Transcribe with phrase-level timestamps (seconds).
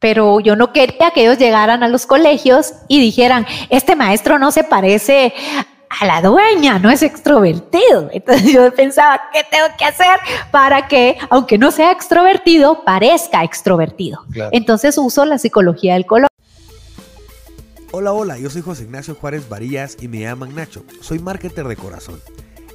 [0.00, 4.52] pero yo no quería que ellos llegaran a los colegios y dijeran, este maestro no
[4.52, 5.34] se parece
[5.88, 8.08] a la dueña, no es extrovertido.
[8.12, 10.18] Entonces yo pensaba, ¿qué tengo que hacer
[10.50, 14.24] para que, aunque no sea extrovertido, parezca extrovertido?
[14.52, 16.28] Entonces uso la psicología del color.
[17.90, 20.84] Hola, hola, yo soy José Ignacio Juárez Varillas y me llaman Nacho.
[21.00, 22.20] Soy marketer de corazón.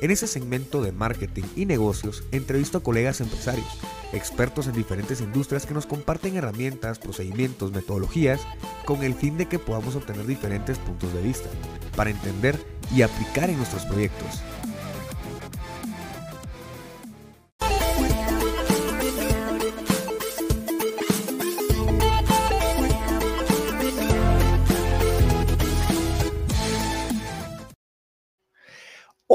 [0.04, 3.80] En ese segmento de marketing y negocios entrevisto a colegas empresarios,
[4.12, 8.42] expertos en diferentes industrias que nos comparten herramientas, procedimientos, metodologías
[8.84, 11.48] con el fin de que podamos obtener diferentes puntos de vista
[11.96, 12.60] para entender
[12.94, 14.42] y aplicar en nuestros proyectos.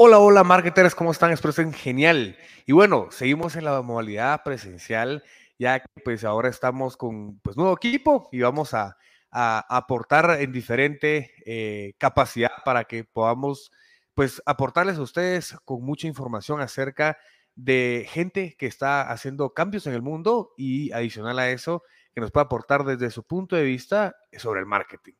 [0.01, 1.31] Hola, hola, marketers, ¿cómo están?
[1.33, 2.37] Espero estén genial.
[2.65, 5.25] Y bueno, seguimos en la modalidad presencial,
[5.57, 8.95] ya que pues ahora estamos con pues nuevo equipo y vamos a,
[9.29, 13.73] aportar en diferente eh, capacidad para que podamos
[14.13, 17.17] pues aportarles a ustedes con mucha información acerca
[17.55, 22.31] de gente que está haciendo cambios en el mundo y adicional a eso, que nos
[22.31, 25.13] puede aportar desde su punto de vista sobre el marketing.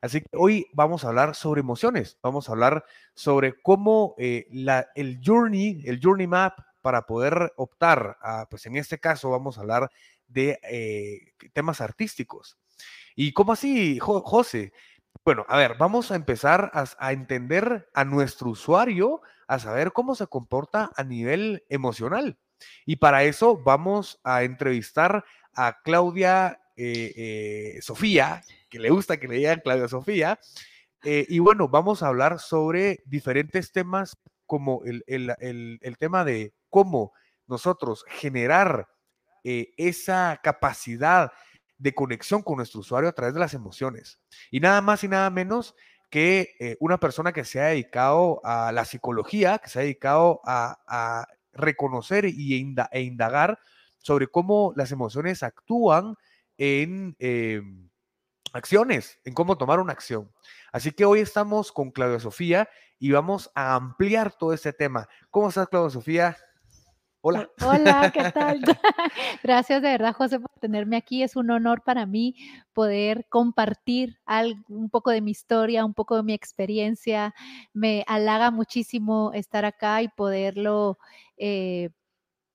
[0.00, 4.88] Así que hoy vamos a hablar sobre emociones, vamos a hablar sobre cómo eh, la,
[4.94, 9.60] el journey, el journey map para poder optar, a, pues en este caso vamos a
[9.60, 9.90] hablar
[10.26, 12.58] de eh, temas artísticos.
[13.14, 14.72] ¿Y cómo así, José?
[15.24, 20.14] Bueno, a ver, vamos a empezar a, a, entender a nuestro usuario, a saber cómo
[20.14, 22.38] se comporta a nivel emocional.
[22.86, 29.28] Y para eso vamos a entrevistar a Claudia eh, eh, Sofía, que le gusta que
[29.28, 30.40] le digan Claudia Sofía.
[31.04, 37.12] Eh, y bueno, vamos a hablar sobre diferentes temas como el, tema de cómo
[37.46, 38.88] nosotros generar
[39.44, 41.32] esa capacidad
[41.78, 44.20] de conexión con nuestro usuario a través de las emociones.
[44.50, 45.74] Y nada más y nada menos
[46.10, 51.26] que una persona que se ha dedicado a la psicología, que se ha dedicado a,
[51.52, 53.58] reconocer y, e indagar
[54.00, 56.16] sobre cómo las emociones actúan
[56.58, 57.88] en em,
[58.52, 60.30] acciones, en cómo tomar una acción.
[60.72, 62.68] Así que hoy estamos con Claudia Sofía
[62.98, 65.08] y vamos a ampliar todo este tema.
[65.30, 66.36] ¿Cómo estás, Claudia Sofía?
[67.22, 67.50] Hola.
[67.66, 68.60] Hola, ¿qué tal?
[69.42, 71.22] Gracias de verdad, José, por tenerme aquí.
[71.22, 72.34] Es un honor para mí
[72.72, 74.18] poder compartir
[74.68, 77.34] un poco de mi historia, un poco de mi experiencia.
[77.74, 80.98] Me halaga muchísimo estar acá y poderlo,
[81.36, 81.90] eh,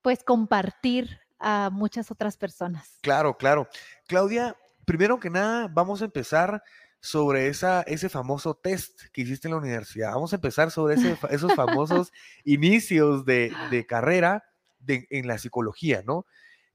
[0.01, 2.97] pues, compartir a muchas otras personas.
[3.01, 3.69] Claro, claro.
[4.07, 6.63] Claudia, primero que nada, vamos a empezar
[7.00, 10.11] sobre esa, ese famoso test que hiciste en la universidad.
[10.11, 10.95] Vamos a empezar sobre
[11.29, 12.11] esos famosos
[12.45, 14.44] inicios de, carrera
[14.88, 16.25] en la psicología, ¿no?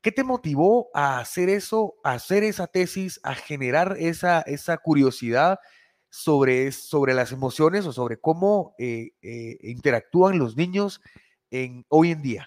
[0.02, 5.58] ¿Qué te motivó a hacer eso, a hacer esa tesis, a generar esa, esa curiosidad
[6.10, 11.00] sobre, sobre las emociones o sobre cómo eh, eh, interactúan los niños
[11.50, 12.46] en, hoy en día?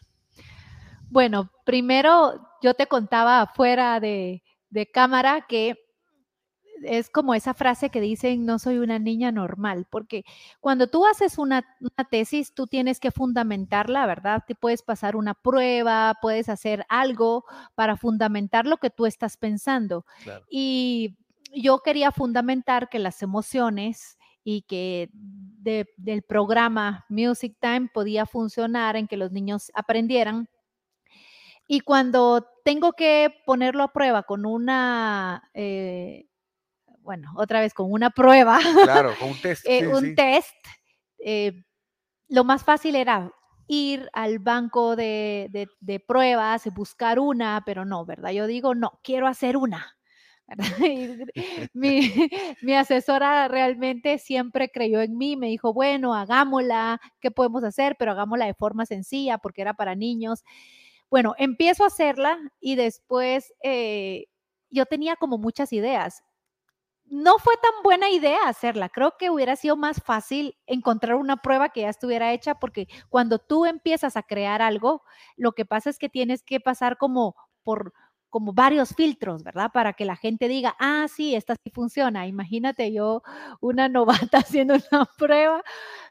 [1.14, 4.42] Bueno, primero yo te contaba fuera de,
[4.92, 5.76] cámara que
[6.82, 10.24] es como esa frase que dicen, no soy una niña normal, porque
[10.60, 11.64] cuando tú haces una,
[12.10, 14.44] tesis, tú tienes que fundamentarla, ¿verdad?
[14.48, 17.46] Te puedes pasar una prueba, puedes hacer algo
[17.76, 20.08] para fundamentar lo que tú estás pensando.
[20.50, 21.16] Y
[21.54, 29.08] yo quería fundamentar que las emociones y que del programa Music Time podía funcionar en
[29.08, 30.50] que los niños aprendieran
[31.68, 36.28] y cuando tengo que ponerlo a prueba con una, eh,
[37.00, 40.56] bueno, otra vez con una prueba, claro, con un test, eh, un test,
[41.20, 41.64] eh,
[42.28, 43.32] lo más fácil era
[43.68, 48.32] ir al banco de, de, de, pruebas, buscar una, pero no, ¿verdad?
[48.32, 49.96] Yo digo, no, quiero hacer una.
[51.74, 52.14] mi,
[52.62, 57.96] mi, asesora realmente siempre creyó en mí, me dijo, bueno, hagámosla, ¿qué podemos hacer?
[57.98, 60.44] Pero hagámosla de forma sencilla porque era para niños.
[61.14, 64.26] Bueno, empiezo a hacerla y después eh,
[64.72, 66.24] yo tenía como muchas ideas.
[67.06, 68.90] No fue tan buena idea hacerla.
[68.90, 73.38] Creo que hubiera sido más fácil encontrar una prueba que ya estuviera hecha porque cuando
[73.38, 75.04] tú empiezas a crear algo,
[75.38, 77.94] lo que pasa es que tienes que pasar como por
[78.32, 79.70] como varios filtros, ¿verdad?
[79.72, 82.26] Para que la gente diga, ah, sí, esta sí funciona.
[82.26, 83.22] Imagínate yo,
[83.62, 83.88] una
[84.28, 85.62] novata haciendo una prueba,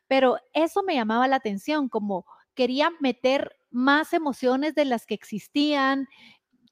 [0.07, 2.25] pero eso me llamaba la atención, como
[2.55, 6.09] quería meter más emociones de las que existían.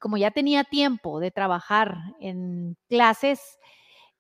[0.00, 3.58] Como ya tenía tiempo de trabajar en clases,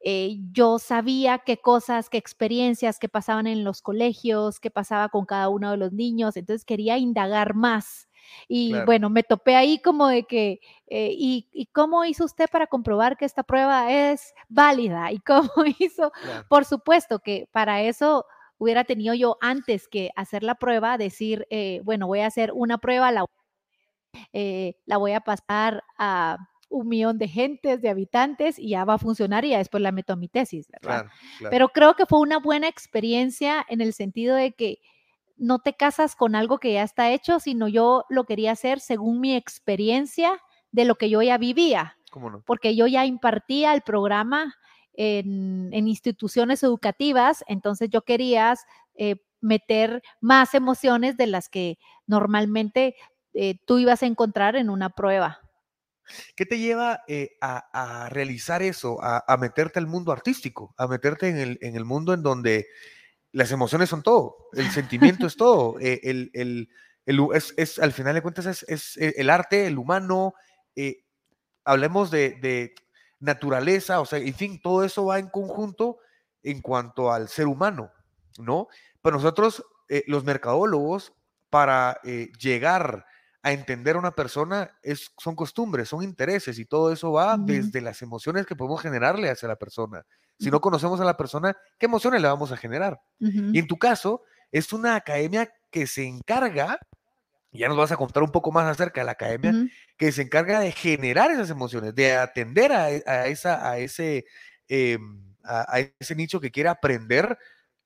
[0.02, 5.26] eh, yo sabía qué cosas, qué experiencias que pasaban en los colegios, qué pasaba con
[5.26, 8.08] cada uno de los niños, entonces quería indagar más
[8.48, 8.86] Y Claro.
[8.86, 13.16] bueno, me topé ahí como de que, eh, ¿y, ¿y cómo hizo usted para comprobar
[13.16, 15.10] que esta prueba es válida?
[15.12, 16.12] ¿Y cómo hizo?
[16.20, 16.46] Claro.
[16.48, 18.24] Por supuesto que para eso
[18.60, 22.76] hubiera tenido yo antes que hacer la prueba, decir, eh, bueno, voy a hacer una
[22.76, 23.24] prueba, la,
[24.34, 26.36] eh, la voy a pasar a
[26.68, 29.92] un millón de gentes, de habitantes, y ya va a funcionar y ya después la
[29.92, 31.00] meto a mi tesis, ¿verdad?
[31.00, 31.50] Claro, claro.
[31.50, 34.78] Pero creo que fue una buena experiencia en el sentido de que
[35.38, 39.20] no te casas con algo que ya está hecho, sino yo lo quería hacer según
[39.20, 40.38] mi experiencia
[40.70, 42.42] de lo que yo ya vivía, ¿Cómo no?
[42.46, 44.54] porque yo ya impartía el programa
[44.94, 48.54] en, en instituciones educativas, entonces yo quería
[48.94, 52.94] eh, meter más emociones de las que normalmente
[53.34, 55.40] eh, tú ibas a encontrar en una prueba.
[56.34, 60.88] ¿Qué te lleva eh, a, a realizar eso, a, a meterte al mundo artístico, a
[60.88, 62.66] meterte en el, en el mundo en donde
[63.32, 66.68] las emociones son todo, el sentimiento es todo, eh, el, el,
[67.06, 70.34] el es, es, al final de cuentas es, es, eh, el arte, el humano,
[70.76, 71.04] eh,
[71.64, 72.74] hablemos de, de
[73.20, 75.98] naturaleza, o sea, en fin, todo eso va en conjunto
[76.42, 77.92] en cuanto al ser humano,
[78.38, 78.68] ¿no?
[79.02, 81.12] Pero nosotros, eh, los mercadólogos,
[81.50, 83.04] para eh, llegar
[83.42, 87.80] a entender a una persona es, son costumbres, son intereses y todo eso va desde
[87.80, 90.04] las emociones que podemos generarle hacia la persona.
[90.38, 93.00] Si no conocemos a la persona, ¿qué emociones le vamos a generar?
[93.20, 93.50] Ujú.
[93.52, 94.22] Y en tu caso,
[94.52, 96.78] es una academia que se encarga,
[97.52, 99.58] ya nos vas a contar un poco más acerca de la academia,
[99.96, 104.24] que se encarga de generar esas emociones, de atender a, e- a esa, a, ese,
[104.68, 104.98] eh,
[105.44, 107.38] a, a ese nicho que quiere aprender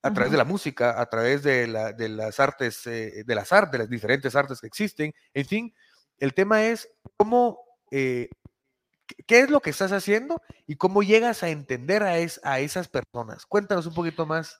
[0.02, 3.52] a través de la música, a través de, la- de las artes, eh, de las
[3.52, 5.12] artes, de las diferentes artes que existen.
[5.32, 5.74] En fin,
[6.18, 7.58] el tema es cómo,
[7.90, 8.28] eh,
[9.06, 12.60] qué- qué es lo que estás haciendo y cómo llegas a entender a, es- a
[12.60, 13.46] esas personas.
[13.46, 14.58] Cuéntanos un poquito más.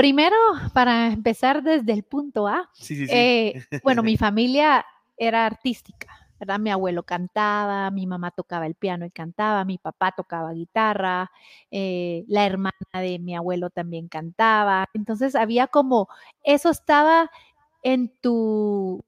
[0.00, 0.36] Primero,
[0.72, 3.12] para empezar desde el punto A, Sí, sí, sí.
[3.14, 4.86] eh, bueno, mi familia
[5.18, 6.08] era artística,
[6.38, 6.58] ¿verdad?
[6.58, 11.30] Mi abuelo cantaba, mi mamá tocaba el piano y cantaba, mi papá tocaba guitarra,
[11.70, 14.86] eh, la hermana de mi abuelo también cantaba.
[14.94, 16.08] Entonces había como,
[16.44, 17.30] eso estaba
[17.82, 19.04] en tu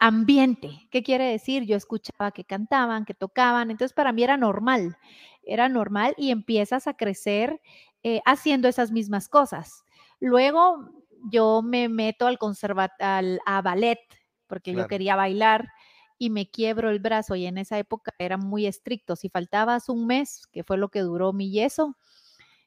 [0.00, 0.88] ambiente.
[0.90, 1.66] ¿Qué quiere decir?
[1.66, 4.96] Yo escuchaba que cantaban, que tocaban, entonces para mí era normal,
[5.44, 7.60] era normal y empiezas a crecer
[8.02, 9.83] eh, haciendo esas mismas cosas.
[10.24, 10.88] Luego
[11.30, 13.98] yo me meto al conservatorio, a ballet,
[14.46, 15.68] porque yo quería bailar
[16.16, 19.16] y me quiebro el brazo y en esa época era muy estricto.
[19.16, 21.98] Si faltabas un mes, que fue lo que duró mi yeso,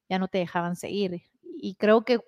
[0.07, 1.23] ya no te dejaban seguir.
[1.59, 2.19] Y creo que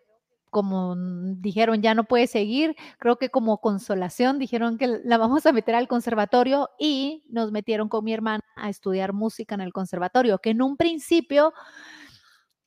[0.50, 5.52] como dijeron ya no puede seguir, creo que como consolación dijeron que la vamos a
[5.52, 10.40] meter al conservatorio y nos metieron con mi hermana a estudiar música en el conservatorio,
[10.40, 11.54] que en un principio,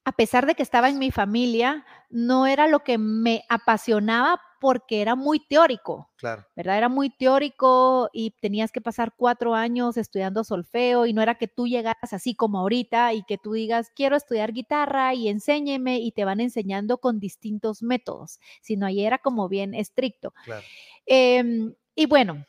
[0.05, 5.01] a pesar de que estaba en mi familia, no era lo que me apasionaba porque
[5.01, 6.11] era muy teórico.
[6.17, 6.47] Claro.
[6.55, 6.79] ¿verdad?
[6.79, 11.49] Era muy teórico y tenías que pasar cuatro años estudiando solfeo y no era que
[11.49, 16.13] tú llegaras así como ahorita y que tú digas, quiero estudiar guitarra y enséñeme y
[16.13, 20.33] te van enseñando con distintos métodos, sino ahí era como bien estricto.
[20.45, 20.65] Claro.
[21.07, 22.45] Em, y bueno,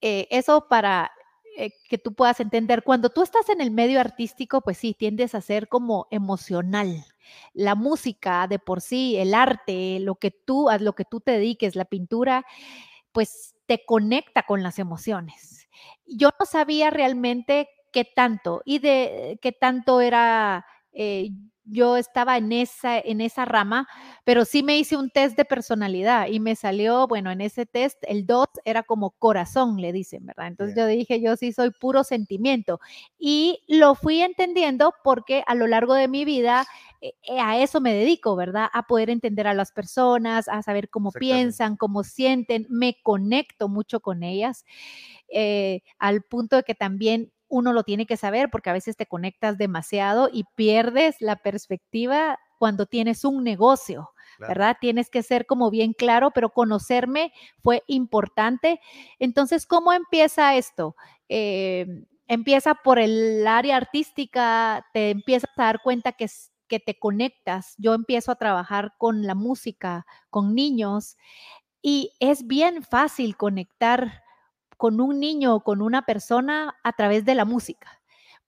[0.00, 1.10] eh, eso para
[1.56, 5.34] eh, que tú puedas entender, cuando tú estás en el medio artístico, pues sí, tiendes
[5.34, 7.04] a ser como emocional.
[7.52, 11.32] La música de por sí, el arte, lo que tú, a lo que tú te
[11.32, 12.44] dediques, la pintura,
[13.12, 15.68] pues te conecta con las emociones.
[16.06, 21.30] Yo no sabía realmente qué tanto y de qué tanto era, eh,
[21.64, 23.88] yo estaba en esa, en esa rama,
[24.24, 27.98] pero sí me hice un test de personalidad y me salió, bueno, en ese test
[28.06, 30.48] el 2 era como corazón, le dicen, ¿verdad?
[30.48, 30.86] Entonces Bien.
[30.88, 32.80] yo dije, yo sí soy puro sentimiento
[33.18, 36.66] y lo fui entendiendo porque a lo largo de mi vida
[37.00, 38.68] eh, eh, a eso me dedico, ¿verdad?
[38.72, 44.00] A poder entender a las personas, a saber cómo piensan, cómo sienten, me conecto mucho
[44.00, 44.64] con ellas,
[45.28, 49.06] eh, al punto de que también uno lo tiene que saber porque a veces te
[49.06, 54.50] conectas demasiado y pierdes la perspectiva cuando tienes un negocio, Claro.
[54.50, 54.76] ¿verdad?
[54.80, 57.32] Tienes que ser como bien claro, pero conocerme
[57.62, 58.80] fue importante.
[59.18, 60.96] Entonces, ¿cómo empieza esto?
[61.28, 61.86] Eh,
[62.26, 66.26] empieza por el área artística, te empiezas a dar cuenta que,
[66.68, 67.74] que te conectas.
[67.78, 71.16] Yo empiezo a trabajar con la música, con niños,
[71.82, 74.23] y es bien fácil conectar
[74.76, 78.00] con un niño o con una persona a través de la música,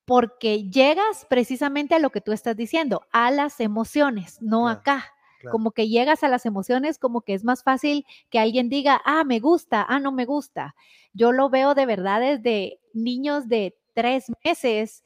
[0.05, 5.05] porque llegas precisamente a lo que tú estás diciendo, a las emociones, no Claro, acá.
[5.39, 5.51] claro.
[5.51, 9.23] Como que llegas a las emociones, como que es más fácil que alguien diga, ah,
[9.23, 10.75] me gusta, ah, no me gusta.
[11.13, 15.03] Yo lo veo de verdad desde niños de tres meses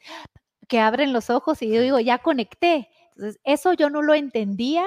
[0.67, 2.89] que abren los ojos y yo digo, ya conecté.
[3.15, 4.85] Entonces, eso yo no lo entendía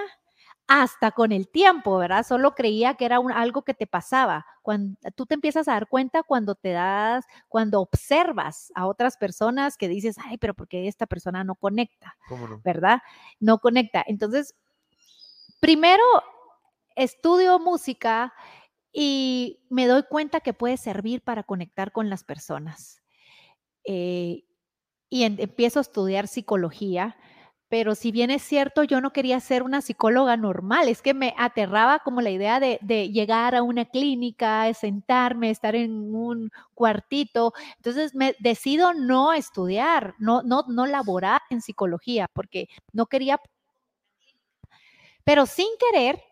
[0.66, 2.24] hasta con el tiempo, ¿verdad?
[2.26, 4.46] Solo creía que era un, algo que te pasaba.
[4.62, 9.76] Cuando tú te empiezas a dar cuenta cuando te das, cuando observas a otras personas
[9.76, 12.60] que dices, ay, pero porque esta persona no conecta, ¿Cómo no?
[12.64, 13.00] ¿verdad?
[13.40, 14.02] No conecta.
[14.06, 14.54] Entonces,
[15.60, 16.02] primero
[16.96, 18.32] estudio música
[18.92, 23.02] y me doy cuenta que puede servir para conectar con las personas.
[23.84, 24.44] Eh,
[25.10, 27.16] y en- empiezo a estudiar psicología
[27.68, 31.34] pero si bien es cierto, yo no quería ser una psicóloga normal, es que me
[31.38, 32.78] aterraba como la idea de,
[33.10, 37.52] llegar a una clínica, sentarme, estar en un cuartito.
[37.76, 43.40] Entonces me decido no estudiar, no, no, no laborar en psicología, porque no quería,
[45.24, 46.22] pero sin querer,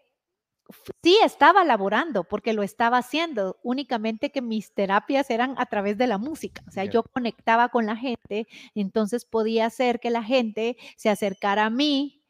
[1.02, 6.06] sí estaba laborando porque lo estaba haciendo, únicamente que mis terapias eran a través de
[6.06, 10.76] la música, o sea, yo conectaba con la gente, entonces podía hacer que la gente
[10.96, 12.22] se acercara a mí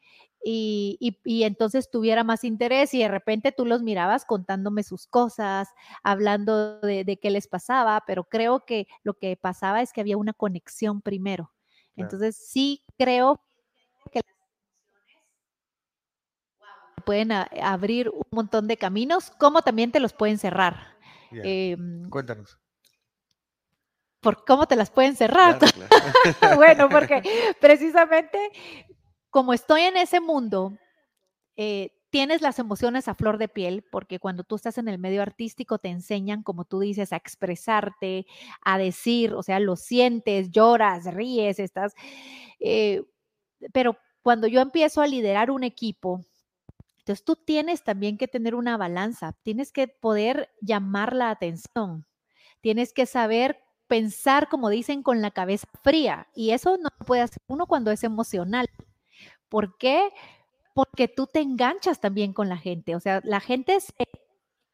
[0.45, 5.07] y, y- y entonces tuviera más interés y de repente tú los mirabas contándome sus
[5.07, 5.69] cosas,
[6.03, 10.17] hablando de, de qué les pasaba, pero creo que lo que pasaba es que había
[10.17, 11.51] una conexión primero.
[11.95, 12.07] Claro.
[12.07, 13.41] Entonces sí creo
[14.11, 14.21] que
[17.03, 20.95] pueden a- abrir un montón de caminos, como también te los pueden cerrar.
[21.31, 22.57] Em, Cuéntanos.
[24.21, 25.57] ¿Por cómo te las pueden cerrar?
[25.59, 26.03] Claro, claro.
[26.55, 27.21] bueno, porque
[27.59, 28.39] precisamente
[29.29, 30.77] como estoy en ese mundo,
[31.57, 35.21] eh, tienes las emociones a flor de piel, porque cuando tú estás en el medio
[35.23, 38.27] artístico te enseñan, como tú dices, a expresarte,
[38.63, 41.93] a decir, o sea, lo sientes, lloras, ríes, estás...
[42.59, 43.01] eh,
[43.73, 46.23] pero cuando yo empiezo a liderar un equipo,
[47.03, 52.05] entonces tú tienes también que tener una balanza, tienes que poder llamar la atención,
[52.61, 56.29] tienes que saber pensar, como dicen, con la cabeza fría.
[56.33, 58.69] Y eso no puede hacer uno cuando es emocional.
[59.49, 60.13] ¿Por qué?
[60.73, 62.95] Porque tú te enganchas también con la gente.
[62.95, 64.07] O sea, la gente se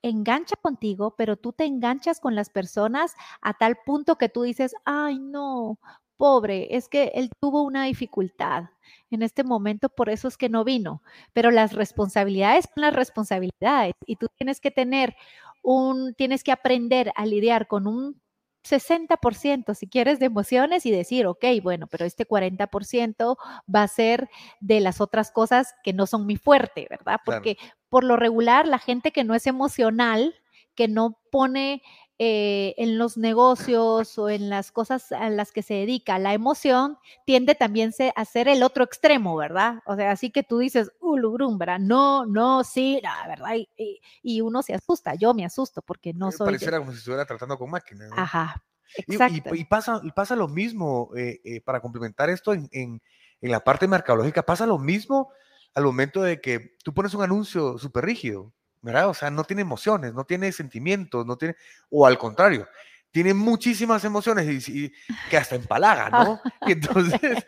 [0.04, 4.76] engancha contigo, pero tú te enganchas con las personas a tal punto que tú dices,
[4.86, 5.80] ay, no,
[6.20, 8.66] pobre, es que él tuvo una dificultad
[9.10, 11.02] en este momento, por eso es que no vino.
[11.32, 15.16] Pero las responsabilidades son las responsabilidades y tú tienes que tener
[15.64, 18.22] un, tienes que aprender a lidiar con un
[18.68, 23.38] 60% si quieres de emociones y decir, ok, bueno, pero este 40%
[23.74, 27.22] va a ser de las otras cosas que no son mi fuerte, ¿verdad?
[27.24, 27.42] Claro.
[27.42, 27.58] Porque
[27.88, 30.36] por lo regular la gente que no es emocional,
[30.76, 31.82] que no pone
[32.22, 36.98] eh, en los negocios o en las cosas a las que se dedica la emoción,
[37.26, 39.80] tiende también a ser el otro extremo, ¿verdad?
[39.86, 41.80] O sea, así que tú dices, uh, lugrum, ¿verdad?
[41.80, 46.14] No, no, sí, la verdad, y, y- y uno se asusta, yo me asusto porque
[46.14, 46.46] no soy...
[46.46, 48.10] de- Pareciera como si estuviera tratando con máquinas.
[48.10, 48.18] ¿no?
[48.18, 48.62] Ajá,
[48.98, 49.56] y- exacto.
[49.56, 53.02] Y, pasa, pasa lo mismo, eh, eh, para complementar esto en, en-
[53.42, 55.32] en la parte mercadológica, pasa lo mismo
[55.74, 59.10] al momento de que tú pones un anuncio súper rígido, ¿verdad?
[59.10, 61.56] O sea, no tiene emociones, no tiene sentimientos, no tiene,
[61.90, 62.68] o al contrario,
[63.12, 64.94] tiene muchísimas emociones y, y
[65.30, 66.40] que hasta empalaga, ¿no?
[66.66, 67.46] Y entonces,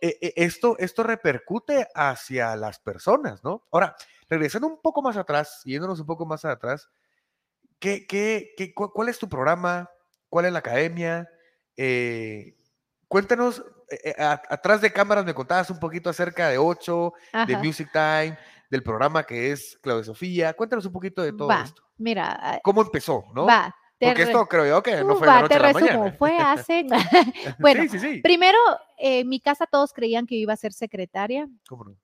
[0.00, 3.66] eh, eh, esto, esto repercute hacia las personas, ¿no?
[3.72, 3.96] Ahora,
[4.28, 6.88] regresando un poco más atrás, yéndonos un poco más atrás,
[7.78, 9.90] ¿qué, qué, qué, cu- ¿cuál es tu programa?
[10.28, 11.28] ¿Cuál es la academia?
[11.76, 12.56] Eh,
[13.08, 17.54] cuéntanos, eh, eh, a- atrás de cámaras me contabas un poquito acerca de Ocho, de
[17.54, 17.62] Ajá.
[17.64, 18.38] Music Time,
[18.70, 20.54] del programa que es Claudia Sofía.
[20.54, 21.82] Cuéntanos un poquito de todo Va, esto.
[21.98, 23.46] mira, ah, ¿Cómo empezó, no?
[23.46, 23.74] va.
[23.98, 25.98] Porque esto creo yo que no uh, fue de la noche te a la resumo,
[25.98, 26.16] mañana.
[26.16, 26.86] fue hace...
[27.58, 28.20] bueno, sí, sí, sí.
[28.22, 28.58] primero,
[28.96, 31.96] eh, en mi casa todos creían que iba a ser secretaria, ¿Cómo no?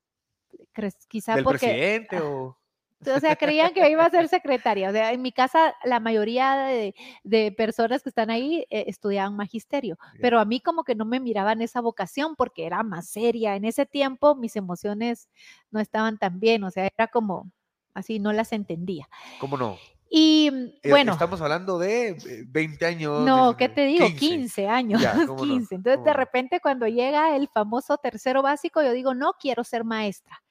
[1.09, 1.59] quizá ¿Del porque...
[1.67, 2.59] presidente o...?
[3.05, 4.89] O sea, creían que iba a ser secretaria.
[4.89, 9.37] O sea, en mi casa la mayoría de, de personas que están ahí eh, estudiaban
[9.37, 13.55] magisterio, pero a mí como que no me miraban esa vocación porque era más seria.
[13.57, 15.29] En ese tiempo mis emociones
[15.71, 17.51] no estaban tan bien, o sea, era como
[17.95, 19.09] así, no las entendía.
[19.41, 19.77] ¿Cómo no?
[20.09, 23.21] Y mm, Eh, bueno, Estamos hablando de eh, 20 años.
[23.21, 24.07] no, 19, ¿qué te digo?
[24.07, 24.19] 15.
[24.19, 25.75] 15, años, Ya, cómo no, 15.
[25.75, 30.43] Entonces, de repente, cuando llega el famoso tercero básico, yo digo, no quiero ser maestra.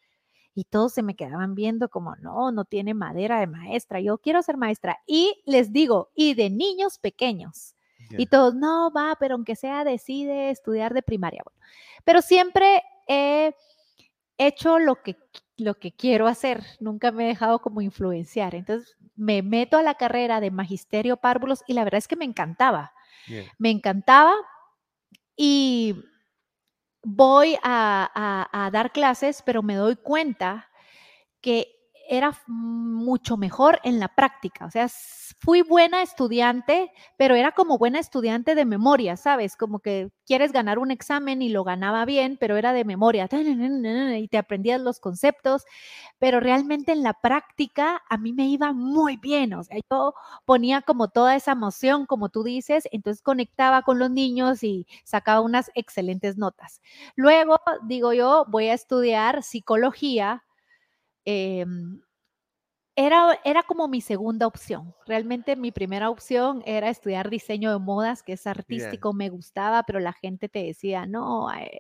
[0.56, 4.42] Y todos se me quedaban viendo como, no, no tiene madera de maestra, yo quiero
[4.42, 5.00] ser maestra.
[5.06, 7.76] Y les digo, y de niños pequeños.
[8.18, 11.42] Y todos, no, va, pero aunque sea, decide estudiar de primaria.
[11.44, 11.60] Bueno,
[12.04, 13.54] pero siempre he
[14.38, 15.18] hecho lo que,
[15.58, 18.56] lo que quiero hacer, nunca me he dejado como influenciar.
[18.56, 22.26] Entonces, me meto a la carrera de magisterio párvulos y la verdad es que me
[22.26, 22.94] encantaba
[23.58, 24.34] me encantaba
[25.36, 25.96] y
[27.06, 28.12] voy a,
[28.52, 30.70] a- dar clases, pero me doy cuenta
[31.42, 31.70] que
[32.10, 34.66] era mucho mejor en la práctica.
[34.66, 34.88] O sea,
[35.40, 39.56] fui buena estudiante, pero era como buena estudiante de memoria, ¿sabes?
[39.56, 44.28] Como que quieres ganar un examen y lo ganaba bien, pero era de memoria y
[44.28, 45.66] te aprendías los conceptos,
[46.20, 49.54] pero realmente en la práctica a mí me iba muy bien.
[49.54, 50.14] O sea, yo
[50.46, 55.42] ponía como toda esa emoción, como tú dices, entonces conectaba con los niños y sacaba
[55.42, 56.82] unas excelentes notas.
[57.16, 60.44] Luego, digo yo, voy a estudiar psicología
[61.26, 62.02] Em,
[62.96, 64.96] era, era como mi segunda opción.
[65.06, 70.00] Realmente mi primera opción era estudiar diseño de modas, que es artístico, me gustaba, pero
[70.00, 71.80] la gente te decía, no, eh,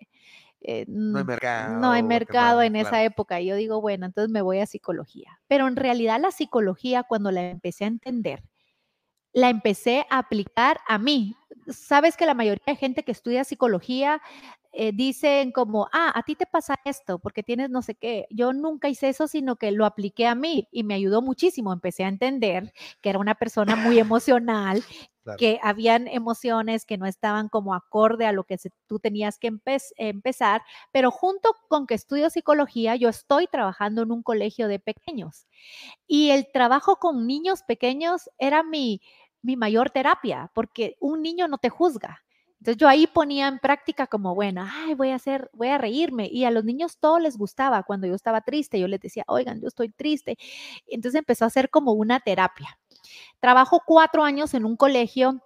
[0.62, 1.80] eh, no hay mercado.
[1.80, 3.42] No hay mercado en esa época.
[3.42, 5.40] Y yo digo, bueno, entonces me voy a psicología.
[5.48, 8.44] Pero en realidad la psicología, cuando la empecé a entender,
[9.36, 11.36] la empecé a aplicar a mí.
[11.68, 14.22] Sabes que la mayoría de gente que estudia psicología
[14.72, 18.27] eh, dicen como, ah, a ti te pasa esto porque tienes no sé qué.
[18.30, 21.74] Yo nunca hice eso, sino que lo apliqué a mí y me ayudó muchísimo.
[21.74, 24.84] Empecé a entender que era una persona muy emocional,
[25.38, 29.51] que habían emociones que no estaban como acorde a lo que tú tenías que
[29.98, 30.62] empezar,
[30.92, 35.48] pero junto con que estudio psicología, yo estoy trabajando en un colegio de pequeños
[36.08, 39.01] y el trabajo con niños pequeños era mi,
[39.46, 42.25] mi mayor terapia, porque un niño no te juzga
[42.66, 46.28] entonces yo ahí ponía en práctica como, bueno, ay, voy a hacer, voy a reírme.
[46.32, 47.84] Y a los niños todo les gustaba.
[47.84, 50.36] Cuando yo estaba triste, yo les decía, oigan, yo estoy triste.
[50.88, 52.80] Entonces empezó a ser como una terapia.
[53.40, 55.44] Trabajo cuatro años en un colegio,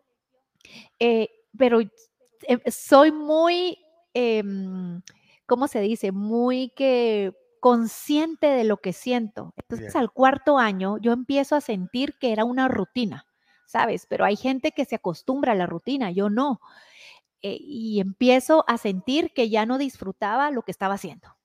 [0.98, 1.28] eh,
[1.58, 3.80] pero eh, soy muy,
[4.14, 5.02] em,
[5.46, 6.14] ¿cómo se dice?
[6.14, 9.54] Muy que consciente de lo que siento.
[9.58, 13.26] Entonces al cuarto año yo empiezo a sentir que era una rutina,
[13.70, 14.08] ¿sabes?
[14.08, 16.60] Pero hay gente que se acostumbra a la rutina, yo no.
[17.44, 21.38] Eh, y empiezo a sentir que ya no disfrutaba lo que estaba haciendo.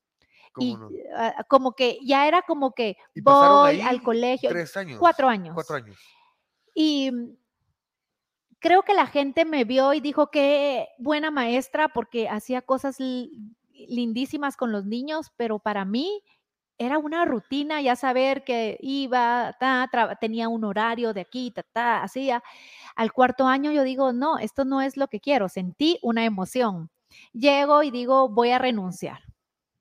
[0.57, 0.79] Y
[1.15, 4.49] ah, como que ya era como que voy al colegio.
[4.49, 4.99] Tres años.
[4.99, 5.53] Cuatro años.
[5.55, 5.99] Cuatro años.
[6.75, 7.37] Y mm,
[8.59, 12.97] creo que la gente me vio y dijo que buena maestra porque hacía cosas
[13.69, 16.23] lindísimas con los niños, pero para mí
[16.79, 19.57] era una rutina ya saber que iba,
[20.21, 22.43] tenía un horario de aquí, ta, ta, hacía.
[22.97, 26.91] Al cuarto año yo digo, no, esto no es lo que quiero, sentí una emoción.
[27.33, 29.21] Llego y digo, voy a renunciar.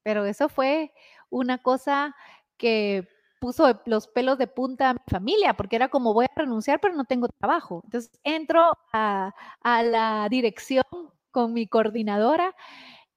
[0.04, 0.94] Pero eso fue
[1.30, 2.16] una cosa
[2.58, 3.08] que
[3.40, 6.94] puso los pelos de punta a mi familia, porque era como voy a renunciar, pero
[6.96, 7.82] no tengo trabajo.
[7.84, 10.86] Entonces entro a, la dirección
[11.32, 12.56] con mi coordinadora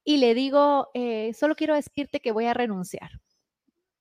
[0.03, 3.11] y le digo, eh, solo quiero decirte que voy a renunciar.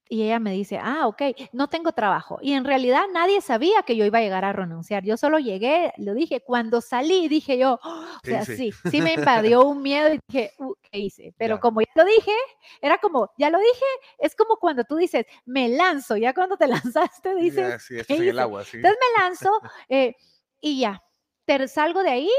[0.09, 2.39] Y ella me dice, ah, ok, no tengo trabajo.
[2.41, 5.05] Y en realidad nadie sabía que yo iba a llegar a renunciar.
[5.05, 9.65] Yo solo llegué, lo dije, cuando salí dije yo, o sea, sí, sí me invadió
[9.65, 11.35] un miedo y dije, uh, ¿qué hice?
[11.37, 12.33] Pero como ya lo dije,
[12.81, 13.85] era como, ya lo dije,
[14.19, 18.65] es como cuando tú dices, me lanzo, ya cuando te lanzaste dices, sí, el agua,
[18.65, 18.77] sí.
[18.77, 19.51] entonces me lanzo
[19.89, 20.15] eh,
[20.61, 21.03] y ya,
[21.47, 22.31] te, salgo de ahí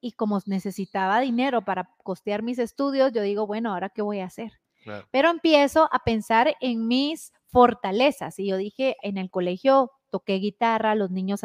[0.00, 4.26] y como necesitaba dinero para costear mis estudios, yo digo, bueno, ahora qué voy a
[4.26, 4.52] hacer.
[5.10, 10.94] Pero empiezo a pensar en mis fortalezas y yo dije, en el colegio toqué guitarra,
[10.94, 11.40] los niños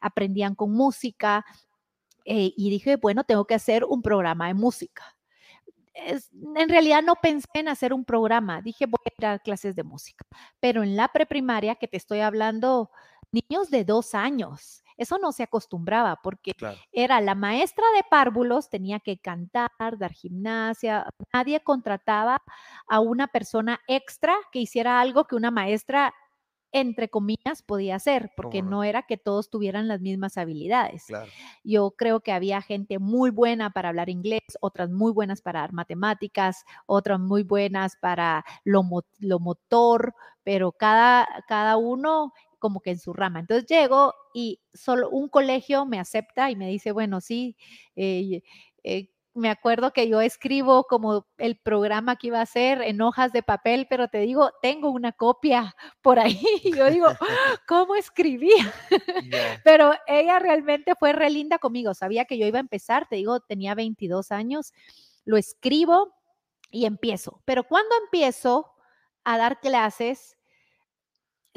[0.00, 1.44] aprendían con música
[2.24, 5.16] eh, y dije, bueno, tengo que hacer un programa de música.
[5.94, 10.24] en realidad no pensé en hacer un programa, dije voy a ir clases de música,
[10.60, 12.90] pero en la preprimaria que te estoy hablando,
[13.32, 16.52] niños de dos años, eso no se acostumbraba porque
[16.92, 22.42] era la maestra de párvulos, tenía que cantar, dar gimnasia, nadie contrataba
[22.86, 26.12] a una persona extra que hiciera algo que una maestra
[26.72, 28.84] entre comillas, podía hacer, porque no?
[28.84, 31.06] era que todos tuvieran las mismas habilidades.
[31.64, 35.72] Yo creo que había gente muy buena para hablar inglés, otras muy buenas para dar
[35.72, 38.82] matemáticas, otras muy buenas para lo,
[39.20, 43.40] lo motor, pero cada, cada uno como que en su rama.
[43.40, 47.56] Entonces llego y solo un colegio me acepta y me dice, bueno, sí,
[47.96, 48.42] eh,
[48.84, 53.32] eh, me acuerdo que yo escribo como el programa que iba a hacer en hojas
[53.32, 56.40] de papel, pero te digo, tengo una copia por ahí.
[56.64, 57.06] Y yo digo,
[57.68, 58.72] ¿cómo escribía?
[59.64, 61.94] Pero ella realmente fue re linda conmigo.
[61.94, 64.72] Sabía que yo iba a empezar, te digo, tenía 22 años,
[65.24, 66.14] lo escribo
[66.70, 67.40] y empiezo.
[67.44, 68.72] Pero cuando empiezo
[69.24, 70.37] a dar clases,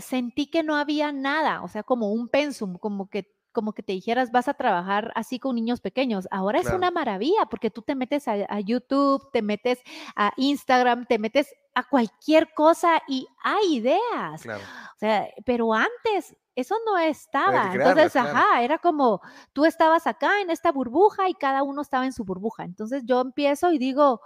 [0.02, 3.94] sentí que no había nada, o sea, como un pensum, como que como que te
[3.94, 6.28] dijeras, vas a trabajar así con niños pequeños.
[6.32, 9.80] Ahora es una maravilla porque tú te metes a, YouTube, te metes
[10.16, 14.46] a Instagram, te metes a cualquier cosa y hay ideas.
[14.46, 17.74] O sea, pero antes eso no estaba.
[17.74, 19.22] Entonces, ajá, era como
[19.54, 22.64] tú estabas acá en esta burbuja y cada uno estaba en su burbuja.
[22.64, 24.22] Entonces yo empiezo y digo,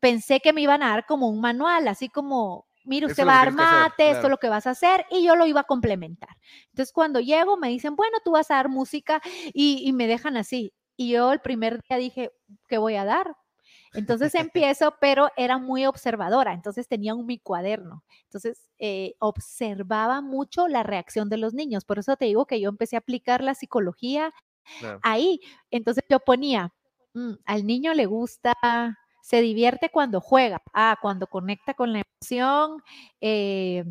[0.00, 3.42] pensé que me iban a dar como un manual, así como mire, usted va a
[3.42, 6.30] que hacer, esto es lo que vas a hacer, y yo lo iba a complementar.
[6.70, 9.20] Entonces, cuando llego, me dicen, bueno, tú vas a dar música
[9.54, 10.72] y, y me dejan así.
[10.96, 12.32] Y yo el primer día dije,
[12.68, 13.36] ¿qué voy a dar?
[13.94, 18.04] Entonces empiezo, pero era muy observadora, entonces tenía un mi cuaderno.
[18.24, 21.84] Entonces eh, observaba mucho la reacción de los niños.
[21.84, 24.32] Por eso te digo que yo empecé a aplicar la psicología
[25.02, 25.40] ahí.
[25.70, 26.74] Entonces yo ponía,
[27.14, 28.54] "Mm, al niño le gusta,
[29.26, 32.80] se divierte cuando juega, ah, cuando conecta con la emoción,
[33.20, 33.84] eh,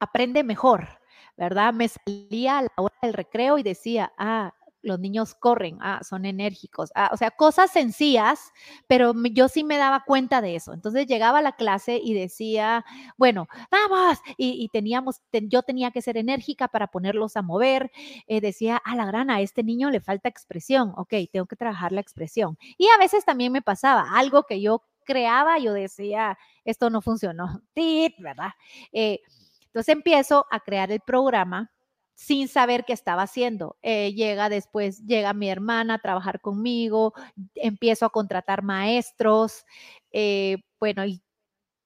[0.00, 0.88] aprende mejor,
[1.36, 1.74] ¿verdad?
[1.74, 6.24] Me salía a la hora del recreo y decía, ah, los niños corren, ah, son
[6.24, 8.52] enérgicos, ah, o sea, cosas sencillas,
[8.86, 10.72] pero yo sí me daba cuenta de eso.
[10.72, 12.84] Entonces llegaba a la clase y decía,
[13.16, 17.90] bueno, vamos, y, y teníamos, te- yo tenía que ser enérgica para ponerlos a mover,
[18.26, 21.92] eh, decía, a la grana, a este niño le falta expresión, ok, tengo que trabajar
[21.92, 22.56] la expresión.
[22.78, 27.62] Y a veces también me pasaba algo que yo creaba, yo decía, esto no funcionó,
[27.74, 28.50] tit, ¿verdad?
[28.92, 29.20] Eh,
[29.66, 31.70] entonces empiezo a crear el programa
[32.20, 33.78] sin saber qué estaba haciendo.
[33.82, 37.14] Eh, llega después, llega mi hermana a trabajar conmigo,
[37.54, 39.64] empiezo a contratar maestros,
[40.12, 41.02] eh, bueno,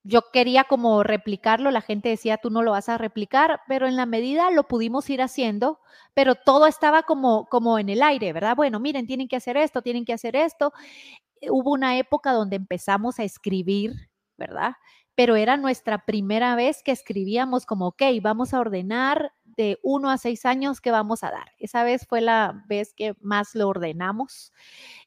[0.02, 3.96] yo quería como replicarlo, la gente decía, tú no lo vas a replicar, pero en
[3.96, 5.80] la medida lo pudimos ir haciendo,
[6.14, 8.56] pero todo estaba como, como en el aire, ¿verdad?
[8.56, 10.72] Bueno, miren, tienen que hacer esto, tienen que hacer esto.
[11.40, 14.72] Eh, Hubo una época donde empezamos a escribir, ¿verdad?
[15.14, 20.18] Pero era nuestra primera vez que escribíamos como, ok, vamos a ordenar de uno a
[20.18, 21.52] seis años que vamos a dar.
[21.58, 24.52] Esa vez fue la vez que más lo ordenamos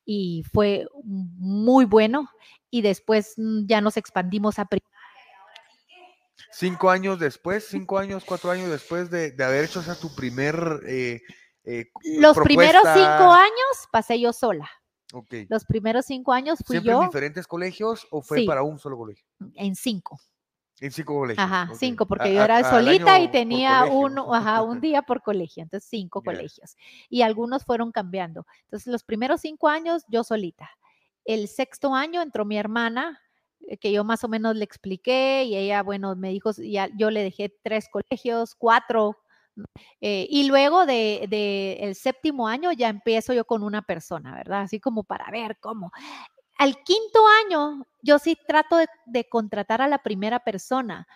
[0.06, 2.30] y fue muy bueno.
[2.70, 4.82] Y después mm, ya nos expandimos a pri-
[6.52, 10.56] Cinco años después, cinco años, cuatro años después de, de haber hecho esa tu primer
[10.88, 11.22] eh,
[11.64, 14.70] eh, los primeros cinco años pasé yo sola.
[15.50, 18.46] Los primeros cinco años fui ¿Siempre en yo diferentes colegios o fue Sí.
[18.46, 19.26] para un solo colegio?
[19.56, 20.20] en cinco.
[20.80, 21.46] En cinco colegios.
[21.46, 25.64] Ajá, cinco, porque A- yo era solita y tenía uno, ajá, un día por colegio,
[25.64, 26.76] entonces cinco colegios.
[27.10, 28.46] Y algunos fueron cambiando.
[28.64, 30.70] Entonces, los primeros cinco años yo solita.
[31.26, 33.20] El sexto año entró mi hermana,
[33.68, 37.10] eh, que yo más o menos le expliqué y ella, bueno, me dijo, ya, yo
[37.12, 39.18] le dejé tres colegios, cuatro.
[40.02, 44.62] eh, y luego de, de el séptimo año ya empiezo yo con una persona, ¿verdad?
[44.62, 45.92] Así como para ver cómo.
[46.58, 51.08] Al quinto año, yo sí trato de, de contratar a la primera persona,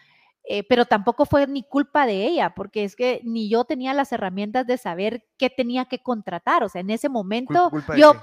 [0.44, 4.12] eh, pero tampoco fue ni culpa de ella, porque es que ni yo tenía las
[4.12, 6.64] herramientas de saber qué tenía que contratar.
[6.64, 8.14] O sea, en ese momento ¿Culpa de yo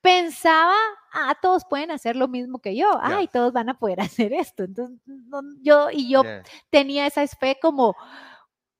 [0.00, 0.74] pensaba,
[1.12, 4.64] ah, todos pueden hacer lo mismo que yo, ay, todos van a poder hacer esto.
[4.64, 6.22] Entonces, no, yo y yo
[6.70, 7.94] tenía esa fe como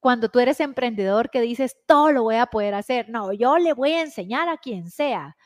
[0.00, 3.10] cuando tú eres emprendedor que dices, todo lo voy a poder hacer.
[3.10, 5.36] No, yo le voy a enseñar a quien sea.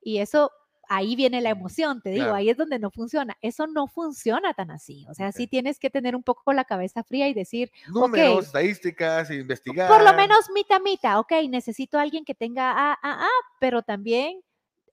[0.00, 0.50] Y eso,
[0.88, 2.36] ahí viene la emoción, te digo, Claro.
[2.36, 3.36] ahí es donde no funciona.
[3.40, 5.04] Eso no funciona tan así.
[5.08, 5.50] O sea, sí Ok.
[5.50, 9.88] tienes que tener un poco la cabeza fría y decir, Números, ok, estadísticas, investigar.
[9.88, 13.28] por lo menos mitad, mitad, ok, necesito a alguien que tenga A, A, A,
[13.60, 14.40] pero también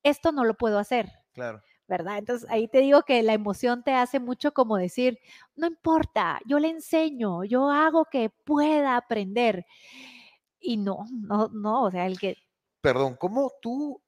[0.03, 1.11] esto no lo puedo hacer.
[1.33, 1.61] Claro.
[1.85, 2.17] ¿verdad?
[2.17, 5.19] Entonces ahí te digo que la emoción te hace mucho como decir,
[5.55, 9.65] no importa, yo le enseño, yo hago que pueda aprender.
[10.59, 12.37] Y no, no, no, o sea, el que
[12.81, 14.01] Perdón, ¿cómo tú,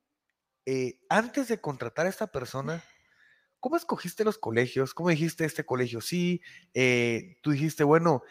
[0.65, 2.84] eh, antes de contratar a esta persona,
[3.60, 4.93] cómo escogiste los colegios?
[4.93, 6.01] ¿Cómo dijiste este colegio?
[6.01, 6.41] Sí,
[6.73, 8.23] eh, tú dijiste, bueno,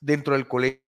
[0.00, 0.80] dentro del colegio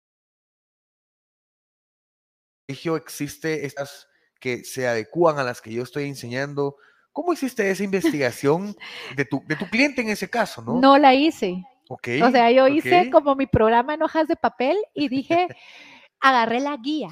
[2.96, 4.08] existe estas
[4.40, 6.76] que se adecúan a las que yo estoy enseñando.
[7.12, 8.76] ¿Cómo hiciste esa investigación
[9.16, 10.80] de tu, de tu cliente en ese caso, no?
[10.80, 11.64] no la hice.
[11.88, 15.46] Ok, O sea, yo hice como mi programa en hojas de papel y dije,
[16.20, 17.10] agarré la guía.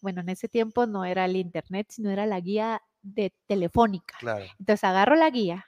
[0.00, 2.82] Bueno, en ese tiempo no era el internet, sino era la guía
[3.14, 4.16] de telefónica.
[4.18, 4.44] Claro.
[4.58, 5.66] Entonces agarro la guía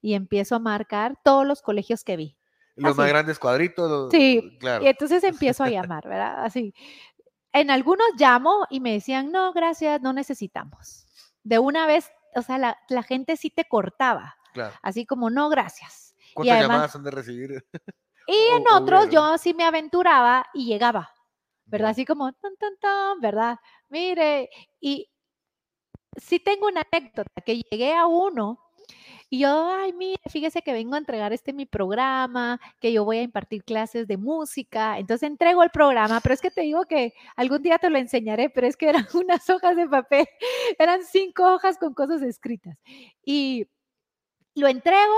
[0.00, 2.38] y empiezo a marcar todos los colegios que vi.
[2.76, 3.12] Los más Así.
[3.12, 3.90] grandes cuadritos.
[3.90, 4.84] los- Sí, claro.
[4.84, 5.22] Y entonces
[5.54, 6.44] empiezo a llamar, ¿verdad?
[6.44, 6.74] Así.
[7.52, 11.06] En algunos llamo y me decían, no, gracias, no necesitamos.
[11.42, 14.74] De una vez, o sea, la, la gente sí te cortaba, claro.
[14.82, 16.14] así como, no, gracias.
[16.34, 17.64] ¿Cuántas además- llamadas han de recibir?
[18.28, 19.10] Y O- en o otros hubieron.
[19.32, 21.14] yo sí me aventuraba y llegaba,
[21.64, 21.90] ¿verdad?
[21.90, 23.56] Así como, tan, tan, tan, ¿verdad?
[23.88, 25.08] Mire, y
[26.16, 28.60] sí tengo una anécdota, que llegué a uno
[29.28, 33.18] y yo, ay, mire, fíjese que vengo a entregar este mi programa, que yo voy
[33.18, 34.98] a impartir clases de música.
[34.98, 38.50] Entonces entrego el programa, pero es que te digo que algún día te lo enseñaré,
[38.50, 40.26] pero es que eran unas hojas de papel,
[40.78, 42.78] eran cinco hojas con cosas escritas.
[43.24, 43.66] Y
[44.54, 45.14] lo entrego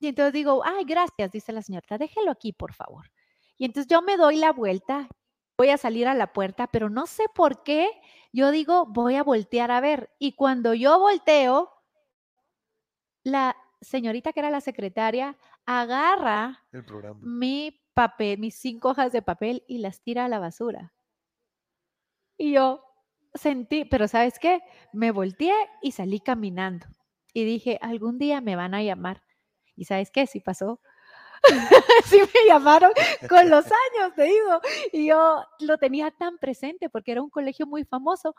[0.00, 3.10] y entonces digo, ay, gracias, dice la señorita, déjelo aquí, por favor.
[3.58, 5.08] Y entonces yo me doy la vuelta,
[5.56, 7.88] voy a salir a la puerta, pero no sé por qué,
[8.32, 10.10] yo digo, voy a voltear a ver.
[10.18, 11.72] Y cuando yo volteo,
[13.24, 17.20] la señorita que era la secretaria agarra El programa.
[17.22, 20.92] mi papel, mis cinco hojas de papel y las tira a la basura.
[22.36, 22.82] Y yo
[23.34, 24.60] sentí, pero ¿sabes qué?
[24.92, 26.86] Me volteé y salí caminando.
[27.32, 29.22] Y dije, algún día me van a llamar.
[29.74, 30.26] ¿Y sabes qué?
[30.26, 30.80] Sí pasó.
[32.06, 32.92] sí me llamaron
[33.28, 34.60] con los años, te digo.
[34.92, 38.34] Y yo lo tenía tan presente porque era un colegio muy famoso.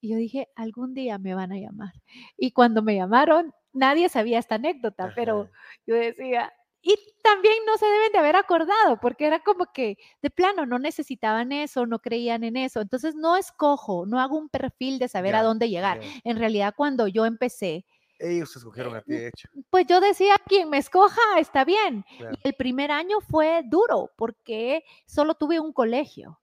[0.00, 1.92] Y yo dije, algún día me van a llamar.
[2.36, 5.50] Y cuando me llamaron, nadie sabía esta anécdota, pero
[5.86, 10.30] yo decía, y también no se deben de haber acordado, porque era como que de
[10.30, 12.80] plano no necesitaban eso, no creían en eso.
[12.80, 16.00] Entonces no escojo, no hago un perfil de saber a dónde llegar.
[16.24, 17.84] En realidad, cuando yo empecé,
[18.18, 19.48] ellos escogieron a ti, eh, de hecho.
[19.70, 22.04] Pues yo decía, quien me escoja está bien.
[22.18, 26.40] Y el primer año fue duro porque solo tuve un colegio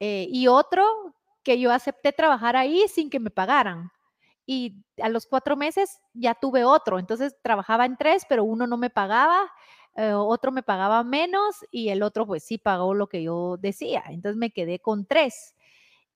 [0.00, 0.84] eh, y otro
[1.42, 3.90] que yo acepté trabajar ahí sin que me pagaran.
[4.46, 6.98] Y a los cuatro meses ya tuve otro.
[6.98, 9.52] Entonces trabajaba en tres, pero uno no me pagaba,
[9.94, 14.04] eh, otro me pagaba menos y el otro pues sí pagó lo que yo decía.
[14.08, 15.54] Entonces me quedé con tres.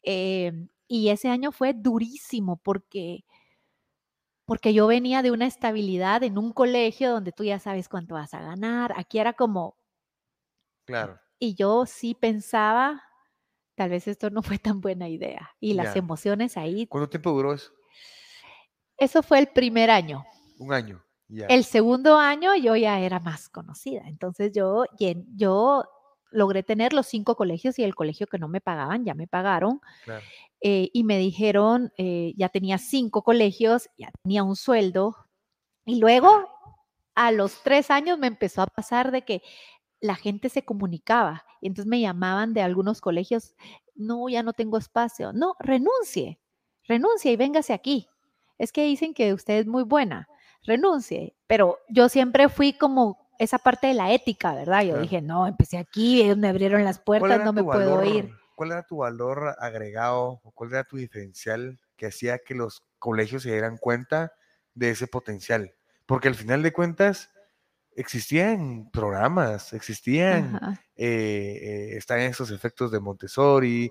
[0.04, 3.24] Y ese año fue durísimo porque
[4.44, 8.34] porque yo venía de una estabilidad en un colegio donde tú ya sabes cuánto vas
[8.34, 8.92] a ganar.
[8.96, 9.76] Aquí era como...
[10.84, 11.20] Claro.
[11.38, 13.02] Y yo sí pensaba,
[13.74, 15.50] tal vez esto no fue tan buena idea.
[15.60, 16.86] Y las emociones ahí...
[16.86, 17.72] ¿Cuánto tiempo duró eso?
[18.96, 20.24] Eso fue el primer año.
[20.58, 21.04] Un año.
[21.28, 21.46] Ya.
[21.46, 24.02] El segundo año yo ya era más conocida.
[24.06, 24.84] Entonces yo,
[25.34, 25.84] yo
[26.30, 29.80] logré tener los cinco colegios y el colegio que no me pagaban, ya me pagaron.
[30.04, 30.24] Claro.
[30.64, 35.16] Eh, y me dijeron, eh, ya tenía cinco colegios, ya tenía un sueldo.
[35.84, 36.48] Y luego,
[37.16, 39.42] a los tres años, me empezó a pasar de que
[40.00, 41.44] la gente se comunicaba.
[41.60, 43.56] Y entonces me llamaban de algunos colegios,
[43.96, 45.32] no, ya no tengo espacio.
[45.32, 46.38] No, renuncie,
[46.86, 48.08] renuncie y véngase aquí.
[48.58, 50.28] Es que dicen que usted es muy buena,
[50.62, 51.34] renuncie.
[51.48, 54.84] Pero yo siempre fui como esa parte de la ética, ¿verdad?
[54.84, 58.30] Yo dije, no, empecé aquí, me abrieron las puertas, no me puedo ir.
[58.62, 63.42] ¿Cuál era tu valor agregado o cuál era tu diferencial que hacía que los colegios
[63.42, 64.34] se dieran cuenta
[64.72, 65.74] de ese potencial?
[66.06, 67.30] Porque al final de cuentas
[67.96, 70.60] existían programas, existían,
[70.94, 73.90] eh, eh, están esos efectos de Montessori,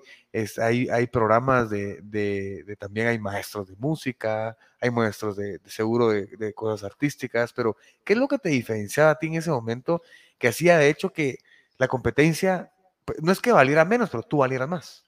[0.56, 6.82] hay, hay, programas de, también hay maestros de música, hay maestros de, seguro de, cosas
[6.90, 10.00] artísticas, pero ¿qué es lo que te diferenciaba a ti en ese momento
[10.38, 11.40] que hacía de hecho que
[11.76, 12.72] la competencia
[13.20, 15.04] no es que valiera menos, pero tú valieras más.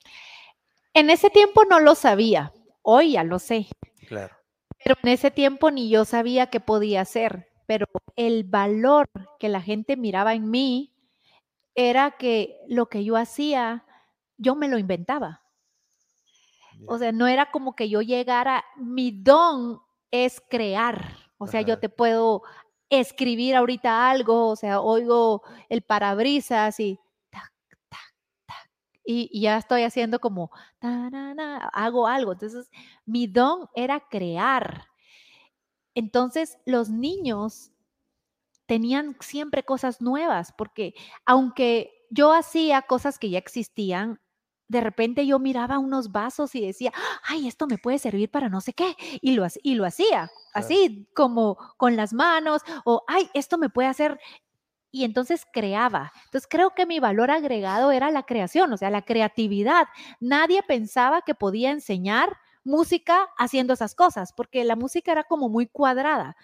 [0.92, 2.52] En ese tiempo no lo sabía,
[2.82, 3.66] hoy ya lo sé.
[4.06, 4.36] Claro.
[4.82, 9.06] Pero en ese tiempo ni yo sabía qué podía hacer, pero el valor
[9.38, 10.94] que la gente miraba en mí
[11.74, 13.84] era que lo que yo hacía,
[14.36, 15.42] yo me lo inventaba.
[16.86, 19.80] O sea, no era como que yo llegara, mi don
[20.10, 21.16] es crear.
[21.38, 22.42] O sea, yo te puedo
[22.90, 27.00] escribir ahorita algo, o sea, oigo el parabrisas y
[29.04, 32.32] y, ya estoy haciendo como, hago algo.
[32.32, 32.70] Entonces,
[33.04, 34.86] mi don era crear.
[35.94, 37.72] Entonces, los niños
[38.66, 40.94] tenían siempre cosas nuevas, porque
[41.26, 44.20] aunque yo hacía cosas que ya existían,
[44.68, 48.60] de repente yo miraba unos vasos y decía, ay, esto me puede servir para no
[48.60, 53.58] sé qué, y lo, y lo hacía, así como con las manos, o, ay, esto
[53.58, 54.18] me puede hacer
[54.94, 56.12] y entonces creaba.
[56.26, 59.88] Entonces creo que mi valor agregado era la creación, o sea, la creatividad.
[60.20, 65.66] Nadie pensaba que podía enseñar música haciendo esas cosas, porque la música era como muy
[65.66, 66.36] cuadrada.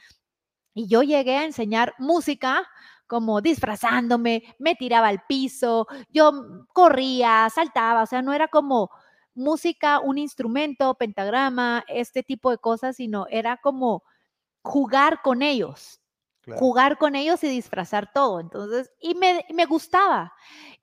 [0.74, 2.68] Y yo llegué a enseñar música
[3.06, 6.32] como disfrazándome, me tiraba al piso, yo
[6.72, 8.90] corría, saltaba, o sea, no era como
[9.32, 14.02] música, un instrumento, pentagrama, este tipo de cosas, sino era como
[14.62, 15.99] jugar con ellos
[16.56, 18.40] jugar con ellos y disfrazar todo.
[18.40, 20.32] Entonces, y me, me, gustaba.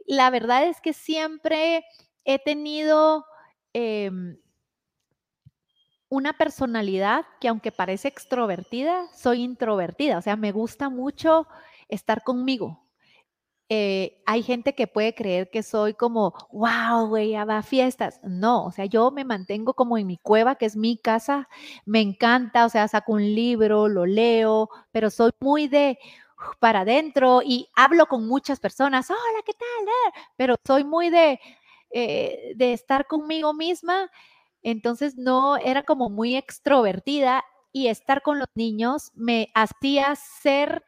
[0.05, 1.83] La verdad es que siempre
[2.23, 3.25] he tenido
[3.73, 4.37] em,
[6.09, 10.17] una personalidad que aunque parece extrovertida, soy introvertida.
[10.17, 11.47] O sea, me gusta mucho
[11.89, 12.86] estar conmigo.
[13.69, 18.19] Eh, hay gente que puede creer que soy como, wow, güey, ya va a fiestas.
[18.23, 21.49] No, o sea, yo me mantengo como en mi cueva, que es mi casa,
[21.85, 25.99] me encanta, o sea, saco un libro, lo leo, pero soy muy de
[26.59, 29.87] para adentro y hablo con muchas personas, hola, ¿qué tal?
[29.87, 31.39] Eh, pero soy muy de,
[31.91, 34.09] eh, de estar conmigo misma,
[34.63, 40.83] entonces no era como muy extrovertida y estar con los niños me hacía ser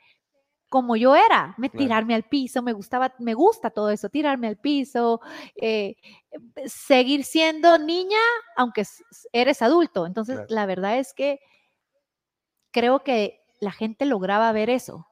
[0.70, 4.58] como yo era, me tirarme al piso, me gustaba, me gusta todo eso, tirarme al
[4.58, 5.20] piso,
[5.56, 5.96] eh,
[6.66, 8.20] seguir siendo niña,
[8.56, 8.84] aunque
[9.34, 10.06] eres adulto.
[10.06, 11.40] Entonces, la verdad es que
[12.72, 15.08] creo que la gente lograba ver eso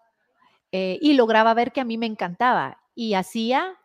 [0.71, 2.79] eh, y lograba ver que a mí me encantaba.
[2.95, 3.77] y hacía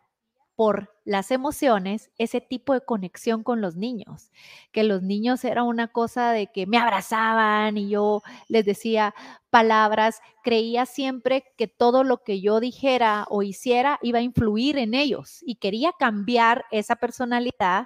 [0.55, 4.31] por las emociones ese tipo de conexión con los niños,
[4.71, 9.15] que los niños era una cosa de que me abrazaban y yo les decía
[9.49, 14.93] palabras, creía siempre que todo lo que yo dijera o hiciera iba a influir en
[14.93, 17.85] ellos y quería cambiar esa personalidad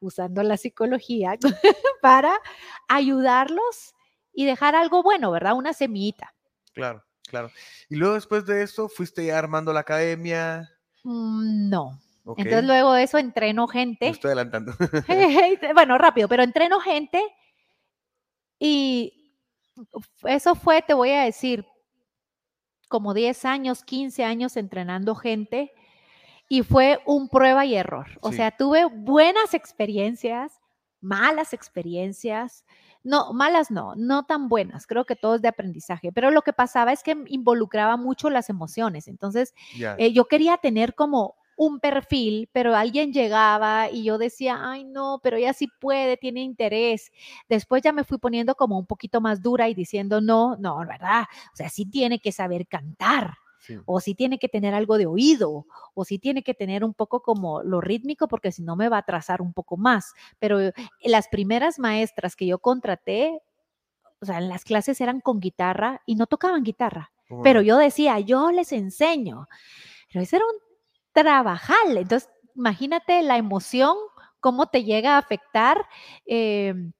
[0.00, 1.36] usando la psicología
[2.02, 2.32] para
[2.88, 3.94] ayudarlos
[4.32, 5.54] y dejar algo bueno, ¿verdad?
[5.54, 6.34] Una semillita.
[6.74, 7.50] Claro, claro.
[7.88, 10.70] Y luego después de eso, ¿fuiste ya armando la academia?
[11.04, 11.70] Mm,
[12.36, 14.08] entonces luego de eso entreno gente.
[14.08, 14.72] estoy adelantando.
[15.74, 17.22] bueno, rápido, pero entreno gente
[18.58, 19.32] y
[20.24, 21.66] eso fue, te voy a decir,
[22.88, 25.72] como 10 años, 15 años entrenando gente
[26.48, 28.06] y fue un prueba y error.
[28.20, 30.60] O sea, tuve buenas experiencias,
[31.00, 32.64] malas experiencias.
[33.02, 36.52] No, malas no, no tan buenas, creo que todo es de aprendizaje, pero lo que
[36.52, 39.54] pasaba es que involucraba mucho las emociones, entonces
[39.96, 45.20] eh, yo quería tener como un perfil, pero alguien llegaba y yo decía, ay no,
[45.22, 47.10] pero ella sí puede, tiene interés.
[47.48, 51.24] Después ya me fui poniendo como un poquito más dura y diciendo, no, no, ¿verdad?
[51.52, 53.34] O sea, sí tiene que saber cantar.
[53.84, 57.20] O sí tiene que tener algo de oído, o sí tiene que tener un poco
[57.20, 60.12] como lo rítmico, porque si no me va a atrasar un poco más.
[60.38, 63.40] Pero eh, las primeras maestras que yo contraté,
[64.20, 67.10] o sea, en las clases eran con guitarra y no tocaban guitarra.
[67.42, 69.48] Pero yo decía, yo les enseño.
[70.12, 70.65] Pero ese era un
[71.22, 71.78] trabajar.
[71.88, 73.96] Entonces, imagínate la emoción,
[74.40, 75.86] cómo te llega a afectar.
[76.26, 76.92] Em,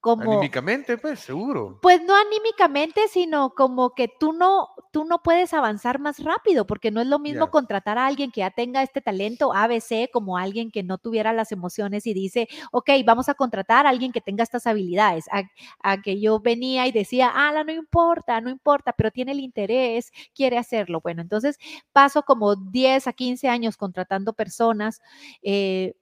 [0.00, 1.78] como, anímicamente, pues, seguro.
[1.82, 6.90] Pues no anímicamente, sino como que tú no, tú no puedes avanzar más rápido, porque
[6.90, 10.70] no es lo mismo contratar a alguien que ya tenga este talento ABC como alguien
[10.70, 14.44] que no tuviera las emociones y dice, ok, vamos a contratar a alguien que tenga
[14.44, 19.32] estas habilidades, a, que yo venía y decía, ah, no importa, no importa, pero tiene
[19.32, 21.00] el interés, quiere hacerlo.
[21.00, 21.58] Bueno, entonces
[21.92, 25.00] paso como 10 a 15 años contratando personas.
[25.42, 25.94] Eh,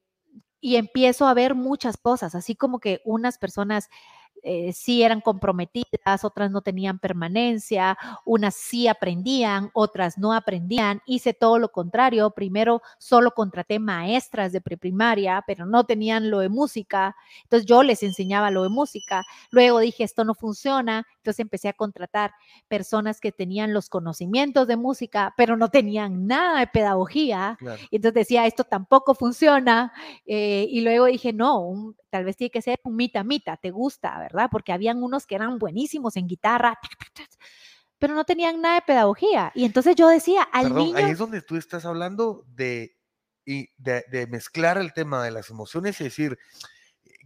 [0.61, 3.89] y empiezo a ver muchas cosas, así como que unas personas
[4.43, 11.03] eh, sí eran comprometidas, otras no tenían permanencia, unas sí aprendían, otras no aprendían.
[11.07, 12.31] Hice todo lo contrario.
[12.31, 17.17] Primero solo contraté maestras de preprimaria, pero no tenían lo de música.
[17.43, 19.25] Entonces yo les enseñaba lo de música.
[19.51, 21.07] Luego dije, esto no funciona.
[21.17, 22.33] Entonces empecé a contratar
[22.69, 27.59] personas que tenían los conocimientos de música, pero no tenían nada de pedagogía.
[27.91, 29.93] Y entonces decía, esto tampoco funciona.
[30.27, 34.19] Eh, y luego dije, no, tal vez tiene que ser un mita mita, te gusta,
[34.19, 34.30] ¿verdad?
[34.51, 36.79] Porque habían unos que eran buenísimos en guitarra,
[37.99, 39.53] pero no tenían nada de pedagogía.
[39.55, 42.97] Y entonces yo decía, al Perdón, ahí es donde tú estás hablando de,
[43.45, 46.39] de, mezclar el tema de las emociones y decir,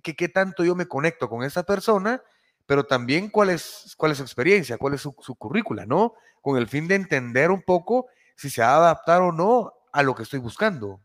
[0.03, 2.23] que qué tanto yo me conecto con esa persona,
[2.67, 6.15] pero también cuál es, cuál es su experiencia, cuál es su, su currícula, ¿no?
[6.41, 10.03] Con el fin de entender un poco si se va a adaptar o no a
[10.03, 11.04] lo que estoy buscando.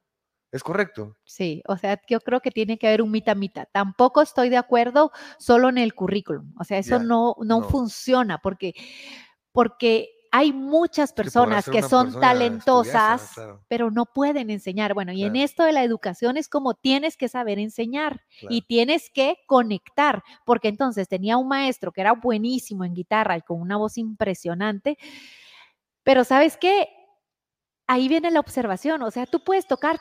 [0.52, 1.16] ¿Es correcto?
[1.26, 3.66] Sí, o sea, yo creo que tiene que haber un mita-mita.
[3.66, 6.54] Tampoco estoy de acuerdo solo en el currículum.
[6.60, 8.74] O sea, eso no, no, funciona porque,
[9.52, 13.34] porque hay muchas personas que, son talentosas,
[13.68, 14.96] pero no pueden enseñar.
[14.96, 19.12] Bueno, y en esto de la educación es como tienes que saber enseñar y tienes
[19.12, 23.78] que conectar, porque entonces tenía un maestro que era buenísimo en guitarra y con una
[23.78, 24.98] voz impresionante,
[26.04, 26.90] pero ¿sabes qué?
[27.90, 30.00] Ahí viene la observación, o sea, tú puedes tocar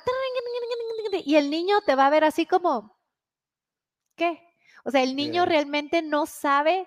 [1.25, 3.01] y el niño te va a ver así como,
[4.15, 4.41] ¿qué?
[4.85, 6.87] O sea, el niño realmente no sabe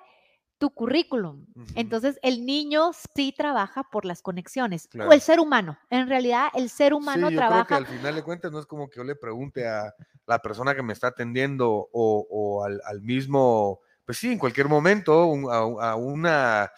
[0.59, 1.47] tu currículum.
[1.73, 4.89] Entonces, el niño sí trabaja por las conexiones.
[4.95, 5.79] O el ser humano.
[5.89, 7.65] En realidad, el ser humano sí, yo trabaja.
[7.65, 9.91] Creo que al final de cuentas no es como que yo le pregunte a
[10.27, 15.95] la persona que me está atendiendo o, al, mismo, pues sí, en cualquier momento, a,
[15.95, 16.71] una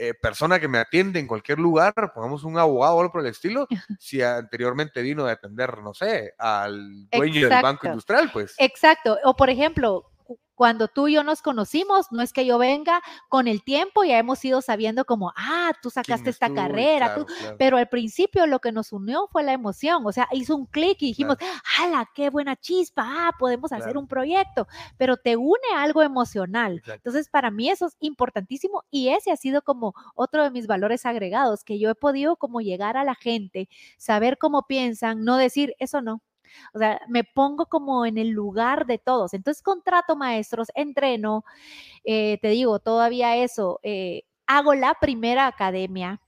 [0.00, 3.26] eh, persona que me atiende en cualquier lugar, pongamos un abogado o algo por el
[3.26, 3.66] estilo,
[3.98, 8.54] si anteriormente vino de atender, no sé, al dueño del banco industrial, pues.
[8.58, 9.18] Exacto.
[9.24, 10.08] O por ejemplo,
[10.58, 14.18] cuando tú y yo nos conocimos, no es que yo venga con el tiempo, ya
[14.18, 17.24] hemos ido sabiendo como, ah, tú sacaste esta carrera,
[17.56, 20.96] pero al principio lo que nos unió fue la emoción, o sea, hizo un clic
[21.00, 21.36] y dijimos,
[21.78, 23.04] ¡hala, qué buena chispa!
[23.06, 24.66] Ah, podemos hacer un proyecto,
[24.96, 26.82] pero te une algo emocional.
[26.84, 31.06] Entonces, para mí eso es importantísimo y ese ha sido como otro de mis valores
[31.06, 35.76] agregados, que yo he podido como llegar a la gente, saber cómo piensan, no decir,
[35.78, 36.20] eso no,
[36.74, 39.34] o sea, me pongo como en el lugar de todos.
[39.34, 41.44] Entonces contrato maestros, entreno,
[42.04, 46.20] eh, te digo, todavía eso, eh, hago la primera academia.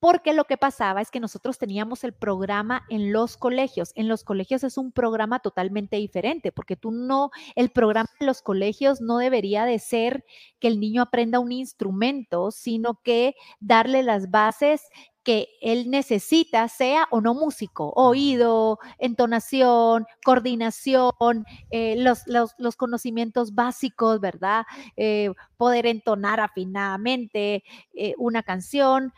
[0.00, 3.90] Porque lo que pasaba es que nosotros teníamos el programa en los colegios.
[3.96, 8.40] En los colegios es un programa totalmente diferente, porque tú no, el programa en los
[8.40, 10.24] colegios no debería de ser
[10.60, 14.82] que el niño aprenda un instrumento, sino que darle las bases
[15.28, 24.20] que él necesita, sea o no músico, oído, entonación, coordinación, eh, los, los, conocimientos básicos,
[24.20, 24.64] ¿verdad?
[24.96, 27.62] Eh, poder entonar afinadamente
[27.92, 29.12] eh, una canción.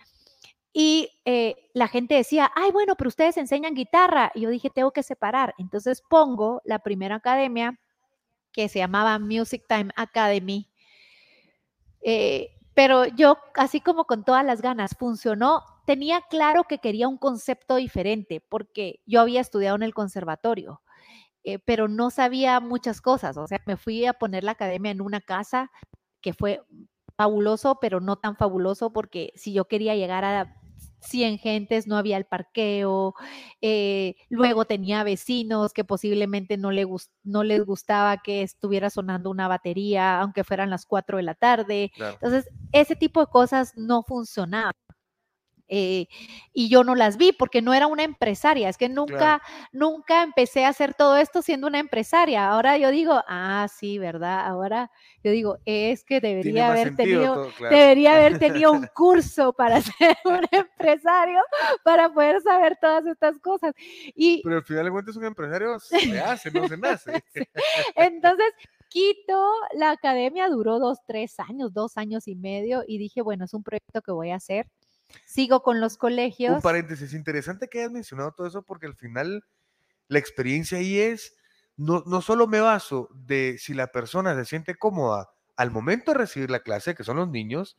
[0.72, 1.10] Y
[1.74, 4.32] la gente decía, ay, bueno, pero ustedes enseñan guitarra.
[4.34, 5.54] Y yo dije, tengo que separar.
[5.58, 7.78] Entonces pongo la primera academia
[8.50, 10.68] que se llamaba Music Time Academy.
[12.74, 17.74] pero yo, así como con todas las ganas, funcionó tenía claro que quería un concepto
[17.74, 20.82] diferente porque yo había estudiado en el conservatorio,
[21.42, 23.36] eh, pero no sabía muchas cosas.
[23.36, 25.72] O sea, me fui a poner la academia en una casa
[26.20, 26.62] que fue
[27.16, 30.54] fabuloso, pero no tan fabuloso porque si yo quería llegar a
[31.00, 33.16] 100 gentes, no había el parqueo,
[33.60, 36.86] eh, luego tenía vecinos que posiblemente no, le
[37.24, 41.90] no les gustaba que estuviera sonando una batería, aunque fueran las 4 de la tarde.
[41.96, 44.74] Entonces, ese tipo de cosas no funcionaban.
[45.72, 46.08] Eh,
[46.52, 48.68] y yo no las vi porque no era una empresaria.
[48.68, 49.40] Es que nunca,
[49.72, 52.48] nunca empecé a hacer todo esto siendo una empresaria.
[52.48, 54.46] Ahora yo digo, ah, sí, ¿verdad?
[54.46, 54.90] Ahora
[55.22, 60.44] yo digo, es que debería haber tenido, debería haber tenido un curso para ser un
[60.50, 61.40] empresario,
[61.84, 63.72] para poder saber todas estas cosas.
[64.16, 67.24] Y, Pero al final de cuentas un empresario se hace, no se nace.
[67.94, 68.52] Entonces,
[68.88, 73.54] Quito, la academia duró dos, tres años, dos años y medio, y dije, bueno, es
[73.54, 74.66] un proyecto que voy a hacer
[75.24, 76.54] Sigo con los colegios.
[76.54, 79.44] Un paréntesis, interesante que hayas mencionado todo eso porque al final
[80.08, 81.36] la experiencia ahí es,
[81.76, 86.18] no, no solo me baso de si la persona se siente cómoda al momento de
[86.18, 87.76] recibir la clase, que son los niños,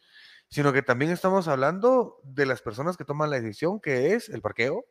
[0.50, 4.42] sino que también estamos hablando de las personas que toman la decisión, que es el
[4.42, 4.86] parqueo,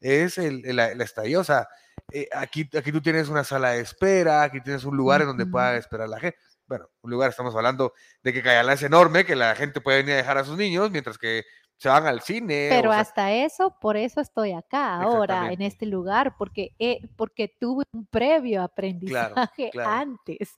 [0.00, 1.68] es el, el, estadio, o sea,
[2.12, 5.46] eh, aquí, aquí tú tienes una sala de espera, aquí tienes un lugar en donde
[5.46, 6.38] pueda esperar la gente.
[6.66, 10.14] Bueno, un lugar, estamos hablando de que Cayala es enorme, que la gente puede venir
[10.14, 11.44] a dejar a sus niños, mientras que
[11.80, 12.66] se van al cine.
[12.68, 16.74] Pero hasta eso, por eso estoy acá ahora, en este lugar, porque,
[17.16, 20.56] porque tuve un previo aprendizaje antes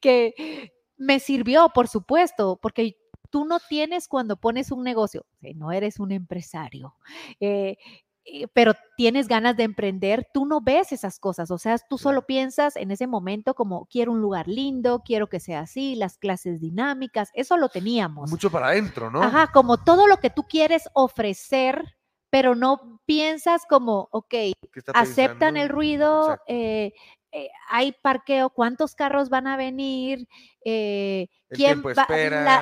[0.00, 2.96] que me sirvió, por supuesto, porque
[3.30, 6.94] tú no tienes cuando pones un negocio, no eres un empresario,
[7.40, 7.78] eh, eh,
[8.52, 12.76] pero tienes ganas de emprender, tú no ves esas cosas, o sea, tú solo piensas
[12.76, 17.30] en ese momento como quiero un lugar lindo, quiero que sea así, las clases dinámicas,
[17.34, 18.30] eso lo teníamos.
[18.30, 19.22] Mucho para adentro, ¿no?
[19.22, 21.96] Ajá, como todo lo que tú quieres ofrecer,
[22.30, 24.34] pero no piensas como, ok,
[24.94, 26.92] aceptan el ruido, eh,
[27.32, 30.26] eh, hay parqueo, cuántos carros van a venir,
[30.64, 32.06] eh, quién va,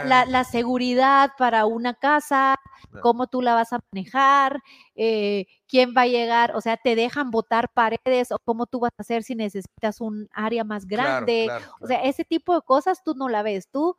[0.05, 2.55] la, la, seguridad para una casa,
[3.01, 4.61] cómo tú la vas a manejar,
[4.95, 8.93] eh, quién va a llegar, o sea, te dejan botar paredes o cómo tú vas
[8.99, 11.49] a hacer si necesitas un área más grande,
[11.81, 13.97] o sea, ese tipo de cosas tú no la ves, tú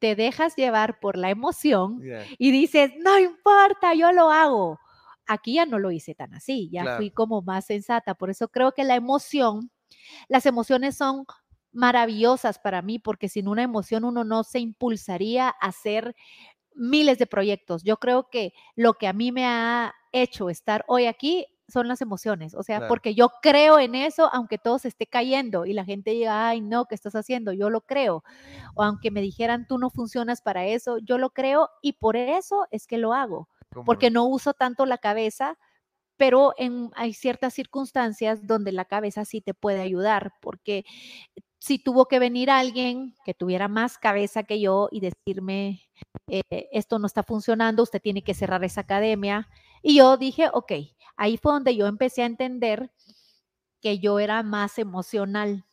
[0.00, 2.02] te dejas llevar por la emoción
[2.36, 4.80] y dices, no importa, yo lo hago.
[5.26, 8.72] Aquí ya no lo hice tan así, ya fui como más sensata, por eso creo
[8.72, 9.70] que la emoción
[10.28, 11.24] las emociones son
[11.72, 16.14] maravillosas para mí porque sin una emoción uno no se impulsaría a hacer
[16.74, 17.82] miles de proyectos.
[17.84, 22.02] Yo creo que lo que a mí me ha hecho estar hoy aquí son las
[22.02, 25.84] emociones, o sea, porque yo creo en eso, aunque todo se esté cayendo y la
[25.84, 27.52] gente diga, ay, no, ¿qué estás haciendo?
[27.54, 28.22] Yo lo creo.
[28.74, 32.66] O aunque me dijeran, tú no funcionas para eso, yo lo creo y por eso
[32.70, 33.48] es que lo hago,
[33.86, 35.58] porque no uso tanto la cabeza,
[36.16, 40.84] pero en, hay ciertas circunstancias donde la cabeza sí te puede ayudar, porque
[41.58, 45.88] si tuvo que venir alguien que tuviera más cabeza que yo y decirme,
[46.28, 46.42] eh,
[46.72, 49.48] esto no está funcionando, usted tiene que cerrar esa academia.
[49.82, 50.72] Y yo dije, ok,
[51.16, 52.90] ahí fue donde yo empecé a entender
[53.80, 55.64] que yo era más emocional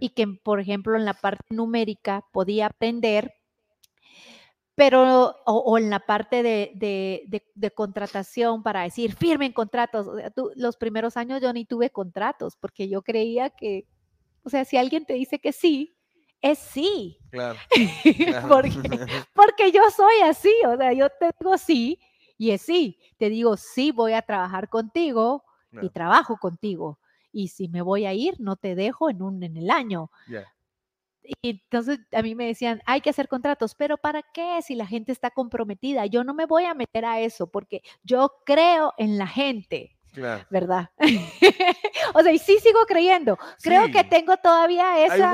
[0.00, 3.37] y que, por ejemplo, en la parte numérica podía aprender
[4.78, 10.06] pero o, en la parte de, contratación para decir firmen contratos.
[10.06, 13.88] O sea, los primeros años yo ni tuve contratos porque yo creía que,
[14.44, 15.96] o sea, si alguien te dice que sí,
[16.40, 17.18] es sí.
[17.30, 17.58] Claro.
[19.34, 21.98] porque, yo soy así, o sea, yo te digo sí
[22.36, 23.00] y es sí.
[23.16, 25.42] Te digo sí, voy a trabajar contigo
[25.82, 27.00] y trabajo contigo.
[27.32, 30.12] Y si me voy a ir, no te dejo en, un, en el año.
[31.42, 34.86] Y entonces a mí me decían, hay que hacer contratos, pero ¿para qué si la
[34.86, 36.06] gente está comprometida?
[36.06, 39.94] Yo no me voy a meter a eso porque yo creo en la gente.
[40.50, 40.90] ¿Verdad?
[42.14, 43.38] o sea, y sí sigo creyendo.
[43.62, 45.32] Creo que tengo todavía esa,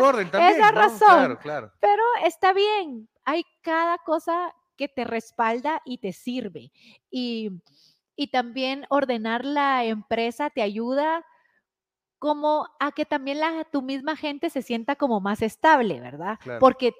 [0.51, 1.38] esa razón.
[1.42, 3.09] Pero está bien.
[3.24, 6.70] Hay cada cosa que te respalda y te sirve.
[7.11, 7.51] Y,
[8.14, 11.24] y también ordenar la empresa te ayuda
[12.25, 16.39] como a que también la, tu misma gente se sienta como más estable, ¿verdad?
[16.59, 16.95] Porque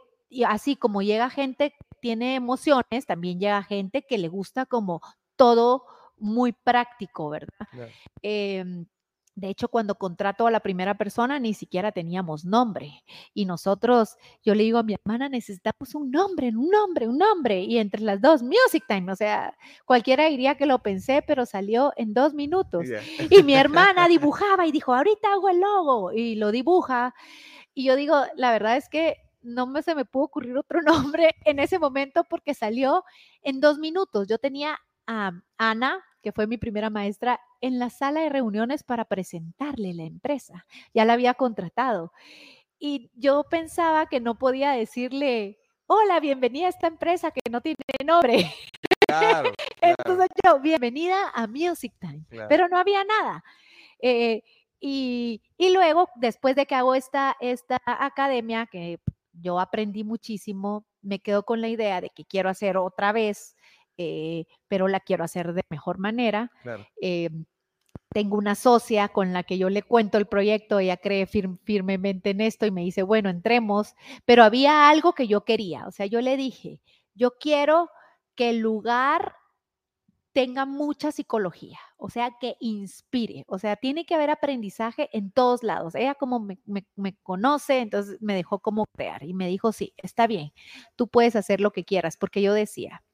[0.47, 5.01] así como llega gente que tiene emociones, también llega gente que le gusta como
[5.35, 5.85] todo
[6.19, 7.67] muy práctico, ¿verdad?
[7.71, 7.91] Claro.
[8.21, 8.85] Em,
[9.37, 13.03] de hecho, cuando contrato a la primera persona, ni siquiera teníamos nombre.
[13.35, 17.63] Y nosotros, yo le digo a mi hermana, necesitamos un nombre, un nombre, un nombre.
[17.63, 19.11] Y entre las dos, Music Time.
[19.11, 22.87] O sea, cualquiera diría que lo pensé, pero salió en dos minutos.
[23.29, 26.13] Y mi hermana dibujaba y dijo, ahorita hago el logo.
[26.13, 27.15] Y lo dibuja.
[27.75, 30.81] Y yo digo, la verdad es que no me, se me pudo ocurrir otro
[31.17, 33.05] nombre en ese momento porque salió
[33.43, 34.29] en dos minutos.
[34.29, 34.79] Yo tenía
[35.09, 40.03] a Ana, que fue mi primera maestra, en la sala de reuniones para presentarle la
[40.03, 40.67] empresa.
[40.93, 42.13] Ya la había contratado.
[42.79, 47.79] Y yo pensaba que no podía decirle, hola, bienvenida a esta empresa que no tiene
[48.05, 48.53] nombre.
[49.07, 49.51] Claro,
[49.81, 52.27] claro, Entonces yo, bienvenida a Music Time.
[52.29, 52.49] claro.
[52.51, 53.43] Pero no había nada.
[53.99, 54.43] Eh,
[54.79, 59.01] y, y luego, después de que hago esta, esta academia, que
[59.33, 63.57] yo aprendí muchísimo, me quedo con la idea de que quiero hacer otra vez,
[63.97, 66.53] eh, pero la quiero hacer de mejor manera.
[66.63, 66.87] claro.
[67.01, 67.31] Eh,
[68.15, 72.31] tengo una socia con la que yo le cuento el proyecto, ella cree fir- firmemente
[72.31, 73.95] en esto y me dice, bueno, entremos,
[74.25, 76.81] pero había algo que yo quería, o sea, yo le dije,
[77.15, 77.91] yo quiero
[78.37, 79.35] que el lugar
[80.33, 85.63] tenga mucha psicología, o sea, que inspire, o sea, tiene que haber aprendizaje en todos
[85.63, 85.95] lados.
[85.95, 86.59] Ella como me-
[86.97, 90.53] me conoce, entonces me dejó como crear y me dijo, sí, está bien,
[90.97, 93.05] tú puedes hacer lo que quieras, porque yo decía,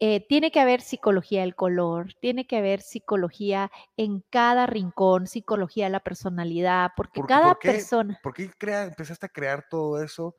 [0.00, 5.84] eh, tiene que haber psicología del color, tiene que haber psicología en cada rincón, psicología
[5.84, 7.72] de la personalidad, porque ¿Por- cada por qué?
[7.72, 10.36] persona, ¿Por qué crea- empezaste a crear todo eso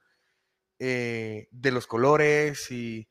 [0.79, 3.07] eh, de los colores y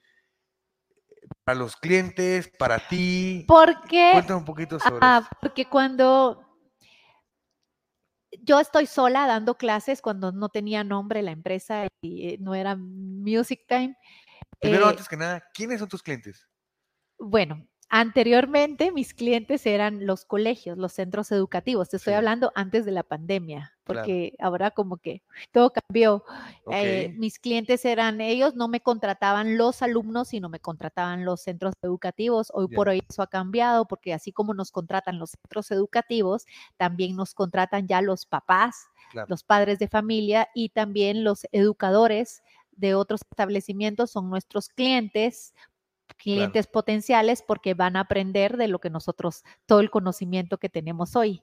[1.44, 3.44] para los clientes, para ti?
[3.46, 5.30] porque, Cuéntame un poquito sobre ah, eso.
[5.40, 6.44] porque cuando
[8.42, 12.76] yo estoy sola dando clases, cuando no tenía nombre la empresa y eh, no era
[12.76, 13.96] Music Time,
[14.62, 16.46] Primero, eh, antes que nada, ¿quiénes son tus clientes?
[17.18, 21.88] Bueno, anteriormente mis clientes eran los colegios, los centros educativos.
[21.90, 22.14] Te estoy Sí.
[22.14, 24.14] hablando antes de la pandemia, Claro.
[24.14, 26.24] porque ahora como que todo cambió.
[26.70, 31.74] Eh, mis clientes eran ellos, no me contrataban los alumnos, sino me contrataban los centros
[31.82, 32.50] educativos.
[32.54, 36.46] Hoy por hoy eso ha cambiado, porque así como nos contratan los centros educativos,
[36.78, 39.26] también nos contratan ya los papás, claro.
[39.28, 42.42] los padres de familia y también los educadores
[42.80, 45.54] de otros establecimientos son nuestros clientes,
[46.16, 51.14] clientes potenciales porque van a aprender de lo que nosotros, todo el conocimiento que tenemos
[51.16, 51.42] hoy.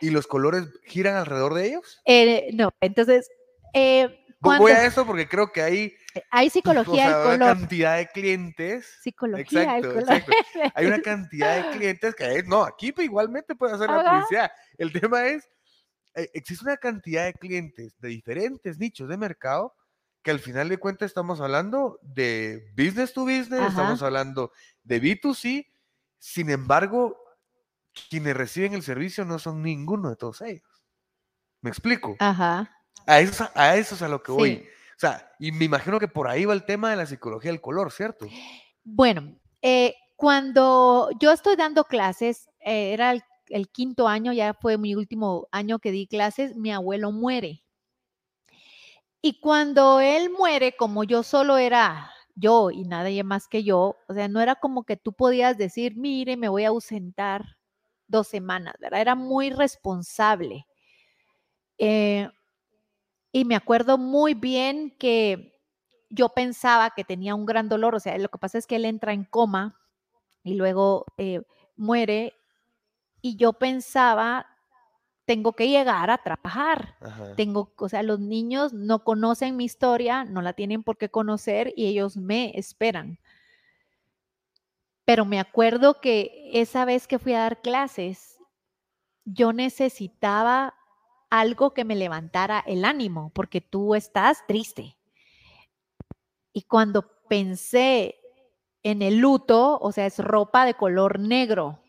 [0.00, 2.00] ¿Y los colores giran alrededor de ellos?
[2.04, 3.30] Eh, no, entonces,
[3.74, 5.94] eh, cuando Voy a eso porque creo que hay
[6.30, 8.98] hay o psicología sea, del una color, cantidad de clientes.
[9.02, 10.00] psicología del color.
[10.02, 10.32] exacto.
[10.74, 14.50] Hay una cantidad de clientes que es- no, aquí igualmente puede hacer la publicidad.
[14.78, 15.48] El tema es,
[16.16, 19.74] eh, existe una cantidad de clientes de diferentes nichos de mercado
[20.22, 24.52] que al final de cuentas estamos hablando de business to business, estamos hablando
[24.84, 25.66] de B2C,
[26.18, 27.18] sin embargo,
[28.08, 30.62] quienes reciben el servicio no son ninguno de todos ellos.
[31.60, 32.16] ¿Me explico?
[32.20, 32.70] Ajá.
[33.06, 34.56] A eso, a eso es a lo que voy.
[34.56, 34.66] Sí.
[34.96, 37.60] O sea, y me imagino que por ahí va el tema de la psicología del
[37.60, 38.28] color, ¿cierto?
[38.84, 44.78] Bueno, eh, cuando yo estoy dando clases, eh, era el, el quinto año, ya fue
[44.78, 47.64] mi último año que di clases, mi abuelo muere.
[49.22, 54.14] Y cuando él muere, como yo solo era yo y nadie más que yo, o
[54.14, 57.56] sea, no era como que tú podías decir, mire, me voy a ausentar
[58.08, 59.00] dos semanas, ¿verdad?
[59.00, 60.66] Era muy responsable.
[61.78, 62.28] Eh,
[63.32, 65.60] y me acuerdo muy bien que
[66.10, 68.84] yo pensaba que tenía un gran dolor, o sea, lo que pasa es que él
[68.84, 69.78] entra en coma
[70.42, 71.42] y luego eh,
[71.76, 72.34] muere
[73.22, 74.46] y yo pensaba,
[75.32, 76.94] tengo que llegar a trabajar.
[77.00, 77.34] Ajá.
[77.36, 81.72] Tengo, o sea, los niños no conocen mi historia, no la tienen por qué conocer
[81.74, 83.18] y ellos me esperan.
[85.06, 88.38] Pero me acuerdo que esa vez que fui a dar clases,
[89.24, 90.74] yo necesitaba
[91.30, 94.98] algo que me levantara el ánimo, porque tú estás triste.
[96.52, 98.16] Y cuando pensé
[98.82, 101.81] en el luto, o sea, es ropa de color negro.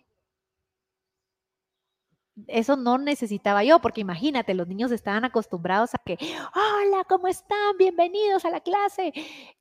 [2.48, 6.18] Eso no necesitaba yo, porque imagínate, los niños estaban acostumbrados a que,
[6.56, 7.78] hola, ¿cómo están?
[7.78, 9.14] Bienvenidos a la clase.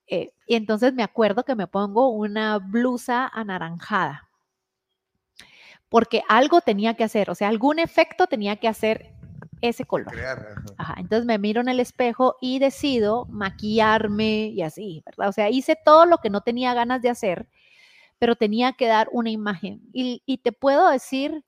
[0.06, 4.28] Eh, y entonces me acuerdo que me pongo una blusa anaranjada,
[5.90, 9.12] porque algo tenía que hacer, o sea, algún efecto tenía que hacer
[9.60, 10.12] ese color.
[10.78, 15.28] Ajá, entonces me miro en el espejo y decido maquillarme y así, ¿verdad?
[15.28, 17.48] O sea, hice todo lo que no tenía ganas de hacer,
[18.18, 19.82] pero tenía que dar una imagen.
[19.92, 21.44] Y, y te puedo decir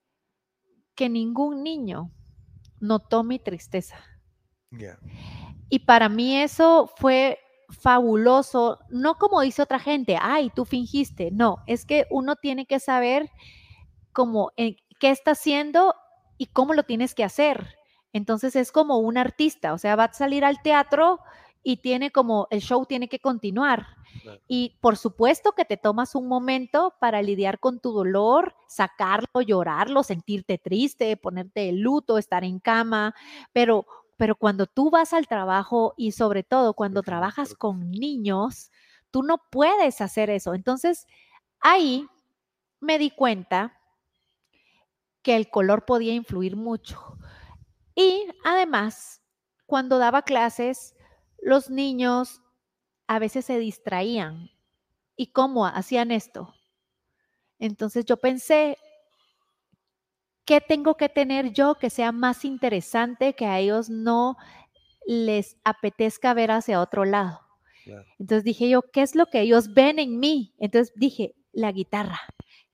[0.94, 2.10] que ningún niño
[2.80, 3.96] notó mi tristeza.
[4.70, 4.98] Ya.
[5.68, 7.38] Y para mí eso fue
[7.70, 12.78] fabuloso, no como dice otra gente, ay, tú fingiste, no, es que uno tiene que
[12.78, 13.30] saber
[14.12, 14.76] como qué
[15.10, 15.94] está haciendo
[16.38, 17.76] y cómo lo tienes que hacer.
[18.12, 21.20] Entonces es como un artista, o sea, va a salir al teatro
[21.64, 23.86] y tiene como, el show tiene que continuar.
[24.46, 30.02] Y por supuesto que te tomas un momento para lidiar con tu dolor, sacarlo, llorarlo,
[30.02, 33.14] sentirte triste, ponerte de luto, estar en cama,
[33.52, 33.86] pero,
[34.16, 38.70] pero cuando tú vas al trabajo y sobre todo cuando trabajas con niños,
[39.10, 40.54] tú no puedes hacer eso.
[40.54, 41.06] Entonces,
[41.60, 42.06] ahí
[42.78, 43.80] me di cuenta
[45.22, 47.16] que el color podía influir mucho.
[47.94, 49.22] Y además,
[49.66, 50.94] cuando daba clases,
[51.44, 52.40] los niños
[53.06, 54.50] a veces se distraían.
[55.14, 56.54] ¿Y cómo hacían esto?
[57.58, 58.76] Entonces yo pensé,
[60.44, 64.36] ¿qué tengo que tener yo que sea más interesante que a ellos no
[65.06, 67.40] les apetezca ver hacia otro lado?
[68.18, 70.54] Entonces dije yo, ¿qué es lo que ellos ven en mí?
[70.58, 72.20] Entonces dije, la guitarra.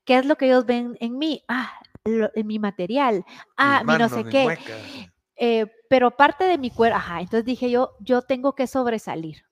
[0.04, 1.42] ¿Qué es lo que ellos ven en mí?
[1.48, 1.72] Ah,
[2.04, 3.24] en mi material.
[3.56, 4.56] Ah, mi no sé qué.
[5.42, 9.44] Eh, pero parte de mi cuerpo, ajá, entonces dije yo, yo tengo que sobresalir.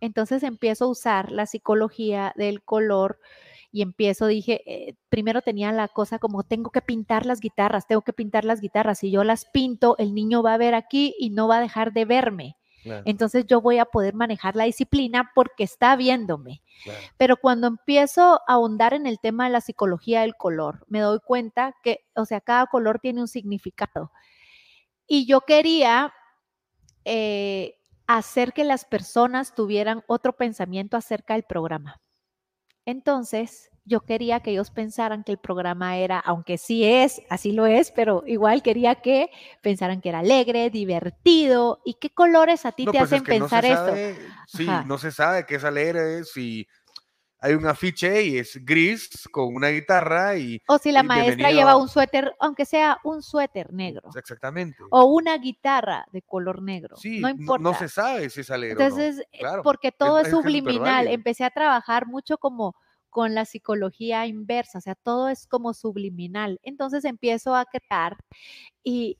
[0.00, 3.18] Entonces empiezo a usar la psicología del color
[3.70, 8.02] y empiezo, dije, eh, primero tenía la cosa como tengo que pintar las guitarras, tengo
[8.02, 9.00] que pintar las guitarras.
[9.00, 11.92] Si yo las pinto, el niño va a ver aquí y no va a dejar
[11.92, 12.56] de verme.
[13.06, 16.62] Entonces yo voy a poder manejar la disciplina porque está viéndome.
[17.16, 21.18] Pero cuando empiezo a ahondar en el tema de la psicología del color, me doy
[21.24, 24.10] cuenta que, o sea, cada color tiene un significado.
[25.06, 26.12] Y yo quería
[27.04, 27.76] eh,
[28.06, 32.00] hacer que las personas tuvieran otro pensamiento acerca del programa.
[32.86, 37.66] Entonces, yo quería que ellos pensaran que el programa era, aunque sí es, así lo
[37.66, 39.30] es, pero igual quería que
[39.62, 41.80] pensaran que era alegre, divertido.
[41.84, 43.94] ¿Y qué colores a ti te pues hacen pensar esto?
[44.46, 46.66] Sí, no se sabe qué es alegre, si
[47.44, 50.62] hay un afiche y es gris con una guitarra y...
[50.66, 54.08] O si la maestra lleva un suéter, aunque sea un suéter negro.
[54.16, 54.78] Exactamente.
[54.90, 56.96] O una guitarra de color negro.
[56.96, 57.62] Sí, no importa.
[57.62, 59.58] No, se sabe si es alegre Entonces, o no.
[59.58, 61.06] Eh, porque todo es, subliminal.
[61.06, 62.76] Empecé a trabajar mucho como
[63.10, 66.58] con la psicología inversa, o sea, todo es como subliminal.
[66.62, 68.16] Entonces empiezo a crear
[68.82, 69.18] y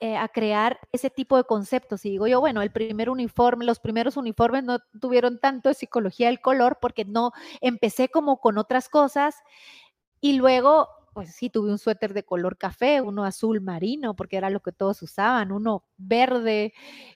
[0.00, 2.04] eh, a, crear ese tipo de conceptos.
[2.04, 6.26] Y digo yo, bueno, el primer uniforme, los primeros uniformes no tuvieron tanto de psicología
[6.26, 9.36] del color porque no empecé como con otras cosas
[10.20, 14.50] y luego, pues sí, tuve un suéter de color café, uno azul marino, porque era
[14.50, 16.72] lo que todos usaban, uno verde,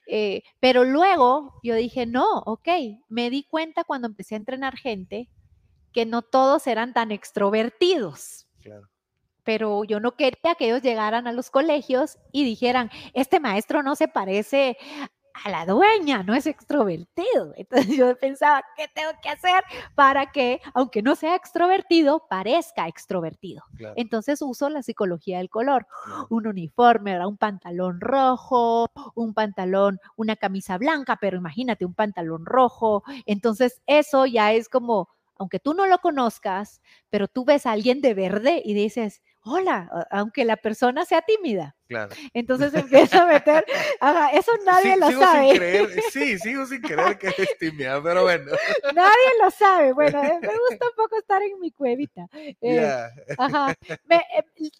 [0.07, 2.69] eh, pero luego yo dije, no, ok,
[3.09, 5.29] me di cuenta cuando empecé a entrenar gente
[5.91, 8.47] que no todos eran tan extrovertidos.
[9.47, 13.95] Pero yo no quería que ellos llegaran a los colegios y dijeran, este maestro no
[13.95, 14.77] se parece
[15.45, 17.53] a la dueña, no es extrovertido.
[17.55, 19.63] Entonces yo pensaba, ¿qué tengo que hacer
[19.95, 23.63] para que, aunque no sea extrovertido, parezca extrovertido?
[23.95, 25.87] Entonces uso la psicología del color.
[26.29, 33.01] Un uniforme, un pantalón rojo, un pantalón, una camisa blanca, pero imagínate un pantalón rojo.
[33.25, 38.01] Entonces eso ya es como, aunque tú no lo conozcas, pero tú ves a alguien
[38.01, 41.75] de verde y dices, hola, aunque la persona sea tímida.
[41.87, 42.13] Claro.
[42.33, 43.65] Entonces empieza a meter,
[44.33, 46.01] eso nadie lo sabe.
[46.11, 48.51] sí, sigo sin creer que es tímida, pero bueno.
[48.93, 49.93] Nadie lo sabe.
[49.93, 52.27] Bueno, eh, me gusta un poco estar en mi cuevita.
[52.33, 53.07] Eh,
[53.37, 53.73] ajá.
[53.87, 53.97] Eh,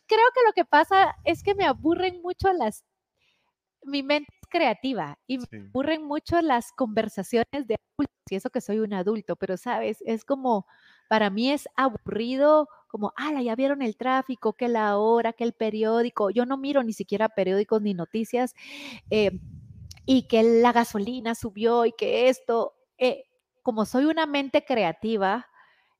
[0.05, 2.83] creo que lo que pasa es que me aburren mucho las,
[3.83, 8.61] mi mente es creativa y me aburren mucho las conversaciones de adultos, y eso que
[8.61, 10.65] soy un adulto, pero sabes, es como,
[11.07, 15.53] para mí es aburrido como, ah, ya vieron el tráfico, que la hora, que el
[15.53, 16.29] periódico.
[16.29, 18.55] Yo no miro ni siquiera periódicos ni noticias.
[19.09, 19.39] Eh,
[20.05, 23.25] y que la gasolina subió y que esto, eh,
[23.61, 25.47] como soy una mente creativa,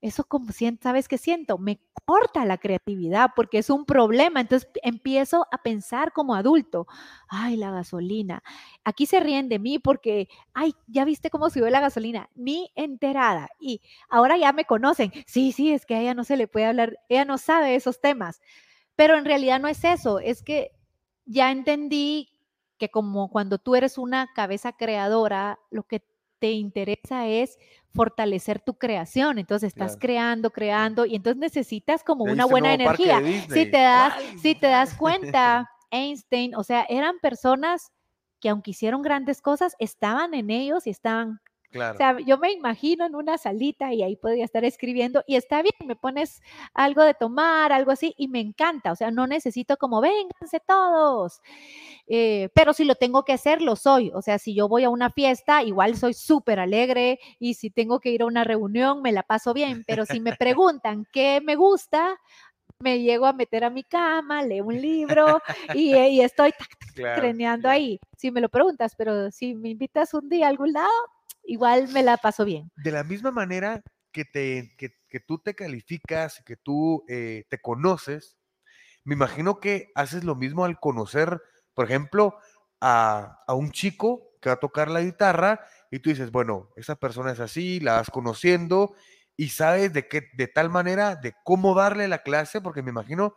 [0.02, 1.58] eso como ¿sabes qué siento?
[1.58, 4.42] Me corta la creatividad porque es un problema.
[4.42, 6.88] Entonces empiezo a pensar como adulto,
[7.28, 8.44] ay, la gasolina.
[8.84, 13.50] Aquí se ríen de mí porque, ay, ya viste cómo subió la gasolina, ni enterada.
[13.60, 15.12] Y ahora ya me conocen.
[15.26, 18.00] Sí, sí, es que a ella no se le puede hablar, ella no sabe esos
[18.02, 18.42] temas.
[18.96, 20.72] Pero en realidad no es eso, es que
[21.26, 22.30] ya entendí
[22.78, 26.04] que como cuando tú eres una cabeza creadora, lo que
[26.40, 27.58] te interesa es
[27.94, 29.40] fortalecer tu creación.
[29.40, 33.22] Entonces estás creando, creando y entonces necesitas como una buena energía.
[33.50, 37.92] Si te das, si te das cuenta, Einstein, o sea, eran personas
[38.40, 41.40] que aunque hicieron grandes cosas, estaban en ellos y estaban
[41.78, 41.94] Claro.
[41.94, 45.62] O sea, yo me imagino en una salita y ahí podría estar escribiendo y está
[45.62, 46.42] bien, me pones
[46.74, 48.92] algo de tomar, algo así, y me encanta.
[48.92, 51.42] O sea, no necesito como, vénganse todos.
[52.08, 54.12] Eh, pero si lo tengo que hacer, lo soy.
[54.14, 58.00] O sea, si yo voy a una fiesta, igual soy súper alegre y si tengo
[58.00, 59.84] que ir a una reunión, me la paso bien.
[59.86, 62.18] Pero si me preguntan qué me gusta,
[62.80, 65.42] me llego a meter a mi cama, leo un libro
[65.74, 67.76] y, eh, y estoy tac, tac, Claro, creneando claro.
[67.76, 68.00] ahí.
[68.18, 70.90] Si me lo preguntas, pero si me invitas un día a algún lado,
[71.48, 72.70] igual me la paso bien.
[72.76, 73.82] De la misma manera
[74.12, 78.38] que, te, que, que tú te calificas, que tú eh, te conoces,
[79.04, 81.42] me imagino que haces lo mismo al conocer,
[81.74, 82.38] por ejemplo,
[82.82, 86.96] a, a un chico que va a tocar la guitarra y tú dices, bueno, esa
[86.96, 88.94] persona es así, la vas conociendo
[89.38, 93.36] y sabes de qué, de tal manera, de cómo darle la clase, porque me imagino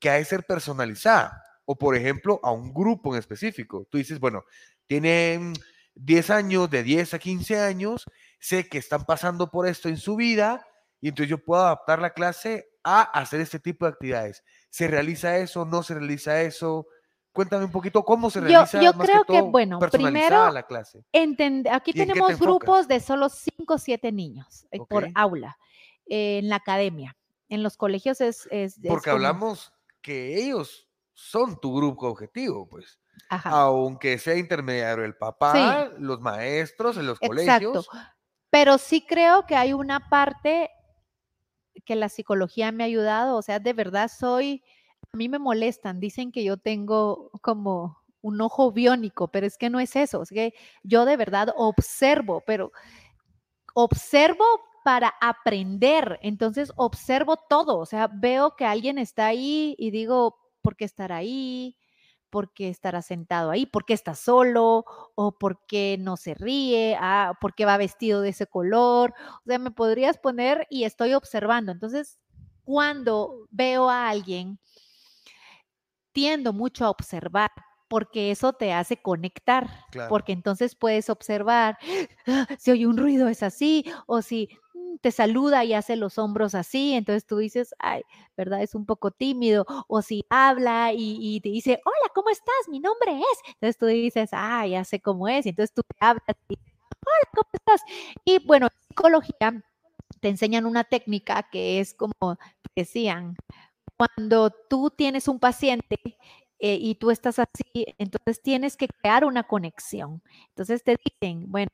[0.00, 1.42] que ha de ser personalizada.
[1.64, 3.86] O, por ejemplo, a un grupo en específico.
[3.88, 4.42] Tú dices, bueno,
[4.88, 5.52] tienen
[5.94, 8.06] 10 años, de 10 a 15 años,
[8.40, 10.66] sé que están pasando por esto en su vida
[11.00, 14.42] y entonces yo puedo adaptar la clase a hacer este tipo de actividades.
[14.70, 15.64] ¿Se realiza eso?
[15.64, 16.86] ¿No se realiza eso?
[17.32, 20.64] Cuéntame un poquito cómo se Yo- realiza yo más creo que, todo, bueno, primero, la
[20.64, 20.98] clase.
[20.98, 25.08] Aquí ¿Y en qué te tenemos grupos de solo 5 o 7 niños eh, por
[25.14, 25.58] aula
[26.06, 27.16] eh, en la academia.
[27.48, 28.48] En los colegios es...
[28.86, 32.98] Porque hablamos que ellos son tu grupo objetivo, pues.
[33.28, 33.50] Ajá.
[33.50, 37.72] Aunque sea intermediario el papá, los maestros en los Exacto.
[37.72, 37.88] colegios.
[38.50, 40.70] Pero sí creo que hay una parte
[41.84, 44.62] que la psicología me ha ayudado, o sea, de verdad soy,
[45.12, 49.70] a mí me molestan, dicen que yo tengo como un ojo biónico, pero es que
[49.70, 52.72] no es eso, es que yo de verdad observo, pero
[53.74, 54.44] observo
[54.84, 60.76] para aprender, entonces observo todo, o sea, veo que alguien está ahí y digo, ¿por
[60.76, 61.76] qué estar ahí?
[62.32, 63.66] ¿Por qué estará sentado ahí?
[63.66, 64.86] ¿Por qué está solo?
[65.14, 66.96] ¿O por qué no se ríe?
[66.98, 69.12] Ah, ¿Por qué va vestido de ese color?
[69.40, 71.72] O sea, me podrías poner y estoy observando.
[71.72, 72.18] Entonces,
[72.64, 74.58] cuando veo a alguien,
[76.12, 77.50] tiendo mucho a observar
[77.88, 80.08] porque eso te hace conectar, Claro.
[80.08, 81.76] porque entonces puedes observar
[82.26, 84.48] "Ah, si oye un ruido es así, o si
[85.00, 88.02] te saluda y hace los hombros así, entonces tú dices, ay,
[88.36, 88.62] ¿verdad?
[88.62, 92.68] Es un poco tímido, o si habla y, te dice, hola, ¿cómo estás?
[92.68, 95.96] Mi nombre es, entonces tú dices, ah, ya sé cómo es, y entonces tú te
[96.00, 97.82] hablas y hola, ¿cómo estás?
[98.24, 99.62] Y bueno, en psicología
[100.20, 102.38] te enseñan una técnica que es como
[102.76, 103.36] decían,
[103.96, 105.96] cuando tú tienes un paciente
[106.58, 110.22] eh, y tú estás así, entonces tienes que crear una conexión.
[110.50, 111.70] Entonces te dicen, bueno,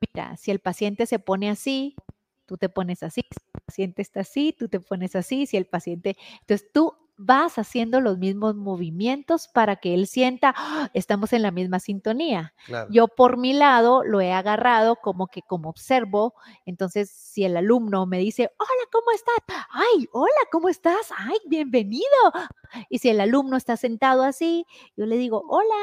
[0.00, 1.96] mira, si el paciente se pone así,
[2.46, 5.66] tú te pones así, si el paciente está así, tú te pones así, si el
[5.66, 11.40] paciente, entonces tú vas haciendo los mismos movimientos para que él sienta, "Ah, estamos en
[11.42, 12.52] la misma sintonía.
[12.66, 12.90] Claro.
[12.92, 16.34] Yo por mi lado lo he agarrado como que como observo,
[16.66, 19.36] entonces si el alumno me dice, hola, ¿cómo estás?
[19.70, 21.10] Ay, hola, ¿cómo estás?
[21.16, 22.04] Ay, bienvenido.
[22.90, 24.66] Y si el alumno está sentado así,
[24.96, 25.74] yo le digo, hola.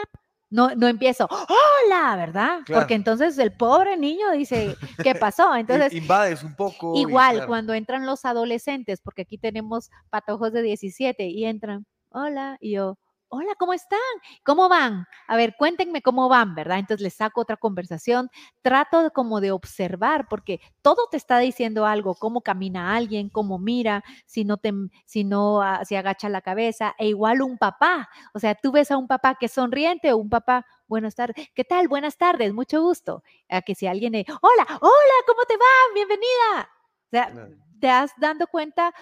[0.54, 2.60] No, no empiezo, hola, ¿verdad?
[2.64, 2.82] Claro.
[2.82, 5.56] Porque entonces el pobre niño dice, ¿qué pasó?
[5.56, 6.94] Entonces, invades un poco.
[6.96, 12.58] Igual, claro, cuando entran los adolescentes, porque aquí tenemos patojos de 17 y entran, hola,
[12.62, 13.00] y yo,
[13.34, 14.00] hola, ¿cómo están?
[14.46, 15.08] ¿Cómo van?
[15.28, 16.78] A ver, cuéntenme cómo van, ¿verdad?
[16.78, 18.30] Entonces les saco otra conversación,
[18.62, 23.58] trato de como de observar, porque todo te está diciendo algo, cómo camina alguien, cómo
[23.58, 24.72] mira, si no te,
[25.06, 28.92] si no ah, se agacha la cabeza, e igual un papá, o sea, tú ves
[28.92, 31.88] a un papá que es sonriente o un papá, buenas tardes, ¿qué tal?
[31.88, 33.24] Buenas tardes, mucho gusto.
[33.50, 35.94] A que si alguien, hola, hola, ¿cómo te va?
[35.96, 36.70] Bienvenida.
[37.08, 37.56] O sea, Claro.
[37.80, 38.94] te das dando cuenta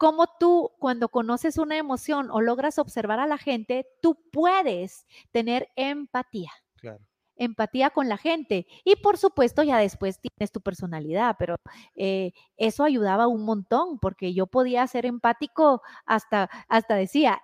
[0.00, 5.68] cómo tú cuando conoces una emoción o logras observar a la gente, tú puedes tener
[5.76, 7.00] empatía, claro.
[7.36, 8.66] empatía con la gente.
[8.82, 11.56] Y por supuesto ya después tienes tu personalidad, pero
[11.96, 17.42] eh, eso ayudaba un montón porque yo podía ser empático hasta, hasta decía,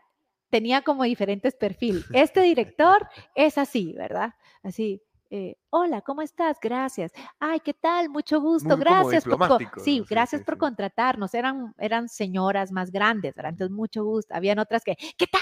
[0.49, 2.07] tenía como diferentes perfiles.
[2.15, 4.33] Este director es así, ¿verdad?
[4.63, 5.03] Así.
[5.31, 6.59] Eh, Hola, ¿cómo estás?
[6.61, 7.13] Gracias.
[7.39, 8.09] Ay, ¿qué tal?
[8.09, 8.69] Mucho gusto.
[8.69, 10.59] Muy Gracias por, sí, gracias sí, por sí.
[10.61, 11.35] contratarnos.
[11.35, 13.53] Eran, eran señoras más grandes, ¿verdad?
[13.53, 14.35] Entonces, mucho gusto.
[14.35, 15.41] Habían otras que, ¿qué tal?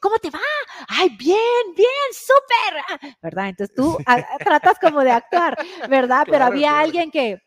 [0.00, 0.40] ¿Cómo te va?
[0.88, 1.38] Ay, bien,
[1.76, 3.14] bien, súper.
[3.22, 3.48] ¿Verdad?
[3.48, 5.56] Entonces tú a- tratas como de actuar,
[5.88, 6.26] ¿verdad?
[6.28, 6.84] Pero había claro.
[6.84, 7.38] alguien que,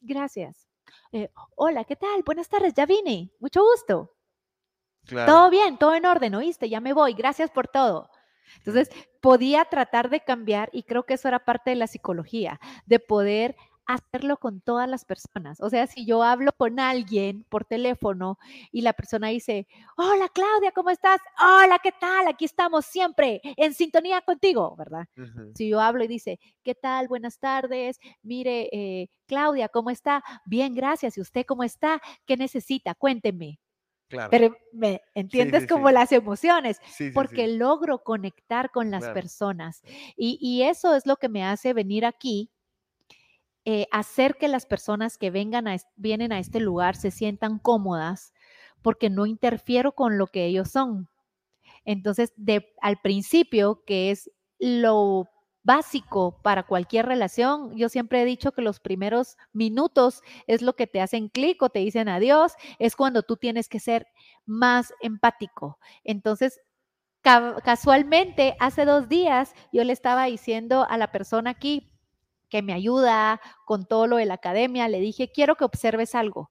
[0.00, 0.68] gracias.
[1.12, 2.22] Eh, Hola, ¿qué tal?
[2.24, 3.30] Buenas tardes, ya vine.
[3.40, 4.14] Mucho gusto.
[5.06, 5.32] Claro.
[5.32, 6.68] Todo bien, todo en orden, ¿oíste?
[6.68, 8.10] Ya me voy, gracias por todo.
[8.56, 8.90] Entonces,
[9.20, 13.56] podía tratar de cambiar y creo que eso era parte de la psicología, de poder
[13.88, 15.60] hacerlo con todas las personas.
[15.60, 18.38] O sea, si yo hablo con alguien por teléfono
[18.70, 21.20] y la persona dice, hola Claudia, ¿cómo estás?
[21.40, 22.28] Hola, ¿qué tal?
[22.28, 25.06] Aquí estamos siempre en sintonía contigo, ¿verdad?
[25.54, 27.08] Si yo hablo y dice, ¿qué tal?
[27.08, 27.98] Buenas tardes.
[28.22, 30.22] Mire, eh, Claudia, ¿cómo está?
[30.44, 31.16] Bien, gracias.
[31.16, 32.00] ¿Y usted cómo está?
[32.26, 32.94] ¿Qué necesita?
[32.94, 33.58] Cuénteme.
[34.08, 34.30] Claro.
[34.30, 36.80] Pero me entiendes como las emociones,
[37.12, 39.82] porque logro conectar con las personas.
[40.16, 42.50] Y, y, eso es lo que me hace venir aquí
[43.70, 48.32] eh, hacer que las personas que vengan a, vienen a este lugar se sientan cómodas
[48.80, 51.10] porque no interfiero con lo que ellos son.
[51.84, 55.28] Entonces, de, al principio, que es lo
[55.62, 60.86] básico para cualquier relación, yo siempre he dicho que los primeros minutos es lo que
[60.86, 64.06] te hacen clic o te dicen adiós, es cuando tú tienes que ser
[64.46, 65.78] más empático.
[66.04, 66.60] Entonces,
[67.22, 71.92] casualmente, hace dos días yo le estaba diciendo a la persona aquí,
[72.48, 76.50] que me ayuda con todo lo de la academia, le dije, quiero que observes algo.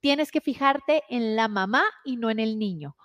[0.00, 2.96] Tienes que fijarte en la mamá y no en el niño.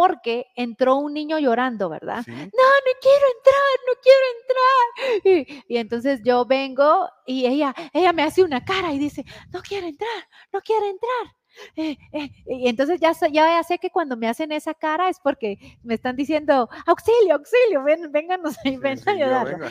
[0.00, 2.24] Porque entró un niño llorando, ¿verdad?
[2.26, 5.62] No, no quiero entrar, no quiero entrar.
[5.68, 9.60] Y, y, entonces yo vengo y ella, ella me hace una cara y dice, no
[9.60, 11.36] quiero entrar, no quiero entrar.
[11.76, 15.58] Eh, eh, y entonces ya, ya sé que cuando me hacen esa cara es porque
[15.82, 19.66] me están diciendo, auxilio, auxilio, ven, vénganos ahí, ven a ayudarlo.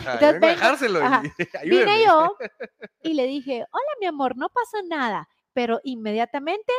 [1.64, 2.38] Vine yo
[3.02, 6.72] y le dije, hola mi amor, no pasa nada, pero inmediatamente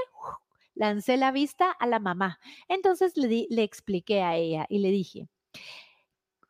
[0.80, 2.40] lancé la vista a la mamá.
[2.66, 5.28] Entonces le, le expliqué a ella y le dije,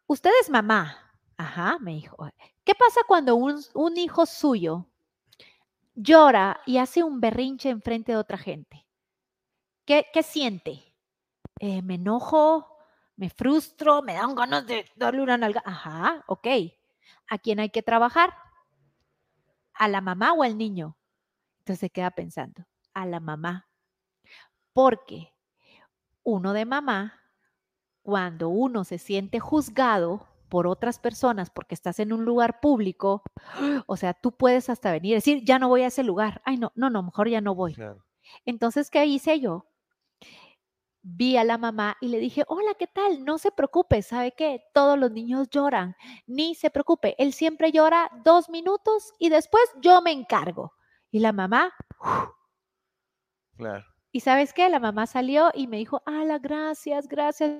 [0.07, 0.97] usted es mamá.
[1.37, 2.17] Ajá, me dijo,
[2.65, 4.87] ¿qué pasa cuando un, un hijo suyo
[5.95, 8.87] llora y hace un berrinche en frente de otra gente,
[9.85, 10.83] ¿qué, siente?
[11.59, 12.79] Eh, me enojo,
[13.17, 15.63] me frustro, me dan ganas de darle una nalga.
[15.65, 16.47] Ajá, ok.
[17.29, 18.35] ¿A quién hay que trabajar?
[19.75, 20.97] ¿A la mamá o al niño?
[21.59, 22.65] Entonces se queda pensando,
[22.95, 23.70] a la mamá.
[24.73, 25.35] Porque
[26.23, 27.21] uno de mamá,
[28.03, 33.23] cuando uno se siente juzgado, por otras personas porque estás en un lugar público,
[33.87, 36.43] o sea, tú puedes hasta venir y decir, ya no voy a ese lugar.
[36.45, 37.75] Ay, no, no, no, mejor ya no voy.
[38.45, 39.67] Entonces, ¿qué hice yo?
[41.03, 43.25] Vi a la mamá y le dije, hola, ¿qué tal?
[43.25, 44.63] No se preocupe, ¿sabe qué?
[44.75, 45.97] Todos los niños lloran,
[46.27, 50.75] ni se preocupe, él siempre llora dos minutos y después yo me encargo.
[51.11, 51.73] Y la mamá,
[53.57, 53.90] claro.
[54.13, 54.69] ¿Y sabes qué?
[54.69, 57.53] La mamá salió y me dijo, ala, gracias, gracias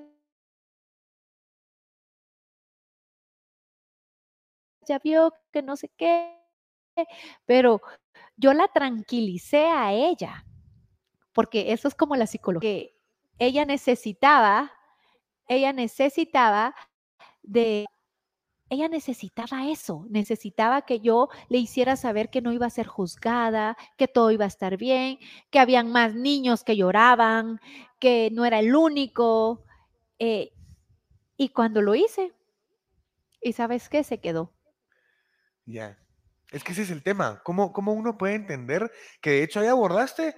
[4.91, 6.37] ya vio que no sé qué,
[7.47, 7.81] pero
[8.37, 10.45] yo la tranquilicé a ella,
[11.33, 12.85] porque eso es como la psicología,
[13.39, 14.73] ella necesitaba,
[15.49, 16.75] ella necesitaba
[17.43, 17.87] de
[18.71, 23.77] ella necesitaba eso, necesitaba que yo le hiciera saber que no iba a ser juzgada,
[23.97, 25.19] que todo iba a estar bien,
[25.51, 27.61] que habían más niños que lloraban,
[27.99, 29.65] que no era el único.
[30.21, 30.53] Eh,
[31.37, 32.33] y cuando lo hice,
[33.43, 34.05] ¿y sabes qué?
[34.05, 34.53] Se quedó.
[35.67, 35.99] Ya.
[36.53, 37.41] Es que ese es el tema.
[37.43, 38.91] ¿Cómo, ¿Cómo, uno puede entender
[39.21, 40.37] que de hecho ahí abordaste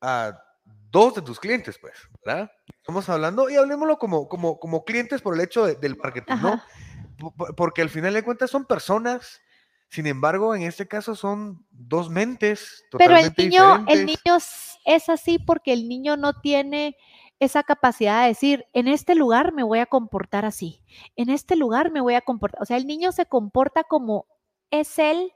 [0.00, 1.94] a dos de tus clientes, pues,
[2.24, 2.50] ¿verdad?
[2.76, 6.62] Estamos hablando y hablemoslo como, como, como clientes por el hecho del marketing, ¿no?
[7.56, 9.40] Porque al final de cuentas son personas,
[9.88, 14.36] sin embargo, en este caso son dos mentes totalmente Pero el niño, el niño
[14.84, 16.96] es así porque el niño no tiene
[17.38, 20.82] esa capacidad de decir, en este lugar me voy a comportar así,
[21.16, 24.26] en este lugar me voy a comportar, o sea, el niño se comporta como
[24.70, 25.32] es él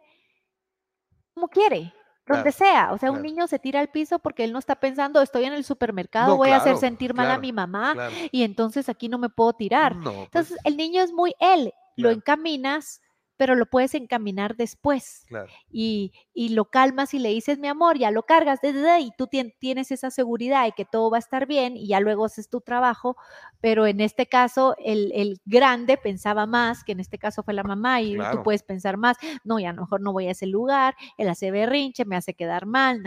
[1.35, 1.93] como quiere,
[2.31, 2.93] donde sea.
[2.93, 5.53] O sea, un niño se tira al piso porque él no está pensando, estoy en
[5.53, 7.95] el supermercado, voy a hacer sentir mal a mi mamá
[8.31, 9.97] y entonces aquí no me puedo tirar.
[10.03, 13.01] Pues entonces, el niño es muy él, lo encaminas
[13.41, 15.25] pero lo puedes encaminar después.
[15.71, 16.13] Y,
[16.51, 19.29] lo calmas y le dices, mi amor, ya lo cargas, y tú
[19.59, 22.61] tienes esa seguridad de que todo va a estar bien y ya luego haces tu
[22.61, 23.17] trabajo,
[23.63, 28.03] pero en este caso el, grande pensaba más, que en este caso fue la mamá,
[28.03, 30.95] y tú puedes pensar más, no, ya a lo mejor no voy a ese lugar,
[31.17, 33.03] él hace berrinche, me hace quedar mal,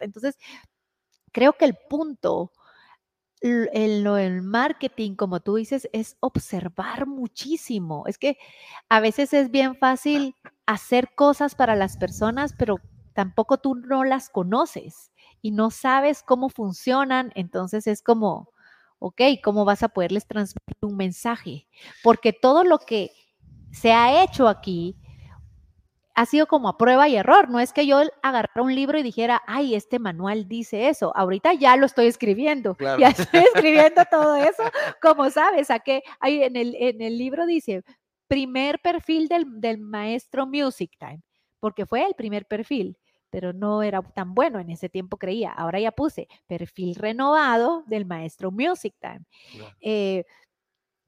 [0.00, 0.38] entonces
[1.30, 2.52] creo que el punto
[3.40, 8.04] el, el marketing, como tú dices, es observar muchísimo.
[8.06, 8.38] Es que
[8.88, 10.34] a veces es bien fácil
[10.66, 12.76] hacer cosas para las personas, pero
[13.14, 15.12] tampoco tú no las conoces
[15.42, 17.32] y no sabes cómo funcionan.
[17.34, 18.50] Entonces es como,
[18.98, 21.66] ok, ¿cómo vas a poderles transmitir un mensaje?
[22.02, 23.12] Porque todo lo que
[23.72, 24.96] se ha hecho aquí
[26.18, 27.48] ha sido como a prueba y error.
[27.48, 31.16] No es que yo agarrara un libro y dijera, ay, este manual dice eso.
[31.16, 32.76] Ahorita ya lo estoy escribiendo.
[32.98, 34.64] Ya estoy escribiendo todo eso.
[35.00, 37.84] Como sabes, a que en el, en el libro dice,
[38.26, 41.22] primer perfil del, del maestro Music Time
[41.60, 42.98] porque fue el primer perfil,
[43.30, 45.52] pero no era tan bueno en ese tiempo, creía.
[45.52, 49.22] Ahora ya puse perfil renovado del maestro Music Time.
[49.80, 50.24] Eh,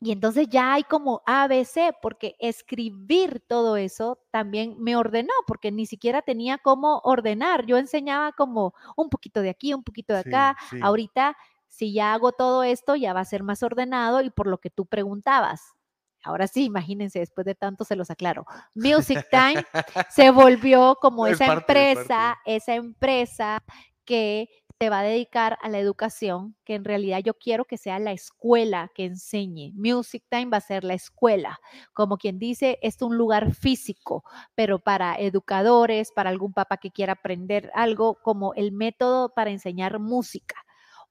[0.03, 5.85] y entonces ya hay como ABC, porque escribir todo eso también me ordenó, porque ni
[5.85, 7.67] siquiera tenía cómo ordenar.
[7.67, 10.57] Yo enseñaba como un poquito de aquí, un poquito de acá.
[10.81, 11.37] Ahorita,
[11.69, 14.71] si ya hago todo esto, ya va a ser más ordenado y por lo que
[14.71, 15.75] tú preguntabas.
[16.23, 18.47] Ahora sí, imagínense, después de tanto se los aclaro.
[18.75, 19.65] Music Time
[20.09, 23.63] se volvió como esa empresa, esa empresa
[24.07, 24.49] que
[24.81, 28.13] te va a dedicar a la educación, que en realidad yo quiero que sea la
[28.13, 29.73] escuela que enseñe.
[29.75, 31.61] Music Time va a ser la escuela.
[31.93, 34.25] Como quien dice, es un lugar físico,
[34.55, 39.99] pero para educadores, para algún papá que quiera aprender algo, como el método para enseñar
[39.99, 40.57] música.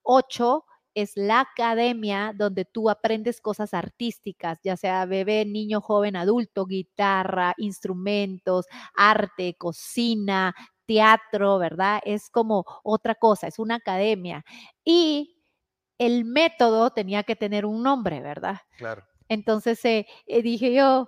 [0.02, 0.66] Ocho,
[0.96, 7.54] es la academia donde tú aprendes cosas artísticas, ya sea bebé, niño, joven, adulto, guitarra,
[7.58, 8.66] instrumentos,
[8.96, 10.56] arte, cocina,
[10.90, 12.02] teatro, ¿verdad?
[12.04, 14.44] Es como otra cosa, es una academia.
[14.84, 15.40] Y
[16.00, 18.62] el método tenía que tener un nombre, ¿verdad?
[18.76, 19.04] Claro.
[19.28, 21.08] Entonces eh, eh, dije yo,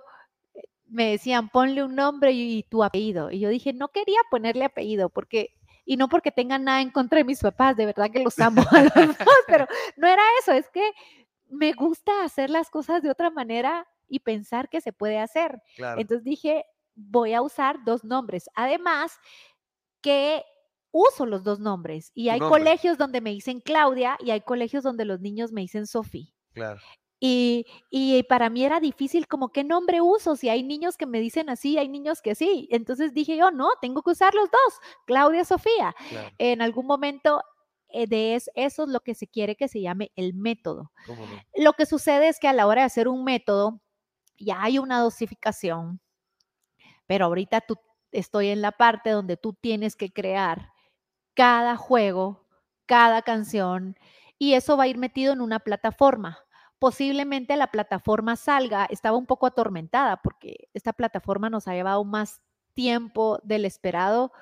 [0.86, 3.32] me decían, ponle un nombre y, tu apellido.
[3.32, 5.48] Y yo dije, no quería ponerle apellido porque,
[5.84, 8.62] y no porque tenga nada en contra de mis papás, de verdad que los amo
[8.70, 9.16] a los dos,
[9.48, 9.66] pero
[9.96, 10.92] no era eso, es que
[11.48, 15.60] me gusta hacer las cosas de otra manera y pensar que se puede hacer.
[15.96, 18.48] Entonces dije, voy a usar dos nombres.
[18.54, 19.18] Además,
[20.02, 20.44] que
[20.90, 25.06] uso los dos nombres y hay colegios donde me dicen Claudia y hay colegios donde
[25.06, 26.32] los niños me dicen Sofía.
[26.52, 26.80] Claro.
[27.24, 31.20] Y, y, para mí era difícil como qué nombre uso, si hay niños que me
[31.20, 32.68] dicen así, hay niños que sí.
[32.72, 35.94] Entonces dije yo, no, tengo que usar los dos, Claudia Sofía.
[36.38, 37.40] En algún momento
[37.88, 40.90] eh, de eso, eso es lo que se quiere que se llame el método.
[41.54, 43.80] Lo que sucede es que a la hora de hacer un método,
[44.36, 46.00] ya hay una dosificación,
[47.06, 47.76] pero ahorita tú
[48.12, 50.72] estoy en la parte donde tú tienes que crear
[51.34, 52.46] cada juego,
[52.86, 53.96] cada canción,
[54.38, 56.38] y eso va a ir metido en una plataforma.
[56.78, 62.40] Posiblemente la plataforma salga, estaba un poco atormentada porque esta plataforma nos ha llevado más
[62.74, 64.32] tiempo del esperado,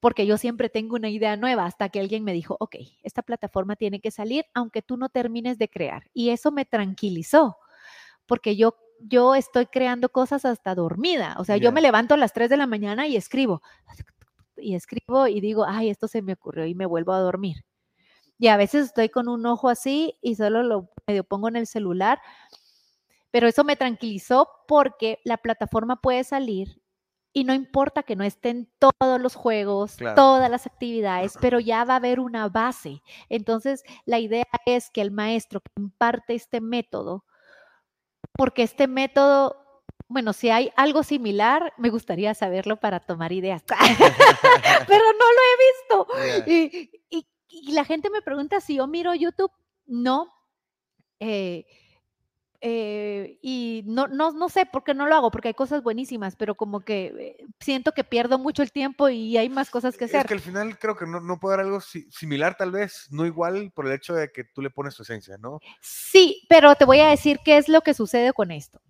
[0.00, 3.76] porque yo siempre tengo una idea nueva hasta que alguien me dijo, ok, esta plataforma
[3.76, 6.04] tiene que salir aunque tú no termines de crear.
[6.12, 7.58] Y eso me tranquilizó,
[8.26, 11.36] porque yo yo estoy creando cosas hasta dormida.
[11.38, 13.62] O sea, yo me levanto a las 3 de la mañana y escribo.
[14.56, 17.64] Y escribo y digo, ay, esto se me ocurrió y me vuelvo a dormir.
[18.38, 21.66] Y a veces estoy con un ojo así y solo lo medio pongo en el
[21.66, 22.20] celular.
[23.30, 26.80] Pero eso me tranquilizó porque la plataforma puede salir
[27.32, 31.94] y no importa que no estén todos los juegos, todas las actividades, pero ya va
[31.94, 33.02] a haber una base.
[33.28, 37.24] Entonces, la idea es que el maestro que imparte este método
[38.32, 39.56] porque este método,
[40.08, 43.64] bueno, si hay algo similar, me gustaría saberlo para tomar ideas,
[44.86, 46.50] pero no lo he visto.
[46.50, 46.90] Y,
[47.72, 49.50] la gente me pregunta si yo miro YouTube,
[49.86, 50.32] no.
[51.18, 51.66] Eh,
[52.60, 56.34] eh, y no, no, no sé por qué no lo hago, porque hay cosas buenísimas,
[56.34, 60.06] pero como que eh, siento que pierdo mucho el tiempo y hay más cosas que
[60.06, 60.20] hacer.
[60.20, 63.26] Es que al final creo que no, no puede haber algo similar, tal vez, no
[63.26, 65.60] igual por el hecho de que tú le pones tu esencia, ¿no?
[65.80, 68.80] Sí, pero te voy a decir qué es lo que sucede con esto.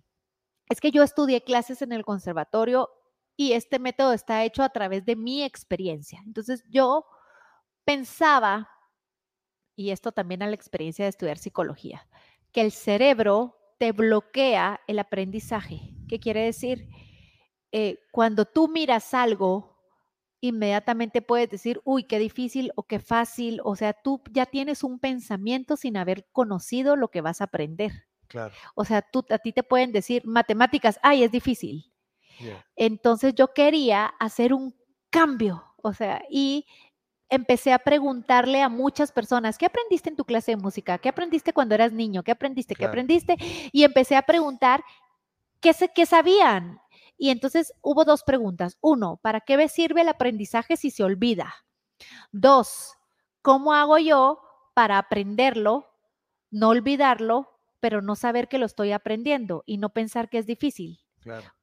[0.67, 2.89] Es que yo estudié clases en el conservatorio
[3.35, 6.21] y este método está hecho a través de mi experiencia.
[6.25, 7.05] Entonces yo
[7.85, 8.67] pensaba,
[9.75, 12.07] y esto también a la experiencia de estudiar psicología,
[12.51, 15.95] que el cerebro te bloquea el aprendizaje.
[16.07, 16.89] ¿Qué quiere decir?
[17.71, 19.79] Eh, cuando tú miras algo,
[20.41, 23.61] inmediatamente puedes decir, uy, qué difícil o qué fácil.
[23.63, 28.05] O sea, tú ya tienes un pensamiento sin haber conocido lo que vas a aprender.
[28.27, 28.53] Claro.
[28.75, 31.91] O sea, tú, a ti te pueden decir matemáticas, ay, es difícil.
[32.75, 34.73] Entonces yo quería hacer un
[35.09, 36.65] cambio, o sea, y
[37.29, 40.97] empecé a preguntarle a muchas personas, ¿qué aprendiste en tu clase de música?
[40.97, 42.23] ¿Qué aprendiste cuando eras niño?
[42.23, 42.75] ¿Qué aprendiste?
[42.75, 43.37] ¿Qué aprendiste?
[43.71, 44.83] Y empecé a preguntar
[45.59, 46.81] qué, qué sabían.
[47.17, 48.77] Y entonces hubo dos preguntas.
[48.81, 51.53] Uno, ¿para qué me sirve el aprendizaje si se olvida?
[52.31, 52.95] Dos,
[53.41, 54.41] ¿cómo hago yo
[54.73, 55.87] para aprenderlo,
[56.49, 60.99] no olvidarlo, pero no saber que lo estoy aprendiendo y no pensar que es difícil?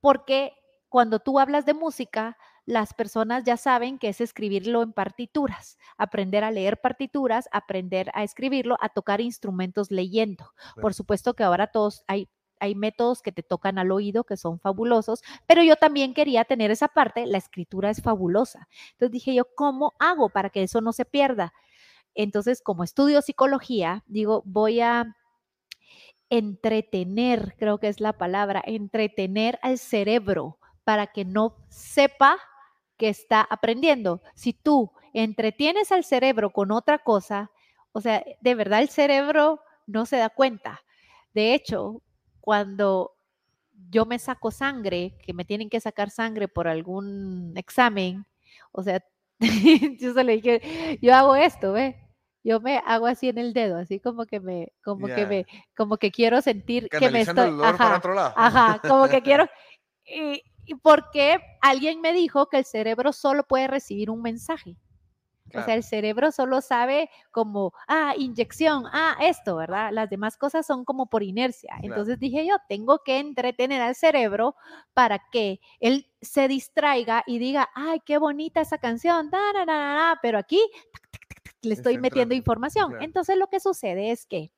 [0.01, 0.53] Porque
[0.89, 2.37] cuando tú hablas de música,
[2.67, 8.25] las personas ya saben que es escribirlo en partituras, aprender a leer partituras, aprender a
[8.25, 10.53] escribirlo, a tocar instrumentos leyendo.
[10.81, 14.59] Por supuesto que ahora todos hay hay métodos que te tocan al oído que son
[14.59, 18.67] fabulosos, pero yo también quería tener esa parte, la escritura es fabulosa.
[18.93, 21.53] Entonces dije yo, ¿cómo hago para que eso no se pierda?
[22.15, 25.15] Entonces, como estudio psicología, digo, voy a
[26.31, 32.39] entretener, creo que es la palabra, entretener al cerebro para que no sepa
[32.97, 34.23] que está aprendiendo.
[34.35, 37.51] Si tú entretienes al cerebro con otra cosa,
[37.93, 40.83] o sea, de verdad el cerebro no se da cuenta.
[41.33, 42.03] De hecho,
[42.41, 43.13] cuando
[43.91, 48.27] yo me saco sangre, que me tienen que sacar sangre por algún examen,
[48.73, 49.03] o sea,
[50.01, 51.97] yo se le dije, yo hago esto, ¿ve?
[52.43, 55.97] Yo me hago así en el dedo, así como que me, como que me, como
[55.97, 58.01] que quiero sentir que me estoy, ajá,
[58.37, 59.49] ajá, como que quiero,
[60.05, 64.77] y, y porque alguien me dijo que el cerebro solo puede recibir un mensaje.
[65.55, 69.91] O sea, el cerebro solo sabe como, ah, inyección, ah, esto, ¿verdad?
[69.93, 71.77] Las demás cosas son como por inercia.
[71.83, 74.57] Entonces dije yo, tengo que entretener al cerebro
[74.93, 79.31] para que él se distraiga y diga, ay, qué bonita esa canción,
[80.21, 80.61] pero aquí
[81.63, 82.97] le estoy metiendo información.
[83.01, 84.53] Entonces lo que sucede es que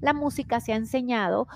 [0.00, 1.46] la música se ha enseñado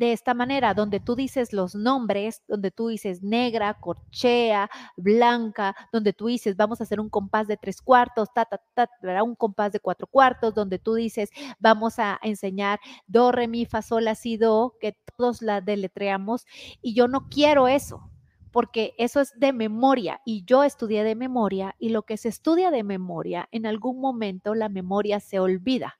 [0.00, 6.14] de esta manera, donde tú dices los nombres, donde tú dices negra, corchea, blanca, donde
[6.14, 8.88] tú dices vamos a hacer un compás de tres cuartos, ta, ta, ta,
[9.22, 11.28] un compás de cuatro cuartos, donde tú dices
[11.58, 16.46] vamos a enseñar do, re, mi, fa, sol, la, si, do, que todos la deletreamos,
[16.80, 18.10] y yo no quiero eso
[18.52, 22.70] porque eso es de memoria y yo estudié de memoria y lo que se estudia
[22.70, 25.98] de memoria, en algún momento la memoria se olvida.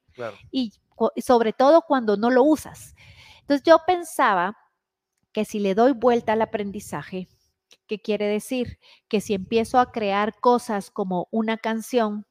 [0.50, 0.72] Y
[1.18, 2.94] sobre todo cuando no lo usas.
[3.50, 4.56] Entonces yo pensaba
[5.32, 7.26] que si le doy vuelta al aprendizaje,
[7.88, 8.78] ¿qué quiere decir?
[9.08, 12.26] Que si empiezo a crear cosas como una canción,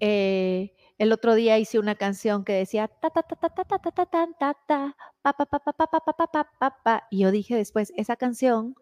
[0.00, 0.70] el
[1.10, 4.28] otro día hice una canción que decía ta ta ta ta ta ta ta ta
[4.38, 7.56] ta ta pa pa pa pa pa pa pa pa pa pa y yo dije
[7.56, 8.74] después esa canción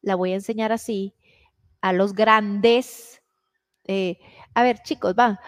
[0.00, 1.14] la voy a enseñar así
[1.82, 3.22] a los grandes
[4.54, 5.40] a ver chicos va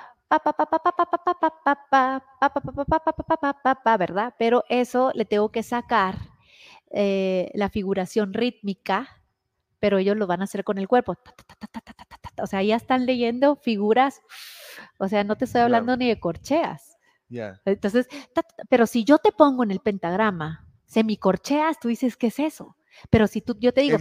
[3.99, 4.35] ¿verdad?
[4.39, 6.17] Pero eso le tengo que sacar
[6.91, 9.09] la figuración rítmica,
[9.81, 11.17] pero ellos lo van a hacer con el cuerpo.
[12.41, 14.21] O sea, ya están leyendo figuras,
[14.99, 16.97] o sea, no te estoy hablando ni de corcheas.
[17.65, 18.09] Entonces,
[18.69, 22.77] pero si yo te pongo en el pentagrama semicorcheas, tú dices, ¿qué es eso?
[23.11, 23.99] Pero si tú, yo te digo,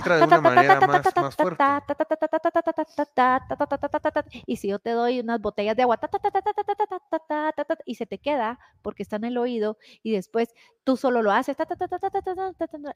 [4.46, 6.00] y si yo te doy unas botellas de agua,
[7.86, 10.50] y se te queda porque está en el oído, y después
[10.84, 11.58] tú solo lo haces,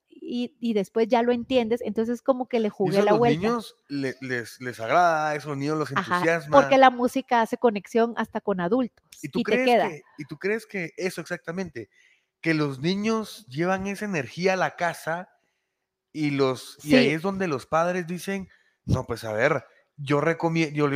[0.09, 3.47] y, y después ya lo entiendes, entonces como que le jugué la vuelta.
[3.47, 6.59] A los niños les, les agrada, eso los niños los entusiasma.
[6.59, 9.05] porque la música hace conexión hasta con adultos.
[9.21, 9.89] ¿Y, tú crees te queda.
[9.89, 11.89] Que, y tú crees que eso exactamente,
[12.41, 15.29] que los niños llevan esa energía a la casa
[16.15, 18.47] y, los, y ahí es donde los padres dicen,
[18.85, 19.65] no, pues a ver,
[19.97, 20.89] yo recomiendo,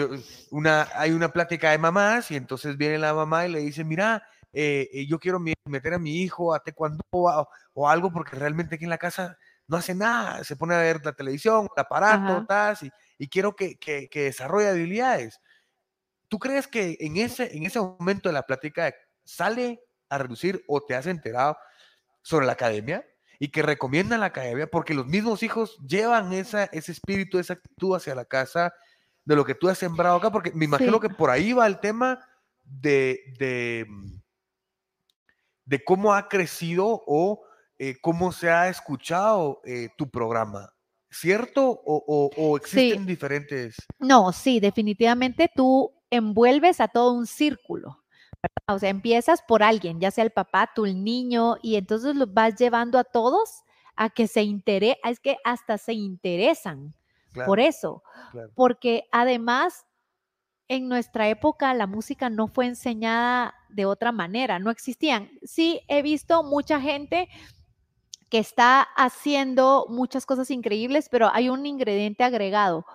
[0.50, 4.24] una, hay una plática de mamás y entonces viene la mamá y le dice, mira,
[4.54, 8.76] eh, eh, yo quiero meter a mi hijo a taekwondo o, o, algo porque realmente
[8.76, 12.48] aquí en la casa no hace nada, se pone a ver la televisión, el aparato,
[12.82, 15.40] y, y, quiero que, que, que, desarrolle habilidades.
[16.30, 18.94] ¿Tú crees que en ese, en ese momento de la plática
[19.26, 21.58] sale a reducir o te has enterado
[22.22, 23.06] sobre la academia?
[23.40, 27.96] Y que recomiendan la academia porque los mismos hijos llevan esa, ese espíritu, esa actitud
[27.96, 28.74] hacia la casa
[29.24, 31.80] de lo que tú has sembrado acá, porque me imagino que por ahí va el
[31.80, 32.20] tema
[32.66, 33.88] de, de,
[35.66, 37.42] de cómo ha crecido o
[37.78, 40.74] eh, cómo se ha escuchado eh, tu programa.
[41.12, 41.64] ¿Cierto?
[41.68, 43.78] ¿O, o, existen diferentes?
[43.98, 48.04] No, sí, definitivamente tú envuelves a todo un círculo.
[48.74, 52.34] O sea, empiezas por alguien, ya sea el papá, tú el niño, y entonces los
[52.34, 53.64] vas llevando a todos
[53.96, 56.94] a que se interesen, es que hasta se interesan
[57.46, 58.04] por eso,
[58.56, 59.86] porque además
[60.68, 65.30] en nuestra época la música no fue enseñada de otra manera, no existían.
[65.44, 67.28] Sí, he visto mucha gente
[68.30, 72.86] que está haciendo muchas cosas increíbles, pero hay un ingrediente agregado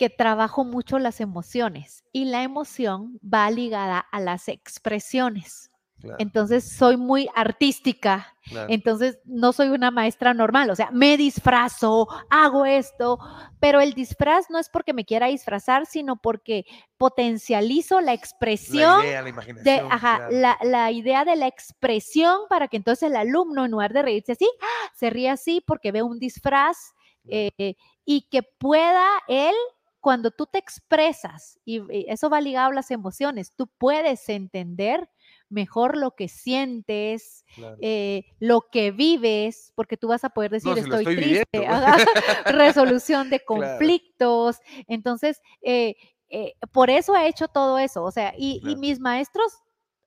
[0.00, 5.70] que trabajo mucho las emociones y la emoción va ligada a las expresiones.
[6.18, 8.34] Entonces soy muy artística,
[8.68, 13.18] entonces no soy una maestra normal, o sea, me disfrazo, hago esto,
[13.60, 16.64] pero el disfraz no es porque me quiera disfrazar, sino porque
[16.96, 20.28] potencializo la expresión, la idea, la de, ajá,
[20.62, 24.50] la, idea de la expresión para que entonces el alumno en lugar de reírse así,
[24.94, 26.94] se ríe así porque ve un disfraz
[27.28, 27.74] eh,
[28.06, 29.54] y que pueda él
[30.00, 35.08] cuando tú te expresas, y eso va ligado a las emociones, tú puedes entender
[35.50, 37.44] mejor lo que sientes,
[37.80, 41.44] eh, lo que vives, porque tú vas a poder decir, estoy, triste,
[42.46, 44.58] resolución de conflictos.
[44.86, 45.96] Entonces, eh,
[46.28, 48.04] eh, por eso he hecho todo eso.
[48.04, 49.52] O sea, y, y mis maestros,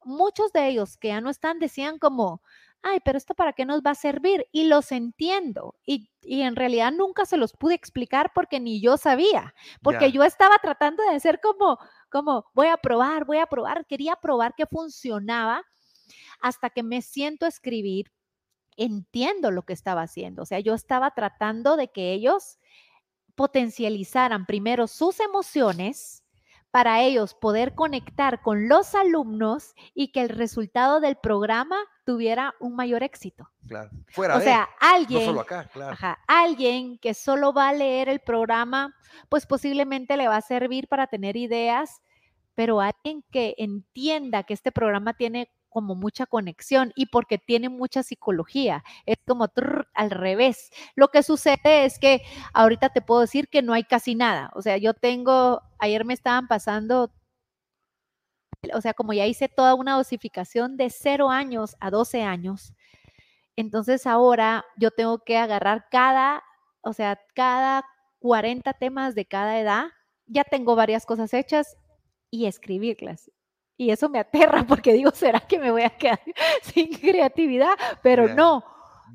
[0.06, 2.41] muchos de ellos que ya no están, decían como,
[2.84, 4.47] ay, pero esto para qué nos va a servir?
[4.51, 5.76] Y los entiendo.
[5.85, 10.57] Y, en realidad nunca se los pude explicar porque ni yo sabía, porque yo estaba
[10.61, 11.77] tratando de hacer como,
[12.10, 15.64] como, voy a probar, voy a probar, quería probar que funcionaba
[16.39, 18.11] hasta que me siento a escribir,
[18.77, 20.43] entiendo lo que estaba haciendo.
[20.43, 22.57] O sea, yo estaba tratando de que ellos
[23.35, 26.23] potencializaran primero sus emociones,
[26.73, 32.75] para ellos poder conectar con los alumnos y que el resultado del programa tuviera un
[32.75, 33.49] mayor éxito.
[33.67, 33.89] Claro.
[34.09, 35.35] Fuera o sea, alguien,
[36.27, 38.95] alguien que solo va a leer el programa,
[39.30, 42.01] pues posiblemente le va a servir para tener ideas,
[42.55, 48.03] pero alguien que entienda que este programa tiene como mucha conexión y porque tiene mucha
[48.03, 48.84] psicología.
[49.05, 49.47] Es como
[49.93, 50.69] al revés.
[50.95, 52.21] Lo que sucede es que
[52.53, 54.51] ahorita te puedo decir que no hay casi nada.
[54.53, 57.11] O sea, yo tengo, ayer me estaban pasando,
[58.73, 62.73] o sea, como ya hice toda una dosificación de 0 años a 12 años,
[63.56, 66.44] entonces ahora yo tengo que agarrar cada,
[66.81, 67.85] o sea, cada
[68.19, 69.88] 40 temas de cada edad.
[70.26, 71.77] Ya tengo varias cosas hechas
[72.31, 73.30] y escribirlas.
[73.77, 76.22] Y eso me aterra porque digo, ¿será que me voy a quedar
[76.64, 77.73] sin creatividad?
[78.02, 78.64] Pero no,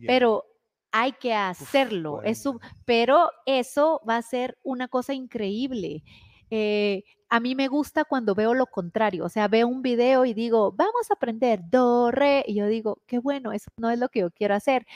[0.06, 0.44] pero
[0.92, 2.22] hay que hacerlo.
[2.22, 6.02] eso, pero eso va a ser una cosa increíble.
[6.50, 10.34] Eh, a mí me gusta cuando veo lo contrario, o sea, veo un video y
[10.34, 14.08] digo, vamos a aprender do, re, y yo digo, qué bueno, eso no es lo
[14.08, 14.86] que yo quiero hacer,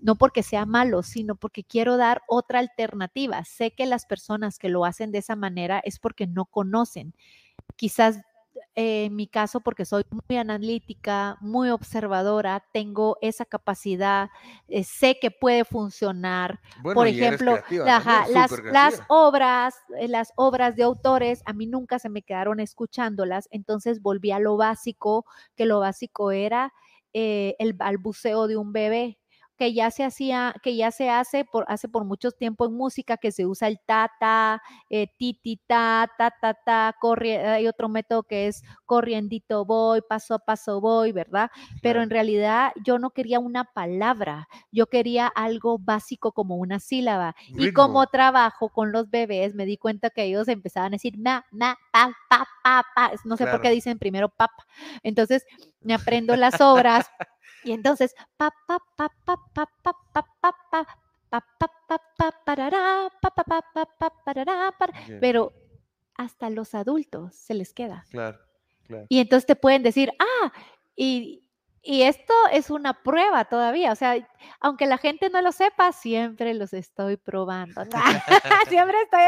[0.00, 3.44] no porque sea malo, sino porque quiero dar otra alternativa.
[3.44, 7.14] Sé que las personas que lo hacen de esa manera es porque no conocen.
[7.76, 8.20] Quizás
[8.76, 14.30] en mi caso, porque soy muy analítica, muy observadora, tengo esa capacidad,
[14.68, 16.60] eh, sé que puede funcionar.
[16.82, 22.22] Por ejemplo, las, las, obras, eh, las obras de autores, a mí nunca se me
[22.22, 25.24] quedaron escuchándolas, entonces volví a lo básico,
[25.54, 26.72] que lo básico era
[27.12, 29.18] eh, el balbuceo de un bebé
[29.64, 33.16] que ya se hacía, que ya se hace por, hace por mucho tiempo en música,
[33.16, 34.60] que se usa el tata,
[34.90, 40.34] eh, titi, ta, ta, ta, ta, corre, hay otro método que es corriendito voy, paso
[40.34, 41.50] a paso voy, ¿verdad?
[41.80, 47.34] Pero en realidad yo no quería una palabra, yo quería algo básico como una sílaba.
[47.56, 51.42] Y como trabajo con los bebés, me di cuenta que ellos empezaban a decir ma,
[51.52, 53.12] ma, pa, pa, pa, pa.
[53.24, 54.66] No sé por qué dicen primero papa.
[55.02, 55.46] Entonces,
[55.80, 57.06] me aprendo las obras.
[57.64, 61.04] Y entonces, pa, pa, pa, pa, pa, pa, pa, pa, pa,
[65.20, 65.52] pero
[66.16, 68.04] hasta los adultos se les queda.
[68.10, 68.38] Claro,
[68.86, 69.06] claro.
[69.08, 70.52] Y entonces te pueden decir, ah,
[70.94, 71.44] y,
[71.82, 74.16] y esto es una prueba todavía, o sea,
[74.60, 77.84] aunque la gente no lo sepa, siempre los estoy probando.
[78.68, 79.20] siempre estoy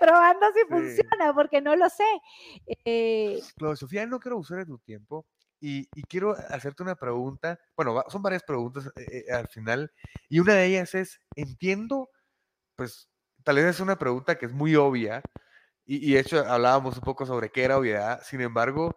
[0.00, 2.04] probando si funciona, porque no lo sé.
[2.84, 3.40] Eh,
[3.76, 5.26] Sofía, no quiero usar tu tiempo.
[5.62, 9.92] Y, quiero hacerte una pregunta, bueno, son varias preguntas eh, eh, al final,
[10.30, 12.08] y una de ellas es, entiendo,
[12.76, 13.10] pues
[13.44, 15.22] tal vez es una pregunta que es muy obvia,
[15.84, 18.96] y, de hecho hablábamos un poco sobre qué era obviedad, sin embargo,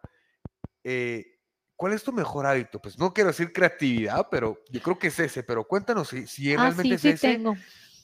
[0.86, 1.38] eh,
[1.76, 2.80] ¿cuál es tu mejor hábito?
[2.80, 6.54] Pues no quiero decir creatividad, pero yo creo que es ese, pero cuéntanos si, si
[6.54, 7.56] ah, realmente es ese, tengo.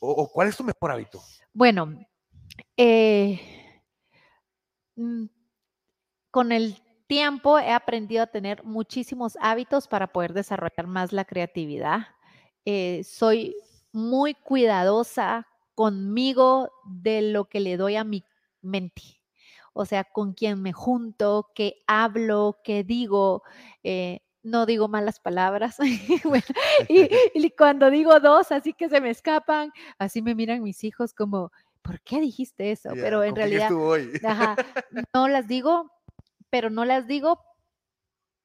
[0.02, 1.22] O, cuál es tu mejor hábito.
[1.54, 1.86] Bueno,
[4.96, 5.26] mm,
[6.32, 12.02] con el tiempo he aprendido a tener muchísimos hábitos para poder desarrollar más la creatividad.
[12.66, 13.56] Eh, soy
[13.92, 18.24] muy cuidadosa conmigo de lo que le doy a mi
[18.62, 19.02] mente.
[19.74, 23.42] O sea, con quién me junto, qué hablo, qué digo.
[23.82, 25.78] Eh, no digo malas palabras.
[26.90, 31.52] y, cuando digo dos, así que se me escapan, así me miran mis hijos como,
[31.82, 32.92] ¿por qué dijiste eso?
[32.94, 33.72] Pero en realidad,
[35.16, 35.92] no las digo
[36.50, 37.40] pero no las digo,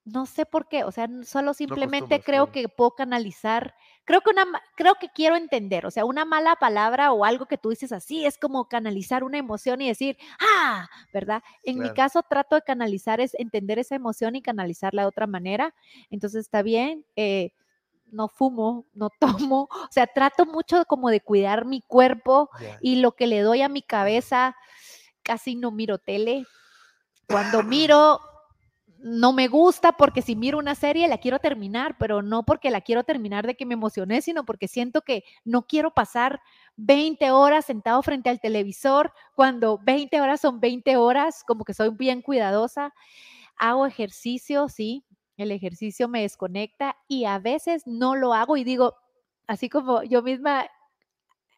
[0.04, 3.74] no sé por qué, o sea, solo simplemente creo que puedo canalizar,
[4.04, 4.44] creo que una,
[4.76, 8.26] creo que quiero entender, o sea, una mala palabra o algo que tú dices así
[8.26, 11.42] es como canalizar una emoción y decir, ah, ¿verdad?
[11.62, 15.74] En mi caso trato de canalizar es entender esa emoción y canalizarla de otra manera,
[16.10, 17.06] entonces está bien.
[17.16, 17.52] Eh,
[18.12, 22.48] no fumo, no tomo, o sea, trato mucho como de cuidar mi cuerpo
[22.80, 24.54] y lo que le doy a mi cabeza,
[25.22, 26.44] casi no miro tele,
[27.26, 28.20] cuando miro,
[28.98, 32.80] no me gusta porque si miro una serie la quiero terminar, pero no porque la
[32.80, 36.40] quiero terminar de que me emocioné, sino porque siento que no quiero pasar
[36.76, 41.90] 20 horas sentado frente al televisor, cuando 20 horas son 20 horas, como que soy
[41.90, 42.94] bien cuidadosa.
[43.56, 45.04] Hago ejercicio, sí,
[45.36, 48.94] el ejercicio me desconecta y a veces no lo hago y digo,
[49.46, 50.66] así como yo misma,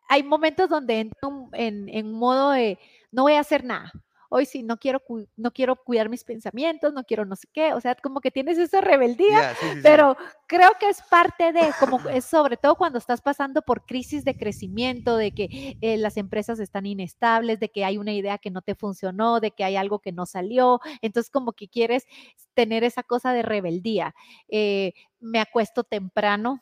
[0.08, 2.78] hay momentos donde entro en, en modo de
[3.12, 3.92] no voy a hacer nada
[4.28, 5.02] hoy sí, no quiero,
[5.36, 8.58] no quiero cuidar mis pensamientos, no quiero no sé qué, o sea, como que tienes
[8.58, 10.16] esa rebeldía, pero
[10.46, 14.36] creo que es parte de, como es sobre todo cuando estás pasando por crisis de
[14.36, 18.62] crecimiento, de que eh, las empresas están inestables, de que hay una idea que no
[18.62, 22.06] te funcionó, de que hay algo que no salió, entonces como que quieres
[22.54, 24.14] tener esa cosa de rebeldía.
[24.48, 26.60] Eh, me acuesto temprano,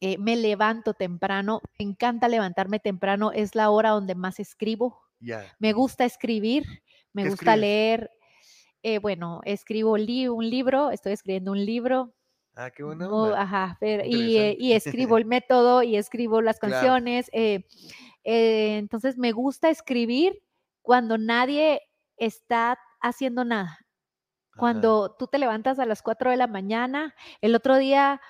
[0.00, 4.98] eh, me levanto temprano, me encanta levantarme temprano, es la hora donde más escribo.
[5.58, 6.64] Me gusta escribir,
[7.12, 8.10] me gusta leer.
[8.82, 12.14] Eh, bueno, escribo un libro, estoy escribiendo un libro.
[12.54, 13.34] Ah, qué bueno.
[13.34, 17.30] ajá, y, eh, y, escribo el método y escribo las canciones.
[18.24, 20.42] entonces me gusta escribir
[20.82, 21.80] cuando nadie
[22.16, 23.78] está haciendo nada.
[24.56, 28.20] Cuando tú te levantas a las 4 de la mañana, el otro día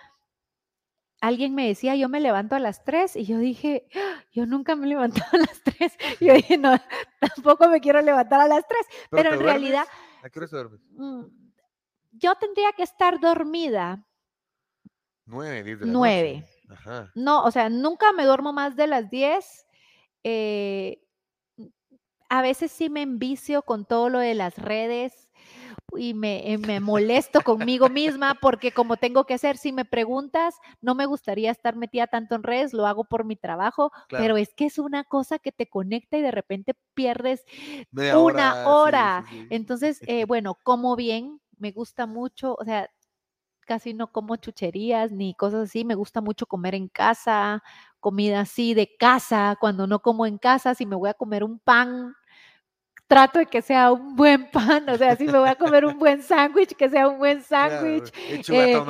[1.21, 4.25] alguien me decía, yo me levanto a las 3 y yo dije, ¡Ah!
[4.33, 5.99] yo nunca me he levantado a las 3.
[6.21, 6.77] Y yo dije, no,
[7.21, 8.81] tampoco me quiero levantar a las 3.
[9.11, 9.85] Pero, en realidad...
[10.23, 10.81] ¿A qué hora se duermes?
[10.91, 11.25] Mm,
[12.13, 14.07] yo tendría que estar dormida.
[15.27, 16.49] 9, 10 de la 9.
[16.71, 17.13] Ajá.
[17.15, 19.67] No, o sea, nunca me duermo más de las 10.
[20.25, 21.03] Eh,
[22.29, 25.30] a veces sí me envicio con todo lo de las redes
[25.97, 30.57] y me, eh, me, molesto conmigo misma porque como tengo que hacer, si me preguntas,
[30.81, 34.55] no me gustaría estar metida tanto en redes, lo hago por mi trabajo, pero es
[34.55, 37.45] que es una cosa que te conecta y de repente pierdes
[37.93, 39.25] una hora.
[39.51, 42.91] Entonces, eh, bueno, como bien, me gusta mucho, o sea,
[43.67, 47.63] casi no como chucherías ni cosas así, me gusta mucho comer en casa,
[48.01, 51.61] comida así de casa, cuando no como en casa, si me voy a comer un
[51.61, 52.15] pan
[53.11, 55.99] trato de que sea un buen pan, o sea, si me voy a comer un
[55.99, 58.13] buen sándwich, que sea un buen sándwich.
[58.53, 58.87] eh,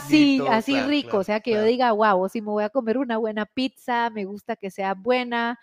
[0.00, 3.16] sí, así rico, o sea, que yo diga, wow, si me voy a comer una
[3.16, 5.56] buena pizza, me gusta que sea buena,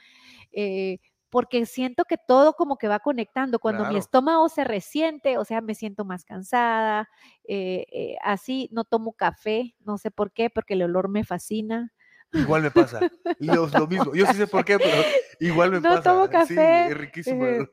[0.54, 1.00] eh,
[1.30, 3.60] porque siento que todo como que va conectando.
[3.60, 7.10] Cuando mi estómago se resiente, o sea, me siento más cansada,
[7.46, 11.92] eh, eh, así no tomo café, no sé por qué, porque el olor me fascina.
[12.36, 13.00] Igual me pasa.
[13.40, 14.14] Lo, lo mismo.
[14.14, 15.04] Yo sí sé por qué, pero
[15.40, 15.96] igual me pasa.
[15.96, 16.54] No tomo café.
[16.88, 17.46] Sí, es riquísimo.
[17.46, 17.68] Eh,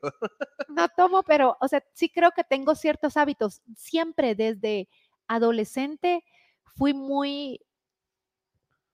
[0.69, 3.61] no tomo, pero, o sea, sí creo que tengo ciertos hábitos.
[3.75, 4.87] Siempre desde
[5.27, 6.23] adolescente
[6.75, 7.61] fui muy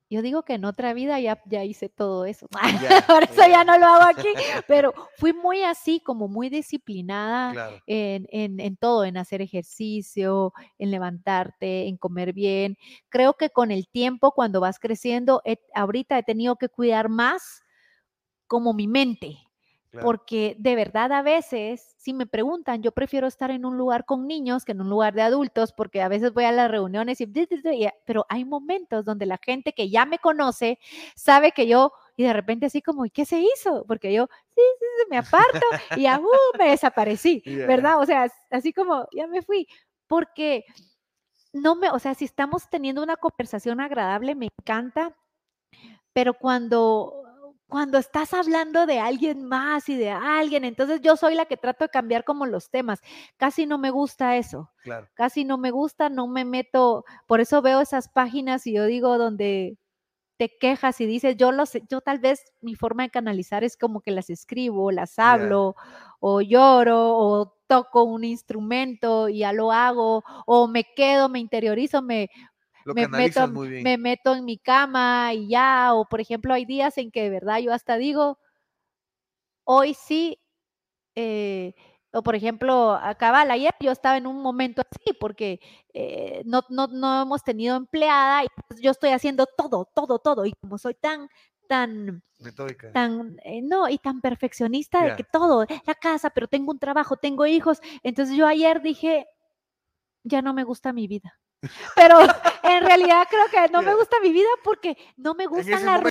[0.10, 2.48] yo digo que en otra vida ya, ya hice todo eso.
[3.08, 4.28] Por eso ya no lo hago aquí,
[4.68, 10.92] pero fui muy así, como muy disciplinada en, en, en, todo, en hacer ejercicio, en
[10.92, 12.78] levantarte, en comer bien.
[13.10, 15.44] Creo que con el tiempo, cuando vas creciendo,
[15.76, 17.62] ahorita he tenido que cuidar más
[18.48, 19.38] como mi mente,
[20.02, 24.28] porque de verdad a veces, si me preguntan, yo prefiero estar en un lugar con
[24.28, 27.28] niños que en un lugar de adultos, porque a veces voy a las reuniones y,
[28.06, 30.80] pero hay momentos donde la gente que ya me conoce
[31.16, 33.86] sabe que yo, y de repente así como, ¿y qué se hizo?
[33.88, 38.00] Porque yo, sí, sí, me aparto y ya, uh, me desaparecí, ¿verdad?
[38.00, 39.68] O sea, así como, ya me fui,
[40.08, 40.66] porque
[41.52, 45.16] no me, o sea, si estamos teniendo una conversación agradable, me encanta,
[46.14, 47.24] pero cuando
[47.70, 51.86] cuando estás hablando de alguien más y de alguien, entonces yo soy la que trato
[51.86, 53.00] de cambiar como los temas.
[53.38, 54.72] Casi no me gusta eso.
[54.84, 55.08] Claro.
[55.14, 59.18] Casi no me gusta, no me meto, por eso veo esas páginas y yo digo
[59.18, 59.78] donde
[60.38, 63.78] te quejas y dices, yo lo sé, yo tal vez mi forma de canalizar es
[63.78, 65.76] como que las escribo, las hablo,
[66.22, 72.02] o lloro, o toco un instrumento y ya lo hago, o me quedo, me interiorizo,
[72.02, 72.30] me,
[72.94, 77.12] me, meto, me meto en mi cama y ya, o por ejemplo, hay días en
[77.12, 78.40] que de verdad yo hasta digo,
[79.64, 80.40] hoy sí,
[81.16, 81.74] eh,
[82.12, 85.60] o por ejemplo, cabal, ayer yo estaba en un momento así porque
[85.94, 90.46] eh, no, no, no, hemos tenido empleada y pues yo estoy haciendo todo, todo, todo.
[90.46, 91.30] Y como soy tan,
[91.68, 92.24] tan,
[92.94, 97.16] tan, eh, no, y tan perfeccionista de que todo, la casa, pero tengo un trabajo,
[97.16, 97.80] tengo hijos.
[98.02, 99.28] Entonces yo ayer dije,
[100.24, 101.40] ya no me gusta mi vida.
[101.96, 102.20] Pero
[102.64, 106.04] en realidad creo que no me gusta mi vida porque no me gustan las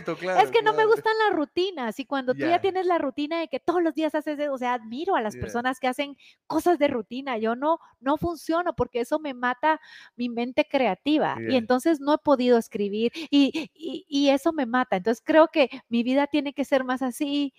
[0.42, 3.48] es que no me gustan las rutinas y cuando tú ya tienes la rutina de
[3.48, 6.16] que todos los días haces, o sea, admiro a las personas que hacen
[6.46, 7.38] cosas de rutina.
[7.38, 9.80] Yo no no funciono porque eso me mata
[10.16, 14.96] mi mente creativa y entonces no he podido escribir y, y, eso me mata.
[14.96, 17.54] Entonces creo que mi vida tiene que ser más así.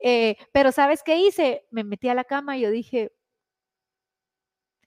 [0.00, 1.66] Eh, pero ¿sabes qué hice?
[1.70, 3.12] Me metí a la cama y yo dije,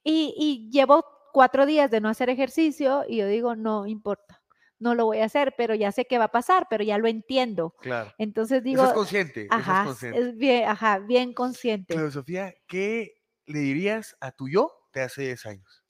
[0.03, 4.41] y, y llevo cuatro días de no hacer ejercicio y yo digo, no importa,
[4.79, 7.09] no lo voy a hacer, pero ya sé qué va a pasar, pero ya lo
[7.09, 7.75] entiendo.
[7.81, 8.13] Claro.
[8.17, 8.85] Entonces digo...
[8.85, 9.47] es consciente.
[9.49, 11.93] Ajá, es, bien, ajá, bien consciente.
[11.93, 13.15] Pero Sofía, ¿qué
[13.45, 15.83] le dirías a tu yo de hace 10 años?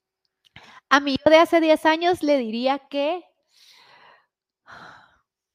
[0.88, 3.22] A mi yo de hace 10 años le diría que,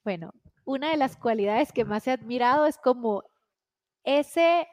[0.04, 0.32] bueno,
[0.64, 3.24] una de las cualidades que más he admirado es como
[4.04, 4.68] ese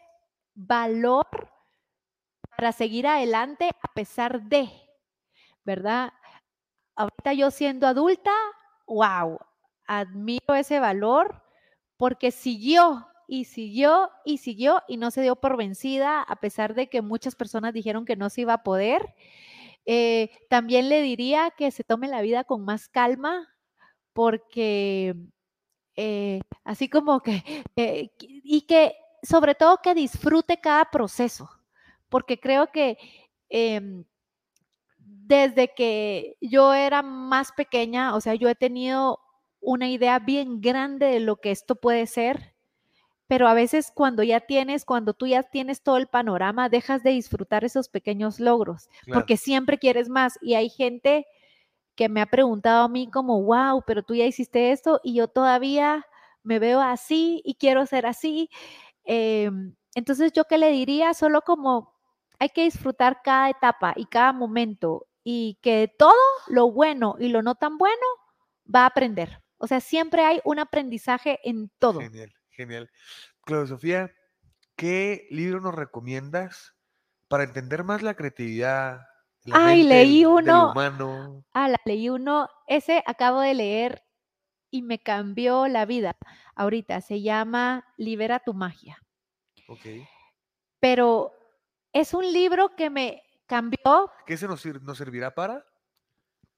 [0.53, 1.25] valor
[2.55, 4.69] para seguir adelante a pesar de,
[5.67, 6.13] ¿verdad?
[6.95, 8.31] Ahorita yo siendo adulta,
[8.87, 9.37] wow,
[9.85, 11.43] admiro ese valor
[11.97, 16.89] porque siguió y siguió y siguió y no se dio por vencida a pesar de
[16.89, 19.13] que muchas personas dijeron que no se iba a poder.
[19.85, 23.47] Eh, también le diría que se tome la vida con más calma
[24.13, 25.15] porque
[25.97, 27.43] eh, así como que,
[27.75, 31.49] eh, y que sobre todo que disfrute cada proceso,
[32.09, 32.97] porque creo que
[33.49, 34.05] em,
[35.27, 39.19] desde que yo era más pequeña, o sea, yo he tenido
[39.59, 42.55] una idea bien grande de lo que esto puede ser,
[43.27, 47.09] pero a veces cuando ya tienes, cuando tú ya tienes todo el panorama, dejas de
[47.09, 51.25] disfrutar esos pequeños logros, porque siempre quieres más y hay gente
[51.95, 55.27] que me ha preguntado a mí como, wow, pero tú ya hiciste esto y yo
[55.27, 56.05] todavía
[56.41, 58.49] me veo así y quiero ser así.
[59.03, 61.13] Em, entonces, ¿yo qué le diría?
[61.13, 61.97] Solo como
[62.39, 66.13] hay que disfrutar cada etapa y cada momento y que todo
[66.47, 68.05] lo bueno y lo no tan bueno
[68.73, 69.43] va a aprender.
[69.57, 71.99] O sea, siempre hay un aprendizaje en todo.
[71.99, 72.89] Genial, genial.
[73.41, 74.11] Claudia Sofía,
[74.77, 76.75] ¿qué libro nos recomiendas
[77.27, 79.01] para entender más la creatividad,
[79.51, 80.73] Ay, leí uno.
[81.51, 82.47] Ah, la leí uno.
[82.65, 84.03] Ese acabo de leer
[84.71, 86.15] y me cambió la vida.
[86.55, 88.97] Ahorita se llama Libera tu magia.
[89.67, 89.87] Ok.
[90.79, 91.33] Pero
[91.91, 94.11] es un libro que me cambió.
[94.25, 95.65] ¿Qué se nos, servirá para?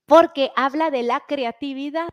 [0.05, 2.09] Porque habla de la creatividad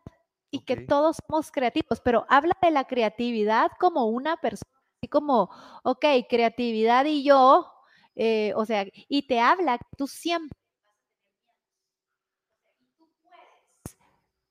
[0.51, 4.70] y que todos somos creativos, pero habla de la creatividad como una persona,
[5.01, 5.51] así como,
[5.82, 7.73] ok, creatividad y yo,
[8.15, 10.57] eh, o sea, y te habla que tú siempre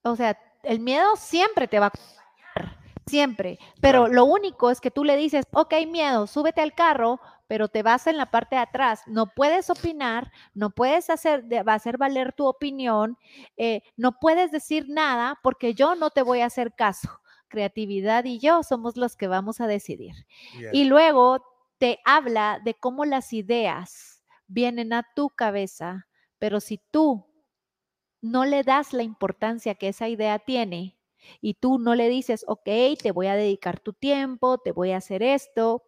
[0.06, 2.78] O sea, el miedo siempre te va a acompañar,
[3.08, 3.58] siempre.
[3.82, 7.84] Pero lo único es que tú le dices, ok, miedo, súbete al carro, pero te
[7.84, 9.02] vas en la parte de atrás.
[9.08, 11.44] No puedes opinar, no puedes hacer,
[11.98, 13.18] valer tu opinión,
[13.58, 17.22] eh, no puedes decir nada porque yo no te voy a hacer caso.
[17.48, 20.16] Creatividad y yo somos los que vamos a decidir.
[20.74, 21.44] Y luego
[21.78, 26.08] te habla de cómo las ideas vienen a tu cabeza,
[26.40, 27.26] pero si tú
[28.22, 30.98] no le das la importancia que esa idea tiene
[31.42, 32.70] y tú no le dices, ok,
[33.02, 35.84] te voy a dedicar tu tiempo, te voy a hacer esto,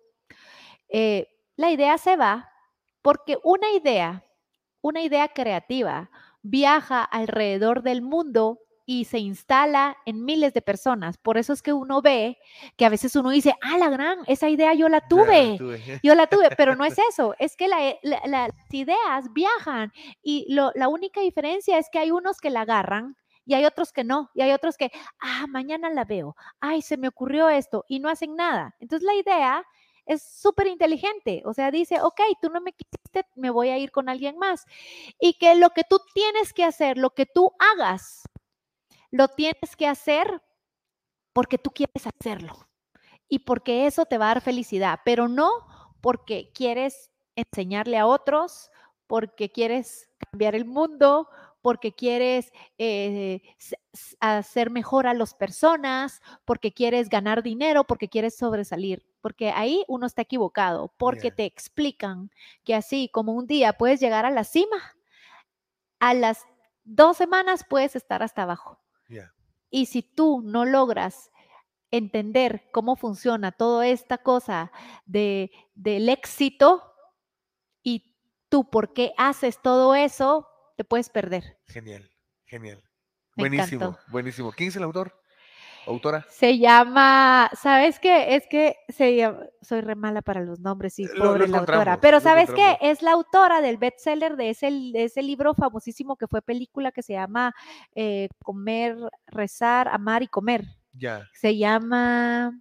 [0.89, 1.27] eh,
[1.57, 2.49] la idea se va
[3.01, 4.23] porque una idea,
[4.81, 6.09] una idea creativa,
[6.41, 11.17] viaja alrededor del mundo y se instala en miles de personas.
[11.17, 12.37] Por eso es que uno ve
[12.77, 15.57] que a veces uno dice, ah, la gran, esa idea yo la tuve,
[16.01, 21.19] yo la tuve, pero no es eso, es que las ideas viajan y la única
[21.21, 24.51] diferencia es que hay unos que la agarran y hay otros que no, y hay
[24.51, 28.75] otros que, ah, mañana la veo, ay, se me ocurrió esto y no hacen nada.
[28.79, 29.65] Entonces la idea
[30.07, 33.91] es súper inteligente, o sea, dice, ok, tú no me quisiste, me voy a ir
[33.91, 34.65] con alguien más.
[35.19, 38.23] Y que lo que tú tienes que hacer, lo que tú hagas,
[39.11, 40.41] lo tienes que hacer
[41.33, 42.67] porque tú quieres hacerlo
[43.29, 45.49] y porque eso te va a dar felicidad, pero no
[46.01, 48.71] porque quieres enseñarle a otros,
[49.07, 51.29] porque quieres cambiar el mundo,
[51.61, 53.41] porque quieres eh,
[54.19, 60.05] hacer mejor a las personas, porque quieres ganar dinero, porque quieres sobresalir, porque ahí uno
[60.05, 62.31] está equivocado, porque te explican
[62.63, 64.95] que así como un día puedes llegar a la cima,
[65.99, 66.45] a las
[66.83, 68.79] dos semanas puedes estar hasta abajo.
[69.69, 71.29] Y si tú no logras
[71.91, 74.71] entender cómo funciona toda esta cosa
[75.05, 76.93] de, del éxito
[77.83, 78.15] y
[78.47, 81.59] tú por qué haces todo eso, te puedes perder.
[81.67, 82.09] Genial,
[82.45, 82.81] genial.
[83.35, 84.53] buenísimo, buenísimo.
[84.53, 85.13] ¿Quién es el autor?
[85.87, 86.25] ¿Autora?
[86.29, 88.35] Se llama, ¿sabes qué?
[88.35, 89.29] Es que se
[89.61, 91.99] soy re mala para los nombres y pobre la autora.
[92.01, 92.77] Pero ¿sabes qué?
[92.81, 97.03] Es la autora del bestseller de ese, de ese libro famosísimo que fue película que
[97.03, 97.53] se llama
[97.95, 98.97] eh, Comer,
[99.27, 100.65] Rezar, Amar y Comer.
[100.91, 101.27] Ya.
[101.33, 102.51] Se llama,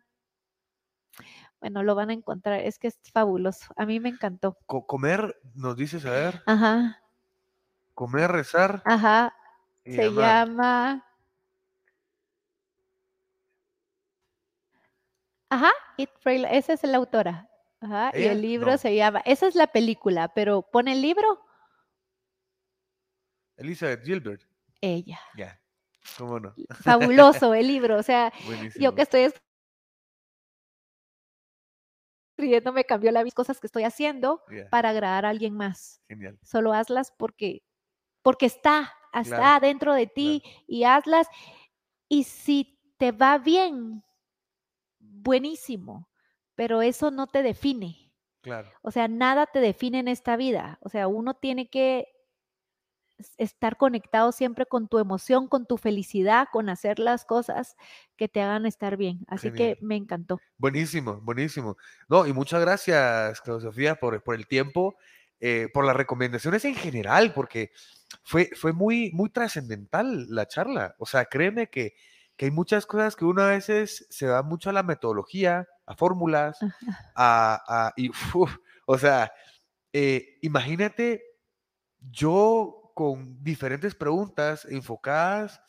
[1.61, 3.67] bueno, lo van a encontrar, es que es fabuloso.
[3.77, 4.57] A mí me encantó.
[4.67, 6.43] comer, nos dices, a ver.
[6.47, 7.03] Ajá.
[7.95, 8.83] Comer, rezar.
[8.85, 9.35] Ajá.
[9.85, 11.06] Se llama
[15.57, 17.49] Ajá, esa es la autora.
[17.81, 21.41] Ajá, y el libro se llama, esa es la película, pero pone el libro.
[23.57, 24.43] Elizabeth Gilbert.
[24.83, 25.19] Ella.
[25.35, 25.59] Ya,
[26.19, 26.55] cómo no.
[26.83, 28.33] Fabuloso el libro, o sea,
[28.79, 29.33] yo que estoy
[32.37, 36.03] escribiendo me cambió la cosas que estoy haciendo para agradar a alguien más.
[36.07, 36.39] Genial.
[36.43, 37.63] Solo hazlas porque,
[38.21, 41.29] porque está, está dentro de ti y hazlas.
[42.09, 44.05] Y si te va bien,
[45.23, 46.09] buenísimo,
[46.55, 48.13] pero eso no te define.
[48.43, 48.71] Claro.
[48.83, 50.79] O sea, nada te define en esta vida.
[50.83, 52.07] O sea, uno tiene que
[53.39, 57.77] estar conectado siempre con tu emoción, con tu felicidad, con hacer las cosas
[58.17, 59.25] que te hagan estar bien.
[59.27, 59.77] Así Genial.
[59.77, 60.41] que me encantó.
[60.59, 61.77] Buenísimo, buenísimo.
[62.09, 64.97] No, y muchas gracias, Claudia Sofía, por, por el tiempo,
[65.41, 67.71] eh, por las recomendaciones en general, porque
[68.23, 70.95] fue, fue muy, muy trascendental la charla.
[70.99, 71.95] O sea, créeme que,
[72.37, 75.95] que hay muchas cosas que uno a veces se da mucho a la metodología, a
[75.97, 76.59] fórmulas,
[77.15, 78.57] a, a- y, uf,
[78.87, 79.33] o sea,
[79.93, 81.23] eh, imagínate
[81.99, 85.61] yo con diferentes preguntas enfocadas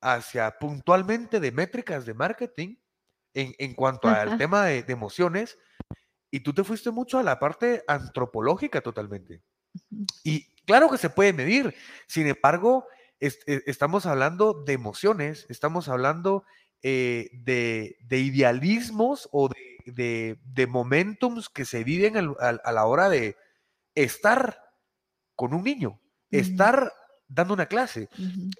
[0.00, 2.76] hacia puntualmente de métricas de marketing
[3.34, 4.38] en, en cuanto al Ajá.
[4.38, 5.58] tema de, de emociones,
[6.30, 9.42] y tú te fuiste mucho a la parte antropológica totalmente.
[10.22, 11.74] Y claro que se puede medir,
[12.06, 12.86] sin embargo,
[13.46, 16.44] e- estamos hablando de emociones, estamos hablando
[16.82, 22.72] eh, de, de idealismos o de, de, de momentums que se viven al- al- a
[22.72, 23.36] la hora de
[23.94, 24.62] estar
[25.34, 26.92] con un niño, estar
[27.28, 28.08] dando una clase,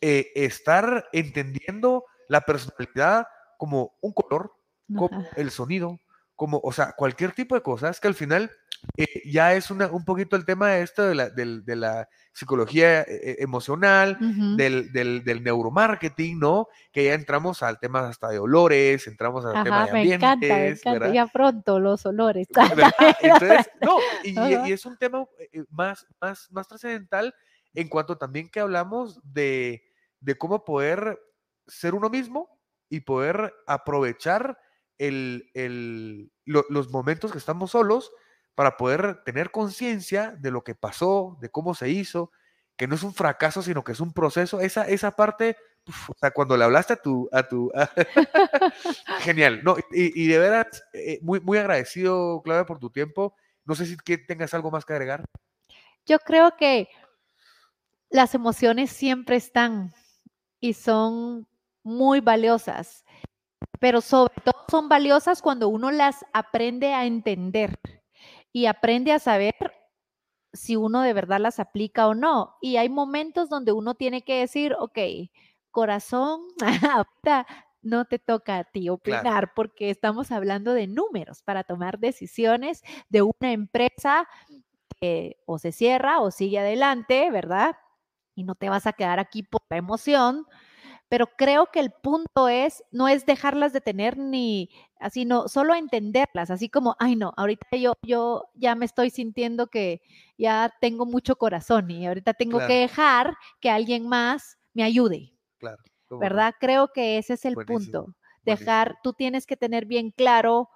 [0.01, 3.27] eh, estar entendiendo la personalidad
[3.59, 4.53] como un color,
[4.97, 5.99] como el sonido,
[6.41, 8.51] como, o sea, cualquier tipo de cosas que al final
[8.97, 12.09] eh, ya es una, un poquito el tema de esto de la, del- de la
[12.33, 14.57] psicología eh, eh, emocional, Ujú.
[14.57, 16.69] del, del, del neuromarketing, ¿no?
[16.93, 20.47] Que ya entramos al tema hasta de olores, entramos al tema Ajá, de me encanta,
[20.47, 21.12] me ambientes, encanta.
[21.12, 22.49] Ya pronto los olores.
[22.75, 22.91] ¿verdad?
[23.21, 24.67] Entonces, no, y, y- Ajá.
[24.69, 27.35] y es un tema eh, más, más, más trascendental
[27.75, 29.83] en cuanto también que hablamos de,
[30.21, 31.21] de cómo poder
[31.67, 32.49] ser uno mismo
[32.89, 34.57] y poder aprovechar
[35.01, 38.12] el, el- lo- los momentos que estamos solos
[38.55, 42.31] para poder tener conciencia de lo que pasó, de cómo se hizo,
[42.77, 44.60] que no es un fracaso, sino que es un proceso.
[44.60, 45.56] Esa, esa parte,
[46.35, 47.28] cuando le hablaste a tu...
[47.32, 47.72] A tu
[49.20, 49.62] Genial.
[49.64, 53.35] No, y, de veras, eh, muy, muy agradecido, Claudia, por tu tiempo.
[53.64, 53.97] No sé si
[54.27, 55.24] tengas algo más que agregar.
[56.06, 56.89] Yo creo que
[58.10, 59.93] las emociones siempre están
[60.59, 61.47] y son
[61.82, 63.05] muy valiosas,
[63.78, 67.78] pero sobre todo son valiosas cuando uno las aprende a entender
[68.53, 69.55] y aprende a saber
[70.53, 72.57] si uno de verdad las aplica o no.
[72.61, 74.99] Y hay momentos donde uno tiene que decir, ok,
[75.70, 76.43] corazón,
[76.99, 77.47] ahorita
[77.82, 83.23] no te toca a ti opinar porque estamos hablando de números para tomar decisiones de
[83.23, 84.28] una empresa
[85.01, 87.77] que o se cierra o sigue adelante, ¿verdad?
[88.35, 90.47] Y no te vas a quedar aquí por la emoción.
[91.11, 94.70] Pero creo que el punto es, no es dejarlas de tener ni
[95.01, 99.66] así, no, solo entenderlas, así como, ay no, ahorita yo, yo ya me estoy sintiendo
[99.66, 100.01] que
[100.39, 102.69] ya tengo mucho corazón y ahorita tengo Claro.
[102.69, 105.78] que dejar que alguien más me ayude, Claro.
[106.11, 106.55] ¿verdad?
[106.61, 108.15] Creo que ese es el Buenísimo, punto.
[108.45, 110.69] Dejar, tú tienes que tener bien claro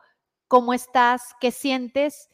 [0.48, 2.28] cómo estás, qué sientes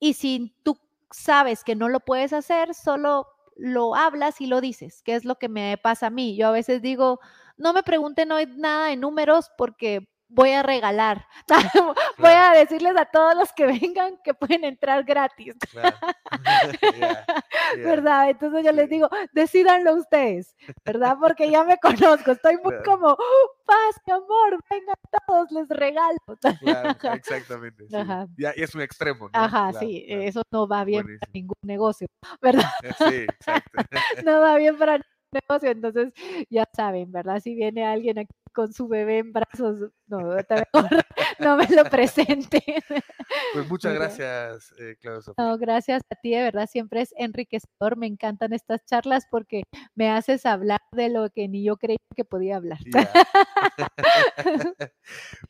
[0.00, 0.76] y si tú
[1.12, 3.26] sabes que no lo puedes hacer, solo
[3.56, 6.36] lo hablas y lo dices, que es lo que me pasa a mí.
[6.36, 7.20] Yo a veces digo,
[7.56, 11.26] no me pregunten hoy nada de números porque voy a regalar.
[12.18, 15.54] voy a decirles a todos los que vengan que pueden entrar gratis.
[15.72, 15.96] Claro.
[17.78, 18.30] ¿Verdad?
[18.30, 20.54] Entonces yo les digo, decídanlo ustedes,
[20.84, 21.16] ¿verdad?
[21.18, 24.94] Porque ya me conozco, estoy muy como, "Oh, paz, mi amor, vengan
[25.26, 26.18] todos, les regalo.
[26.60, 27.88] Claro, exactamente.
[27.88, 27.96] sí.
[27.96, 28.26] Ajá.
[28.36, 29.30] Ya, y es un extremo, ¿no?
[29.32, 32.06] Ajá, Claro, sí, eso no va bien para ningún negocio,
[32.42, 32.70] ¿verdad?
[32.98, 33.82] Sí, exacto.
[34.24, 36.12] No va bien para ningún negocio, entonces
[36.50, 37.40] ya saben, ¿verdad?
[37.40, 40.48] Si viene alguien aquí con su bebé en brazos, no, mejor
[41.38, 42.64] no me lo presente.
[43.52, 45.44] Pues muchas gracias, eh, Claudia Sofía.
[45.44, 49.64] No, gracias a ti, de verdad, siempre es enriquecedor, me encantan estas charlas porque
[49.94, 52.78] me haces hablar de lo que ni yo creía que podía hablar.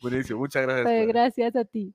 [0.03, 0.85] Buenísimo, muchas gracias.
[0.85, 1.95] Pues, gracias a ti.